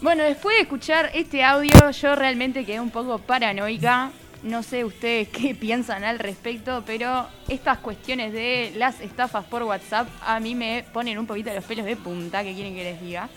Bueno, 0.02 0.24
después 0.24 0.54
de 0.54 0.62
escuchar 0.64 1.10
este 1.14 1.42
audio, 1.42 1.90
yo 1.92 2.14
realmente 2.14 2.66
quedé 2.66 2.78
un 2.78 2.90
poco 2.90 3.16
paranoica. 3.20 4.10
No 4.46 4.62
sé 4.62 4.84
ustedes 4.84 5.28
qué 5.32 5.54
piensan 5.54 6.04
al 6.04 6.18
respecto, 6.18 6.82
pero 6.86 7.26
estas 7.48 7.78
cuestiones 7.78 8.32
de 8.32 8.72
las 8.76 9.00
estafas 9.00 9.44
por 9.44 9.62
WhatsApp 9.64 10.08
a 10.24 10.40
mí 10.40 10.54
me 10.54 10.84
ponen 10.92 11.18
un 11.18 11.26
poquito 11.26 11.52
los 11.54 11.64
pelos 11.64 11.84
de 11.84 11.96
punta, 11.96 12.42
que 12.42 12.54
quieren 12.54 12.74
que 12.74 12.84
les 12.84 13.00
diga. 13.00 13.28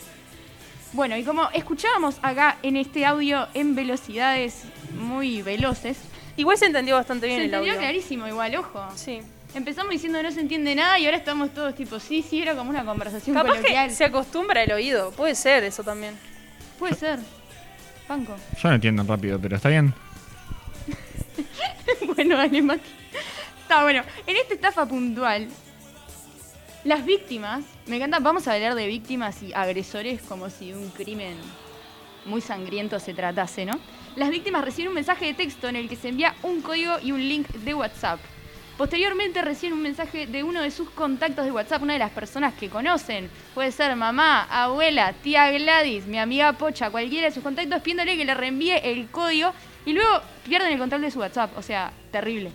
Bueno, 0.94 1.16
y 1.18 1.24
como 1.24 1.50
escuchábamos 1.52 2.18
acá 2.22 2.58
en 2.64 2.76
este 2.78 3.06
audio 3.06 3.48
en 3.54 3.76
velocidades 3.76 4.64
muy 4.98 5.42
veloces, 5.42 5.98
Igual 6.40 6.58
se 6.58 6.68
entendió 6.68 6.96
bastante 6.96 7.28
bien 7.28 7.40
se 7.40 7.46
el 7.46 7.54
entendió 7.54 7.74
audio. 7.74 7.82
clarísimo 7.82 8.26
igual, 8.26 8.56
ojo. 8.56 8.82
Sí. 8.96 9.20
Empezamos 9.54 9.92
diciendo 9.92 10.24
no 10.24 10.32
se 10.32 10.40
entiende 10.40 10.74
nada 10.74 10.98
y 10.98 11.04
ahora 11.06 11.18
estamos 11.18 11.54
todos 11.54 11.76
tipo, 11.76 12.00
sí, 12.00 12.22
sí, 12.22 12.42
era 12.42 12.56
como 12.56 12.70
una 12.70 12.86
conversación 12.86 13.36
Capaz 13.36 13.50
coloquial. 13.50 13.90
que 13.90 13.96
se 13.96 14.06
acostumbra 14.06 14.64
el 14.64 14.72
oído. 14.72 15.12
Puede 15.12 15.36
ser 15.36 15.66
eso 15.66 15.84
también. 15.84 16.16
Puede 16.78 16.96
ser. 16.96 17.20
Panco. 18.08 18.38
Yo 18.62 18.70
no 18.70 18.76
entiendo 18.76 19.04
rápido, 19.04 19.38
pero 19.38 19.58
está 19.58 19.68
bien. 19.68 19.94
bueno, 22.16 22.38
dale, 22.38 22.62
Mati. 22.62 22.90
Está 23.62 23.84
bueno. 23.84 24.04
En 24.26 24.36
esta 24.36 24.54
estafa 24.54 24.86
puntual, 24.86 25.48
las 26.84 27.06
víctimas, 27.06 27.64
me 27.88 27.98
encanta, 27.98 28.20
vamos 28.20 28.48
a 28.48 28.54
hablar 28.54 28.76
de 28.76 28.88
víctimas 28.88 29.44
y 29.44 29.54
agresores 29.54 30.22
como 30.22 30.50
si 30.50 30.74
un 30.74 30.90
crimen 30.90 31.36
muy 32.26 32.42
sangriento 32.42 33.00
se 33.00 33.14
tratase, 33.14 33.66
¿no? 33.66 33.80
Las 34.16 34.30
víctimas 34.30 34.64
reciben 34.64 34.90
un 34.90 34.96
mensaje 34.96 35.26
de 35.26 35.34
texto 35.34 35.68
en 35.68 35.76
el 35.76 35.88
que 35.88 35.96
se 35.96 36.10
envía 36.10 36.36
un 36.44 36.62
código 36.62 36.98
y 37.02 37.12
un 37.12 37.20
link 37.20 37.48
de 37.50 37.74
WhatsApp. 37.74 38.20
Posteriormente 38.78 39.42
reciben 39.42 39.74
un 39.74 39.84
mensaje 39.84 40.26
de 40.26 40.42
uno 40.42 40.62
de 40.62 40.72
sus 40.72 40.90
contactos 40.90 41.44
de 41.44 41.52
WhatsApp, 41.52 41.84
una 41.84 41.94
de 41.94 42.00
las 42.00 42.12
personas 42.12 42.54
que 42.54 42.70
conocen. 42.70 43.30
Puede 43.54 43.74
ser 43.74 43.94
mamá, 43.98 44.44
abuela, 44.50 45.12
tía 45.22 45.52
Gladys, 45.52 46.06
mi 46.06 46.18
amiga 46.18 46.54
Pocha, 46.54 46.90
cualquiera 46.90 47.28
de 47.28 47.34
sus 47.34 47.44
contactos, 47.44 47.82
pidiéndole 47.82 48.16
que 48.16 48.24
le 48.24 48.34
reenvíe 48.34 48.80
el 48.84 49.10
código 49.10 49.52
y 49.86 49.94
luego 49.94 50.22
pierden 50.48 50.72
el 50.74 50.80
control 50.80 51.02
de 51.02 51.12
su 51.12 51.20
WhatsApp. 51.20 51.58
O 51.58 51.62
sea, 51.62 51.92
terrible. 52.12 52.52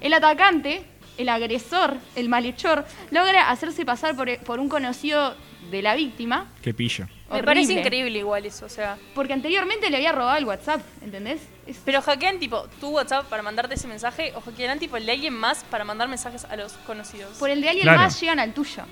El 0.00 0.12
atacante 0.14 0.84
el 1.18 1.28
agresor, 1.28 1.98
el 2.16 2.30
malhechor, 2.30 2.86
logra 3.10 3.50
hacerse 3.50 3.84
pasar 3.84 4.16
por, 4.16 4.38
por 4.38 4.58
un 4.58 4.70
conocido 4.70 5.34
de 5.70 5.82
la 5.82 5.94
víctima. 5.94 6.50
Qué 6.62 6.72
pillo. 6.72 7.04
Me 7.04 7.12
Horrible. 7.36 7.44
parece 7.44 7.72
increíble 7.74 8.18
igual 8.20 8.46
eso, 8.46 8.64
o 8.64 8.68
sea. 8.70 8.96
Porque 9.14 9.34
anteriormente 9.34 9.90
le 9.90 9.98
había 9.98 10.12
robado 10.12 10.38
el 10.38 10.46
WhatsApp, 10.46 10.80
¿entendés? 11.02 11.42
Es- 11.66 11.78
Pero 11.84 12.00
hackean 12.00 12.38
tipo 12.38 12.62
tu 12.80 12.88
WhatsApp 12.92 13.26
para 13.26 13.42
mandarte 13.42 13.74
ese 13.74 13.86
mensaje 13.86 14.32
o 14.34 14.40
hackean 14.40 14.78
tipo 14.78 14.96
el 14.96 15.04
de 15.04 15.12
alguien 15.12 15.34
más 15.34 15.62
para 15.64 15.84
mandar 15.84 16.08
mensajes 16.08 16.44
a 16.46 16.56
los 16.56 16.72
conocidos. 16.86 17.36
por 17.36 17.50
el 17.50 17.60
de 17.60 17.68
alguien 17.68 17.84
Claro. 17.84 17.98
más 17.98 18.18
llegan 18.18 18.38
al 18.38 18.54
tuyo. 18.54 18.84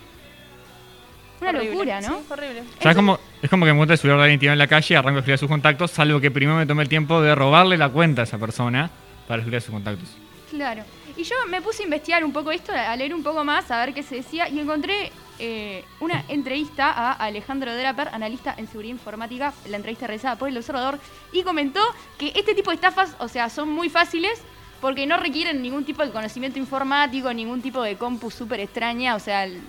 Una 1.40 1.50
Horrible. 1.50 1.70
locura, 1.70 2.00
¿no? 2.00 2.08
Sí, 2.18 2.24
horrible. 2.30 2.60
O 2.78 2.82
sea, 2.82 2.90
es 2.90 2.96
como, 2.96 3.18
es 3.42 3.50
como 3.50 3.64
que 3.66 3.72
me 3.72 3.96
celular 3.96 4.18
de 4.18 4.24
alguien 4.24 4.40
tirado 4.40 4.54
en 4.54 4.58
la 4.58 4.66
calle 4.66 4.94
y 4.94 4.96
arranco 4.96 5.16
a 5.18 5.20
escribir 5.20 5.38
sus 5.38 5.48
contactos, 5.48 5.90
salvo 5.90 6.20
que 6.20 6.30
primero 6.30 6.58
me 6.58 6.66
tomé 6.66 6.82
el 6.82 6.88
tiempo 6.88 7.20
de 7.20 7.34
robarle 7.34 7.76
la 7.78 7.88
cuenta 7.88 8.22
a 8.22 8.24
esa 8.24 8.38
persona 8.38 8.90
para 9.26 9.40
escribir 9.42 9.58
a 9.58 9.60
sus 9.60 9.70
contactos. 9.70 10.08
Claro. 10.50 10.82
Y 11.16 11.24
yo 11.24 11.34
me 11.48 11.60
puse 11.60 11.82
a 11.82 11.84
investigar 11.84 12.24
un 12.24 12.32
poco 12.32 12.50
esto, 12.50 12.72
a 12.72 12.94
leer 12.96 13.12
un 13.14 13.22
poco 13.22 13.44
más, 13.44 13.70
a 13.70 13.84
ver 13.84 13.92
qué 13.94 14.02
se 14.02 14.16
decía, 14.16 14.48
y 14.48 14.58
encontré 14.60 15.10
eh, 15.40 15.84
una 16.00 16.24
entrevista 16.28 16.90
a 16.90 17.12
Alejandro 17.12 17.74
Draper, 17.76 18.08
analista 18.12 18.54
en 18.56 18.66
seguridad 18.68 18.92
informática, 18.94 19.52
la 19.68 19.76
entrevista 19.76 20.06
realizada 20.06 20.36
por 20.36 20.48
El 20.48 20.56
Observador, 20.56 20.98
y 21.32 21.42
comentó 21.42 21.80
que 22.18 22.32
este 22.36 22.54
tipo 22.54 22.70
de 22.70 22.76
estafas, 22.76 23.14
o 23.18 23.28
sea, 23.28 23.48
son 23.50 23.68
muy 23.68 23.88
fáciles 23.90 24.40
porque 24.80 25.06
no 25.06 25.16
requieren 25.16 25.60
ningún 25.60 25.84
tipo 25.84 26.04
de 26.04 26.10
conocimiento 26.12 26.58
informático, 26.60 27.32
ningún 27.32 27.62
tipo 27.62 27.82
de 27.82 27.96
compu 27.96 28.30
súper 28.30 28.60
extraña, 28.60 29.16
o 29.16 29.20
sea, 29.20 29.44
el- 29.44 29.60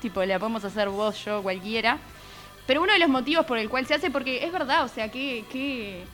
tipo, 0.00 0.24
la 0.24 0.38
podemos 0.38 0.64
hacer 0.64 0.88
vos, 0.88 1.24
yo, 1.24 1.42
cualquiera. 1.42 1.98
Pero 2.66 2.82
uno 2.82 2.92
de 2.92 2.98
los 2.98 3.08
motivos 3.08 3.46
por 3.46 3.58
el 3.58 3.68
cual 3.68 3.86
se 3.86 3.94
hace, 3.94 4.10
porque 4.10 4.44
es 4.44 4.52
verdad, 4.52 4.84
o 4.84 4.88
sea, 4.88 5.10
que... 5.10 5.44
que 5.50 6.04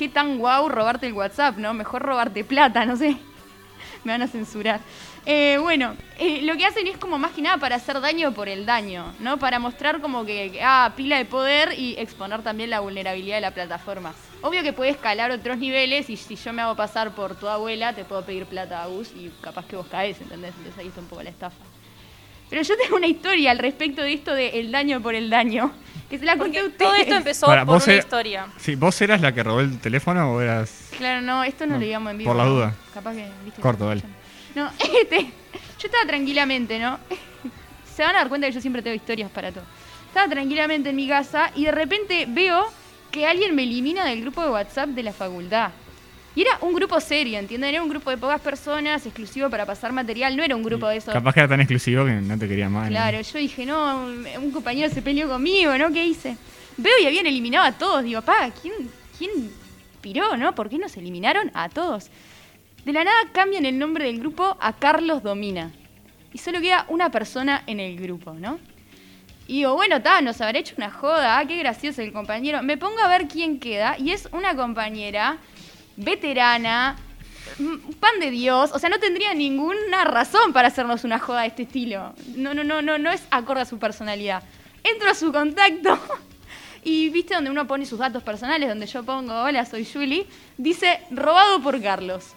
qué 0.00 0.08
tan 0.08 0.38
guau 0.38 0.70
robarte 0.70 1.06
el 1.06 1.12
WhatsApp, 1.12 1.58
¿no? 1.58 1.74
Mejor 1.74 2.00
robarte 2.00 2.42
plata, 2.42 2.86
no 2.86 2.96
sé. 2.96 3.18
Me 4.04 4.12
van 4.12 4.22
a 4.22 4.28
censurar. 4.28 4.80
Eh, 5.26 5.58
bueno, 5.60 5.94
eh, 6.18 6.40
lo 6.40 6.56
que 6.56 6.64
hacen 6.64 6.86
es 6.86 6.96
como 6.96 7.18
más 7.18 7.32
que 7.32 7.42
nada 7.42 7.58
para 7.58 7.76
hacer 7.76 8.00
daño 8.00 8.32
por 8.32 8.48
el 8.48 8.64
daño, 8.64 9.12
¿no? 9.18 9.36
Para 9.36 9.58
mostrar 9.58 10.00
como 10.00 10.24
que, 10.24 10.58
ah, 10.64 10.94
pila 10.96 11.18
de 11.18 11.26
poder 11.26 11.78
y 11.78 11.96
exponer 11.98 12.40
también 12.40 12.70
la 12.70 12.80
vulnerabilidad 12.80 13.36
de 13.36 13.42
la 13.42 13.50
plataforma. 13.50 14.14
Obvio 14.40 14.62
que 14.62 14.72
puede 14.72 14.90
escalar 14.92 15.32
otros 15.32 15.58
niveles 15.58 16.08
y 16.08 16.16
si 16.16 16.34
yo 16.36 16.54
me 16.54 16.62
hago 16.62 16.76
pasar 16.76 17.14
por 17.14 17.34
tu 17.34 17.46
abuela, 17.46 17.92
te 17.92 18.06
puedo 18.06 18.24
pedir 18.24 18.46
plata 18.46 18.82
a 18.82 18.86
vos 18.86 19.12
y 19.14 19.30
capaz 19.42 19.66
que 19.66 19.76
vos 19.76 19.86
caes, 19.86 20.18
¿entendés? 20.22 20.54
Entonces 20.56 20.78
ahí 20.78 20.88
está 20.88 21.00
un 21.00 21.08
poco 21.08 21.22
la 21.22 21.28
estafa. 21.28 21.69
Pero 22.50 22.62
yo 22.62 22.76
tengo 22.76 22.96
una 22.96 23.06
historia 23.06 23.52
al 23.52 23.58
respecto 23.58 24.02
de 24.02 24.12
esto 24.12 24.34
de 24.34 24.60
el 24.60 24.72
daño 24.72 25.00
por 25.00 25.14
el 25.14 25.30
daño, 25.30 25.72
que 26.10 26.18
se 26.18 26.24
la 26.24 26.36
conté 26.36 26.58
a 26.58 26.64
ustedes. 26.64 26.78
todo 26.78 26.94
esto 26.96 27.14
empezó 27.14 27.46
Para, 27.46 27.64
por 27.64 27.76
una 27.76 27.84
era- 27.84 27.96
historia. 27.96 28.46
Sí, 28.58 28.74
¿vos 28.74 29.00
eras 29.00 29.20
la 29.20 29.32
que 29.32 29.42
robó 29.42 29.60
el 29.60 29.78
teléfono 29.78 30.32
o 30.32 30.40
eras...? 30.40 30.88
Claro, 30.98 31.20
no, 31.22 31.44
esto 31.44 31.64
no, 31.66 31.74
No, 31.74 31.78
lo 31.80 31.86
digamos 31.86 32.10
en 32.10 32.18
vivo. 32.18 32.30
por 32.30 32.36
la 32.36 32.44
¿no? 32.44 32.50
duda. 32.50 32.74
Capaz 32.92 33.12
que, 33.14 33.28
viste. 33.44 33.60
Corto, 33.62 33.86
dale. 33.86 34.02
No, 34.56 34.68
este, 35.00 35.20
yo 35.22 35.86
estaba 35.86 36.04
tranquilamente, 36.06 36.78
¿no? 36.80 36.98
Se 37.96 38.02
van 38.02 38.16
a 38.16 38.18
dar 38.18 38.28
cuenta 38.28 38.48
que 38.48 38.52
yo 38.52 38.60
siempre 38.60 38.82
tengo 38.82 38.96
historias 38.96 39.30
para 39.30 39.52
todo. 39.52 39.64
Estaba 40.08 40.28
tranquilamente 40.28 40.90
en 40.90 40.96
mi 40.96 41.06
casa 41.06 41.52
y 41.54 41.64
de 41.66 41.72
repente 41.72 42.24
veo 42.28 42.66
que 43.12 43.26
alguien 43.26 43.54
me 43.54 43.62
elimina 43.62 44.04
del 44.04 44.22
grupo 44.22 44.42
de 44.42 44.50
WhatsApp 44.50 44.88
de 44.90 45.02
la 45.04 45.12
facultad. 45.12 45.70
Y 46.40 46.42
era 46.42 46.56
un 46.62 46.72
grupo 46.72 46.98
serio, 47.00 47.38
¿entienden? 47.38 47.68
Era 47.74 47.82
un 47.82 47.90
grupo 47.90 48.08
de 48.08 48.16
pocas 48.16 48.40
personas, 48.40 49.04
exclusivo 49.04 49.50
para 49.50 49.66
pasar 49.66 49.92
material, 49.92 50.34
no 50.34 50.42
era 50.42 50.56
un 50.56 50.62
grupo 50.62 50.88
de 50.88 50.96
esos. 50.96 51.12
Capaz 51.12 51.34
que 51.34 51.40
era 51.40 51.50
tan 51.50 51.60
exclusivo 51.60 52.06
que 52.06 52.12
no 52.12 52.38
te 52.38 52.48
quería 52.48 52.70
más. 52.70 52.84
¿no? 52.84 52.92
Claro, 52.92 53.20
yo 53.20 53.38
dije, 53.38 53.66
no, 53.66 54.06
un 54.06 54.50
compañero 54.50 54.88
se 54.88 55.02
peleó 55.02 55.28
conmigo, 55.28 55.76
¿no? 55.76 55.92
¿Qué 55.92 56.02
hice? 56.02 56.38
Veo 56.78 56.94
y 57.02 57.04
habían 57.04 57.26
eliminado 57.26 57.66
a 57.66 57.72
todos. 57.72 58.04
Digo, 58.04 58.22
pa, 58.22 58.50
¿quién, 58.62 58.72
quién 59.18 59.52
piró, 60.00 60.34
no? 60.38 60.54
¿Por 60.54 60.70
qué 60.70 60.78
nos 60.78 60.96
eliminaron 60.96 61.50
a 61.52 61.68
todos? 61.68 62.08
De 62.86 62.92
la 62.94 63.04
nada 63.04 63.20
cambian 63.34 63.66
el 63.66 63.78
nombre 63.78 64.06
del 64.06 64.18
grupo 64.18 64.56
a 64.62 64.72
Carlos 64.72 65.22
Domina. 65.22 65.72
Y 66.32 66.38
solo 66.38 66.62
queda 66.62 66.86
una 66.88 67.10
persona 67.10 67.64
en 67.66 67.80
el 67.80 68.00
grupo, 68.00 68.32
¿no? 68.32 68.58
Y 69.46 69.58
digo, 69.58 69.74
bueno, 69.74 69.96
está, 69.96 70.22
nos 70.22 70.40
habrá 70.40 70.58
hecho 70.58 70.74
una 70.78 70.90
joda, 70.90 71.38
ah, 71.38 71.46
qué 71.46 71.58
gracioso 71.58 72.00
el 72.00 72.14
compañero. 72.14 72.62
Me 72.62 72.78
pongo 72.78 72.98
a 73.00 73.08
ver 73.08 73.28
quién 73.28 73.60
queda 73.60 73.98
y 73.98 74.12
es 74.12 74.26
una 74.32 74.56
compañera 74.56 75.36
veterana, 75.96 76.96
pan 78.00 78.20
de 78.20 78.30
Dios, 78.30 78.70
o 78.72 78.78
sea, 78.78 78.88
no 78.88 78.98
tendría 78.98 79.34
ninguna 79.34 80.04
razón 80.04 80.52
para 80.52 80.68
hacernos 80.68 81.04
una 81.04 81.18
joda 81.18 81.42
de 81.42 81.48
este 81.48 81.62
estilo. 81.62 82.14
No, 82.36 82.54
no, 82.54 82.64
no, 82.64 82.80
no, 82.82 82.98
no 82.98 83.10
es 83.10 83.22
acorde 83.30 83.62
a 83.62 83.64
su 83.64 83.78
personalidad. 83.78 84.42
Entro 84.82 85.10
a 85.10 85.14
su 85.14 85.32
contacto 85.32 85.98
y 86.84 87.08
viste 87.10 87.34
donde 87.34 87.50
uno 87.50 87.66
pone 87.66 87.84
sus 87.86 87.98
datos 87.98 88.22
personales, 88.22 88.68
donde 88.68 88.86
yo 88.86 89.02
pongo, 89.02 89.34
hola, 89.42 89.64
soy 89.66 89.84
Julie, 89.84 90.26
dice 90.56 91.00
robado 91.10 91.60
por 91.60 91.80
Carlos. 91.82 92.34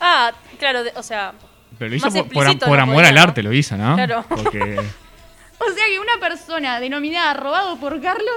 Ah, 0.00 0.32
claro, 0.58 0.84
de- 0.84 0.92
o 0.96 1.02
sea, 1.02 1.32
Pero 1.78 1.88
lo 1.90 1.96
hizo 1.96 2.06
Más 2.06 2.14
por, 2.14 2.22
por- 2.28 2.42
explícito 2.44 2.66
por 2.66 2.76
no 2.76 2.82
amor 2.82 2.94
podía, 2.96 3.08
al 3.08 3.14
¿no? 3.14 3.20
arte, 3.22 3.42
lo 3.42 3.52
hizo, 3.52 3.76
¿no? 3.76 3.94
Claro. 3.94 4.24
Porque 4.28 4.76
O 5.58 5.70
sea 5.72 5.86
que 5.86 5.98
una 5.98 6.18
persona 6.20 6.78
denominada 6.80 7.32
robado 7.32 7.76
por 7.78 7.98
Carlos 8.02 8.36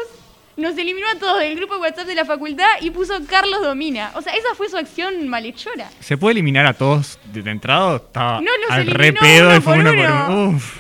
nos 0.60 0.78
eliminó 0.78 1.08
a 1.10 1.18
todos 1.20 1.40
del 1.40 1.56
grupo 1.56 1.76
de 1.76 1.82
WhatsApp 1.82 2.08
de 2.08 2.16
la 2.16 2.26
facultad 2.26 2.68
y 2.82 2.92
puso 2.92 3.14
Carlos 3.28 3.62
Domina. 3.62 4.12
O 4.16 4.22
sea, 4.22 4.34
esa 4.34 4.54
fue 4.56 4.70
su 4.70 4.78
acción 4.78 5.28
malhechora. 5.28 5.90
se 6.00 6.18
puede 6.18 6.34
eliminar 6.34 6.66
a 6.66 6.74
todos 6.74 7.18
de, 7.32 7.50
entrado. 7.50 7.98
Estaba 7.98 8.42
No, 8.42 8.52
los 8.62 8.72
al 8.72 8.88
re 8.88 9.14
pedo 9.14 9.56
y 9.56 9.62
fue 9.62 9.80
uno 9.80 9.92
por 9.92 10.00
uno. 10.00 10.50
Uf. 10.50 10.78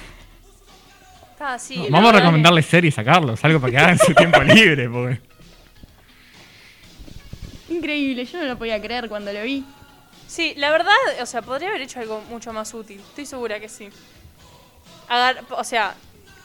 No, 1.39 1.45
vamos 1.45 2.09
a 2.09 2.11
verdad 2.11 2.19
recomendarles 2.19 2.65
series 2.65 2.97
a 2.99 3.03
Carlos, 3.03 3.43
algo 3.45 3.61
para 3.61 3.71
que 3.71 3.77
hagan 3.77 3.97
su 3.97 4.13
tiempo 4.13 4.43
libre. 4.43 4.89
Porque... 4.89 5.21
Increíble, 7.69 8.25
yo 8.25 8.39
no 8.39 8.45
lo 8.45 8.57
podía 8.57 8.81
creer 8.81 9.07
cuando 9.07 9.31
lo 9.31 9.41
vi. 9.43 9.63
Sí, 10.27 10.53
la 10.57 10.69
verdad, 10.69 10.93
o 11.21 11.25
sea, 11.25 11.41
podría 11.41 11.69
haber 11.69 11.81
hecho 11.81 11.99
algo 12.01 12.21
mucho 12.29 12.51
más 12.51 12.73
útil. 12.73 12.99
Estoy 12.99 13.25
segura 13.25 13.59
que 13.59 13.69
sí. 13.69 13.89
Agar- 15.07 15.43
o 15.49 15.63
sea, 15.63 15.95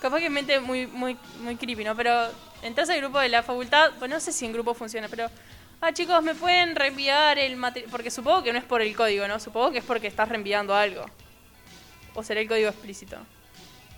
capaz 0.01 0.21
que 0.21 0.27
en 0.27 0.33
mente 0.33 0.61
muy, 0.61 0.87
muy, 0.87 1.17
muy 1.43 1.57
creepy, 1.57 1.83
¿no? 1.85 1.97
Pero 1.97 2.29
entras 2.65 2.91
al 2.91 2.99
grupo 3.01 3.21
de 3.21 3.29
la 3.29 3.43
facultad, 3.45 3.93
pues 3.99 4.11
no 4.11 4.19
sé 4.19 4.33
si 4.33 4.45
en 4.45 4.53
grupo 4.53 4.75
funciona, 4.75 5.07
pero. 5.09 5.31
Ah, 5.81 5.93
chicos, 5.93 6.23
¿me 6.23 6.35
pueden 6.35 6.75
reenviar 6.77 7.39
el 7.39 7.57
material? 7.57 7.91
Porque 7.91 8.11
supongo 8.11 8.43
que 8.43 8.53
no 8.53 8.59
es 8.59 8.65
por 8.65 8.81
el 8.81 8.97
código, 8.97 9.29
¿no? 9.29 9.39
Supongo 9.39 9.71
que 9.73 9.79
es 9.79 9.85
porque 9.85 10.07
estás 10.07 10.29
reenviando 10.29 10.75
algo. 10.75 11.05
O 12.15 12.23
será 12.23 12.41
el 12.41 12.49
código 12.49 12.69
explícito. 12.71 13.19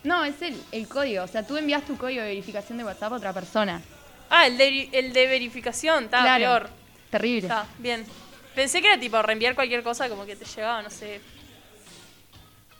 No, 0.03 0.25
es 0.25 0.41
el, 0.43 0.61
el 0.73 0.89
código. 0.89 1.23
O 1.25 1.29
sea, 1.29 1.47
tú 1.47 1.57
envías 1.57 1.85
tu 1.85 1.97
código 1.97 2.23
de 2.23 2.29
verificación 2.29 2.79
de 2.79 2.85
WhatsApp 2.85 3.13
a 3.13 3.17
otra 3.17 3.33
persona. 3.33 3.81
Ah, 4.31 4.47
el 4.47 4.57
de, 4.59 4.89
el 4.93 5.13
de 5.13 5.27
verificación, 5.29 6.05
está 6.05 6.23
Claro. 6.23 6.45
peor. 6.45 6.71
Terrible. 7.11 7.43
Está, 7.49 7.67
bien. 7.79 8.05
Pensé 8.55 8.81
que 8.81 8.89
era 8.89 8.99
tipo 8.99 9.21
reenviar 9.23 9.55
cualquier 9.55 9.83
cosa, 9.85 10.09
como 10.09 10.25
que 10.27 10.35
te 10.35 10.45
llegaba, 10.45 10.83
no 10.83 10.91
sé. 10.91 11.21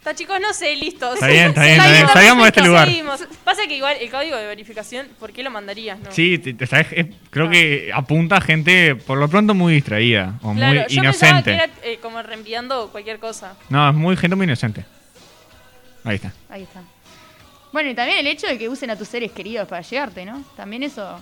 Está, 0.09 0.15
chicos, 0.15 0.39
no 0.41 0.53
sé, 0.55 0.77
listo. 0.77 1.15
Está 1.15 1.27
bien, 1.27 1.49
está 1.49 1.63
bien, 1.65 1.75
está 1.81 1.91
bien. 1.91 2.07
Salgamos 2.07 2.45
de 2.45 2.49
este 2.51 2.63
lugar. 2.63 2.87
seguimos. 2.87 3.27
Pasa 3.43 3.63
que 3.67 3.77
igual 3.77 3.97
el 4.01 4.09
código 4.09 4.37
de 4.37 4.47
verificación, 4.47 5.09
¿por 5.19 5.33
qué 5.33 5.43
lo 5.43 5.51
mandarías, 5.51 5.99
no? 5.99 6.13
Sí, 6.13 6.39
te- 6.39 6.55
te- 6.55 6.65
sabes, 6.69 6.87
es- 6.93 7.07
creo 7.31 7.51
que 7.51 7.91
apunta 7.93 8.37
a 8.37 8.41
gente 8.41 8.95
por 8.95 9.19
lo 9.19 9.27
pronto 9.29 9.53
muy 9.53 9.75
distraída 9.75 10.35
o 10.43 10.55
Claro, 10.55 10.75
muy 10.85 10.95
yo 10.95 11.03
pensaba 11.03 11.43
que 11.43 11.51
inocente. 11.51 11.55
era 11.55 11.69
eh, 11.83 11.99
como 12.01 12.23
reenviando 12.23 12.89
cualquier 12.93 13.19
cosa. 13.19 13.57
No, 13.69 13.89
es 13.91 13.97
muy 13.97 14.17
gente 14.17 14.37
muy 14.37 14.45
inocente. 14.45 14.85
Ahí 16.05 16.15
está. 16.15 16.33
Ahí 16.51 16.63
está. 16.63 16.83
Bueno, 17.73 17.91
y 17.91 17.95
también 17.97 18.19
el 18.21 18.29
hecho 18.29 18.47
de 18.47 18.59
que 18.59 18.69
usen 18.69 18.91
a 18.91 18.97
tus 18.97 19.09
seres 19.09 19.33
queridos 19.33 19.67
para 19.67 19.83
llegarte, 19.83 20.25
¿no? 20.25 20.45
También 20.57 20.85
eso. 20.85 21.21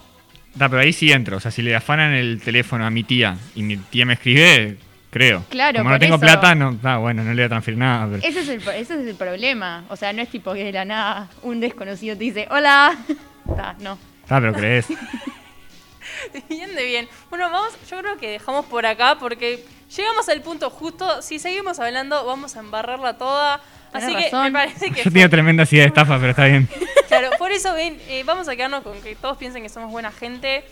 Da, 0.55 0.69
pero 0.69 0.83
ahí 0.83 0.93
sí 0.93 1.11
entro. 1.11 1.39
O 1.39 1.41
sea, 1.41 1.51
si 1.51 1.63
le 1.63 1.75
afanan 1.75 2.13
el 2.13 2.39
teléfono 2.43 2.85
a 2.85 2.91
mi 2.91 3.03
tía 3.03 3.39
y 3.55 3.63
mi 3.63 3.79
tía 3.79 4.05
me 4.05 4.13
escribe, 4.13 4.77
creo. 5.15 5.43
Claro, 5.49 5.79
Como 5.79 5.91
no 5.91 5.99
tengo 5.99 6.17
eso. 6.17 6.21
plata, 6.21 6.55
no, 6.55 6.79
ah, 6.83 6.99
bueno, 6.99 7.23
no 7.25 7.31
le 7.31 7.37
voy 7.37 7.45
a 7.45 7.49
transferir 7.49 7.79
nada. 7.79 8.07
pero- 8.11 8.23
Ese 8.23 8.41
es, 8.41 8.49
el, 8.49 8.61
ese 8.75 8.95
es 9.01 9.07
el 9.09 9.15
problema. 9.15 9.85
O 9.89 9.97
sea, 9.97 10.13
no 10.13 10.21
es 10.21 10.29
tipo 10.29 10.53
que 10.53 10.65
de 10.65 10.73
la 10.73 10.85
nada 10.85 11.29
un 11.43 11.61
desconocido 11.61 12.17
te 12.19 12.25
dice, 12.25 12.47
hola. 12.51 12.95
Está, 13.49 13.75
no. 13.81 13.99
Ah, 14.29 14.39
pero 14.41 14.53
crees. 14.53 14.87
Bien 16.49 16.75
de 16.75 16.85
bien. 16.85 17.09
Bueno, 17.31 17.51
vamos, 17.51 17.73
yo 17.91 17.99
creo 18.01 18.17
que 18.17 18.29
dejamos 18.31 18.67
por 18.67 18.85
acá 18.87 19.17
porque 19.19 19.65
llegamos 19.95 20.29
al 20.29 20.41
punto 20.43 20.71
justo. 20.71 21.23
Si 21.23 21.39
seguimos 21.39 21.79
hablando, 21.81 22.25
vamos 22.25 22.57
a 22.57 22.61
embarrarla 22.61 23.17
toda. 23.19 23.61
Tenés 23.93 24.07
Así 24.09 24.17
que 24.17 24.25
razón. 24.25 24.43
me 24.45 24.53
parece 24.53 24.91
que 24.91 25.03
Yo 25.03 25.11
tenía 25.11 25.29
tremenda 25.29 25.65
idea 25.71 25.83
de 25.83 25.89
estafa, 25.89 26.17
pero 26.19 26.31
está 26.31 26.47
bien. 26.47 26.69
Claro, 27.09 27.31
por 27.39 27.53
eso 27.53 27.73
ven, 27.75 27.99
eh, 28.09 28.23
vamos 28.25 28.49
a 28.49 28.57
quedarnos 28.57 28.83
con 28.83 29.01
que 29.03 29.15
todos 29.17 29.37
piensen 29.37 29.63
que 29.63 29.69
somos 29.69 29.91
buena 29.91 30.11
gente. 30.11 30.65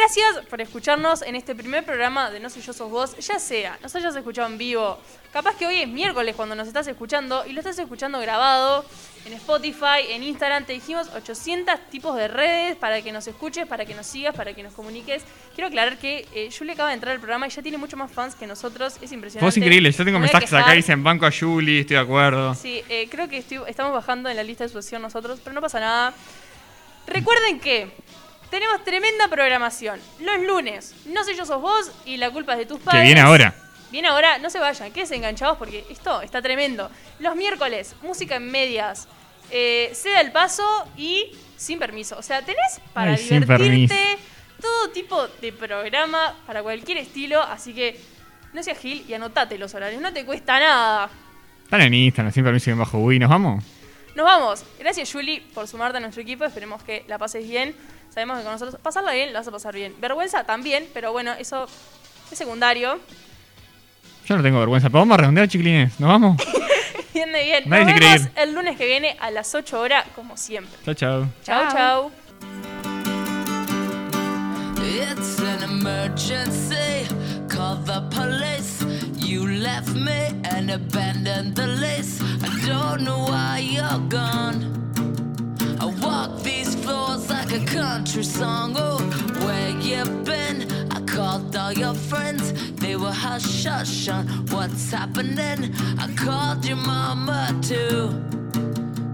Gracias 0.00 0.44
por 0.50 0.60
escucharnos 0.60 1.22
en 1.22 1.36
este 1.36 1.54
primer 1.54 1.82
programa 1.82 2.30
de 2.30 2.38
No 2.38 2.50
Soy 2.50 2.60
Yo 2.60 2.74
Sos 2.74 2.90
Vos, 2.90 3.16
ya 3.16 3.38
sea, 3.38 3.78
nos 3.82 3.94
hayas 3.96 4.14
escuchado 4.14 4.46
en 4.46 4.58
vivo, 4.58 5.00
capaz 5.32 5.56
que 5.56 5.66
hoy 5.66 5.80
es 5.80 5.88
miércoles 5.88 6.36
cuando 6.36 6.54
nos 6.54 6.68
estás 6.68 6.86
escuchando 6.86 7.44
y 7.46 7.52
lo 7.52 7.60
estás 7.60 7.78
escuchando 7.78 8.20
grabado 8.20 8.84
en 9.24 9.32
Spotify, 9.32 10.04
en 10.10 10.22
Instagram, 10.22 10.66
te 10.66 10.74
dijimos 10.74 11.08
800 11.14 11.88
tipos 11.88 12.14
de 12.14 12.28
redes 12.28 12.76
para 12.76 13.00
que 13.00 13.10
nos 13.10 13.26
escuches, 13.26 13.66
para 13.66 13.86
que 13.86 13.94
nos 13.94 14.06
sigas, 14.06 14.34
para 14.34 14.52
que 14.52 14.62
nos 14.62 14.74
comuniques. 14.74 15.22
Quiero 15.54 15.68
aclarar 15.68 15.96
que 15.96 16.26
eh, 16.34 16.50
Julie 16.56 16.74
acaba 16.74 16.90
de 16.90 16.96
entrar 16.96 17.12
al 17.14 17.18
programa 17.18 17.46
y 17.46 17.50
ya 17.50 17.62
tiene 17.62 17.78
mucho 17.78 17.96
más 17.96 18.12
fans 18.12 18.34
que 18.34 18.46
nosotros, 18.46 18.98
es 19.00 19.10
impresionante. 19.12 19.46
Vos 19.46 19.56
increíble. 19.56 19.90
Yo 19.90 20.04
tengo 20.04 20.18
Me 20.18 20.24
mensajes 20.26 20.52
acá 20.52 20.70
que 20.72 20.76
dicen 20.76 21.02
banco 21.02 21.24
a 21.24 21.30
Julie, 21.32 21.80
estoy 21.80 21.96
de 21.96 22.02
acuerdo. 22.02 22.54
Sí, 22.54 22.82
eh, 22.90 23.08
creo 23.10 23.28
que 23.28 23.38
estoy- 23.38 23.62
estamos 23.66 23.92
bajando 23.94 24.28
en 24.28 24.36
la 24.36 24.42
lista 24.42 24.64
de 24.64 24.68
sucesión 24.68 25.00
nosotros, 25.00 25.40
pero 25.42 25.54
no 25.54 25.62
pasa 25.62 25.80
nada. 25.80 26.12
Recuerden 27.08 27.60
que 27.60 27.88
tenemos 28.50 28.84
tremenda 28.84 29.28
programación. 29.28 30.00
Los 30.20 30.40
lunes, 30.40 30.94
no 31.06 31.24
sé 31.24 31.34
yo 31.34 31.44
sos 31.44 31.60
vos 31.60 31.90
y 32.04 32.16
la 32.16 32.30
culpa 32.30 32.52
es 32.52 32.58
de 32.60 32.66
tus 32.66 32.78
Que 32.78 32.84
padres. 32.84 33.02
viene 33.04 33.20
ahora. 33.20 33.54
Viene 33.90 34.08
ahora, 34.08 34.38
no 34.38 34.50
se 34.50 34.58
vayan, 34.58 34.92
quédense 34.92 35.14
enganchados 35.14 35.56
porque 35.58 35.84
esto 35.90 36.20
está 36.22 36.42
tremendo. 36.42 36.90
Los 37.20 37.36
miércoles, 37.36 37.94
música 38.02 38.36
en 38.36 38.50
medias, 38.50 39.06
eh, 39.50 39.90
ceda 39.94 40.20
el 40.20 40.32
paso 40.32 40.64
y 40.96 41.30
sin 41.56 41.78
permiso. 41.78 42.18
O 42.18 42.22
sea, 42.22 42.42
tenés 42.42 42.80
para 42.92 43.12
Ay, 43.12 43.22
divertirte 43.28 44.18
todo 44.60 44.90
tipo 44.90 45.28
de 45.40 45.52
programa 45.52 46.34
para 46.46 46.62
cualquier 46.62 46.98
estilo. 46.98 47.40
Así 47.42 47.72
que 47.74 47.98
no 48.52 48.62
seas 48.62 48.78
gil 48.78 49.04
y 49.08 49.14
anotate 49.14 49.56
los 49.56 49.72
horarios, 49.74 50.02
no 50.02 50.12
te 50.12 50.24
cuesta 50.24 50.58
nada. 50.58 51.08
Están 51.62 51.82
en 51.82 51.94
Instagram, 51.94 52.32
sin 52.32 52.44
permiso 52.44 52.66
bien 52.66 52.78
bajo 52.78 52.98
Uy. 52.98 53.18
¿Nos 53.18 53.30
vamos? 53.30 53.64
Nos 54.16 54.24
vamos. 54.24 54.64
Gracias, 54.78 55.12
Juli, 55.12 55.40
por 55.54 55.68
sumarte 55.68 55.98
a 55.98 56.00
nuestro 56.00 56.22
equipo. 56.22 56.44
Esperemos 56.44 56.82
que 56.82 57.04
la 57.06 57.18
pases 57.18 57.46
bien. 57.46 57.74
Sabemos 58.16 58.38
que 58.38 58.44
con 58.44 58.52
nosotros 58.54 58.80
pasarla 58.82 59.12
bien, 59.12 59.30
la 59.34 59.40
vas 59.40 59.48
a 59.48 59.50
pasar 59.50 59.74
bien. 59.74 59.94
Vergüenza 60.00 60.42
también, 60.44 60.86
pero 60.94 61.12
bueno, 61.12 61.32
eso 61.38 61.66
es 62.32 62.38
secundario. 62.38 62.98
Yo 64.26 64.38
no 64.38 64.42
tengo 64.42 64.58
vergüenza, 64.58 64.88
pero 64.88 65.00
vamos 65.00 65.16
a 65.16 65.18
redondear, 65.18 65.46
chiquilines. 65.48 66.00
¿Nos 66.00 66.08
vamos? 66.08 66.36
Bien 67.12 67.30
bien. 67.30 67.64
Nadie 67.68 67.84
Nos 67.84 67.92
se 67.92 67.98
quiere 67.98 68.12
vemos 68.14 68.26
ir. 68.26 68.32
el 68.38 68.54
lunes 68.54 68.76
que 68.78 68.86
viene 68.86 69.16
a 69.20 69.30
las 69.30 69.54
8 69.54 69.78
horas, 69.80 70.04
como 70.14 70.38
siempre. 70.38 70.72
Chao, 70.86 70.94
chao. 70.94 71.26
Chao, 71.44 71.72
chao. 71.72 72.10
It's 74.82 75.38
an 75.40 75.62
emergency. 75.64 77.06
Call 77.50 77.76
the 77.84 78.00
police. 78.10 78.82
You 79.18 79.46
left 79.46 79.94
me 79.94 80.32
and 80.56 80.70
abandoned 80.70 81.54
the 81.54 81.66
list. 81.66 82.22
I 82.42 82.66
don't 82.66 83.02
know 83.02 83.26
why 83.28 83.58
you're 83.58 83.98
gone. 84.08 84.72
I 85.78 85.86
walk 86.00 86.42
these 86.42 86.74
floors 86.74 87.28
like 87.28 87.52
a 87.52 87.64
country 87.64 88.24
song. 88.24 88.74
Oh, 88.78 88.98
where 89.44 89.70
you 89.70 90.04
been? 90.24 90.70
I 90.90 91.00
called 91.00 91.54
all 91.54 91.72
your 91.72 91.94
friends. 91.94 92.52
They 92.76 92.96
were 92.96 93.12
hush 93.12 93.64
hush 93.64 94.08
on 94.08 94.26
what's 94.50 94.90
happening. 94.90 95.74
I 95.98 96.08
called 96.16 96.64
your 96.64 96.76
mama 96.76 97.54
too. 97.62 98.08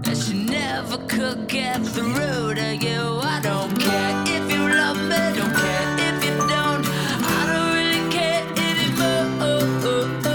And 0.05 0.17
she 0.17 0.35
never 0.45 0.97
could 1.07 1.47
get 1.47 1.81
through 1.85 2.55
to 2.55 2.75
you. 2.75 3.19
I 3.21 3.39
don't 3.41 3.77
care 3.79 4.23
if 4.27 4.51
you 4.51 4.67
love 4.67 4.97
me, 4.97 5.21
don't 5.37 5.55
care 5.55 5.95
if 6.07 6.23
you 6.25 6.37
don't. 6.47 6.85
I 7.35 7.41
don't 7.49 7.71
really 7.75 8.03
care 8.11 8.43
anymore. 8.57 9.25
Oh, 9.41 9.81
oh, 9.85 10.21
oh. 10.25 10.32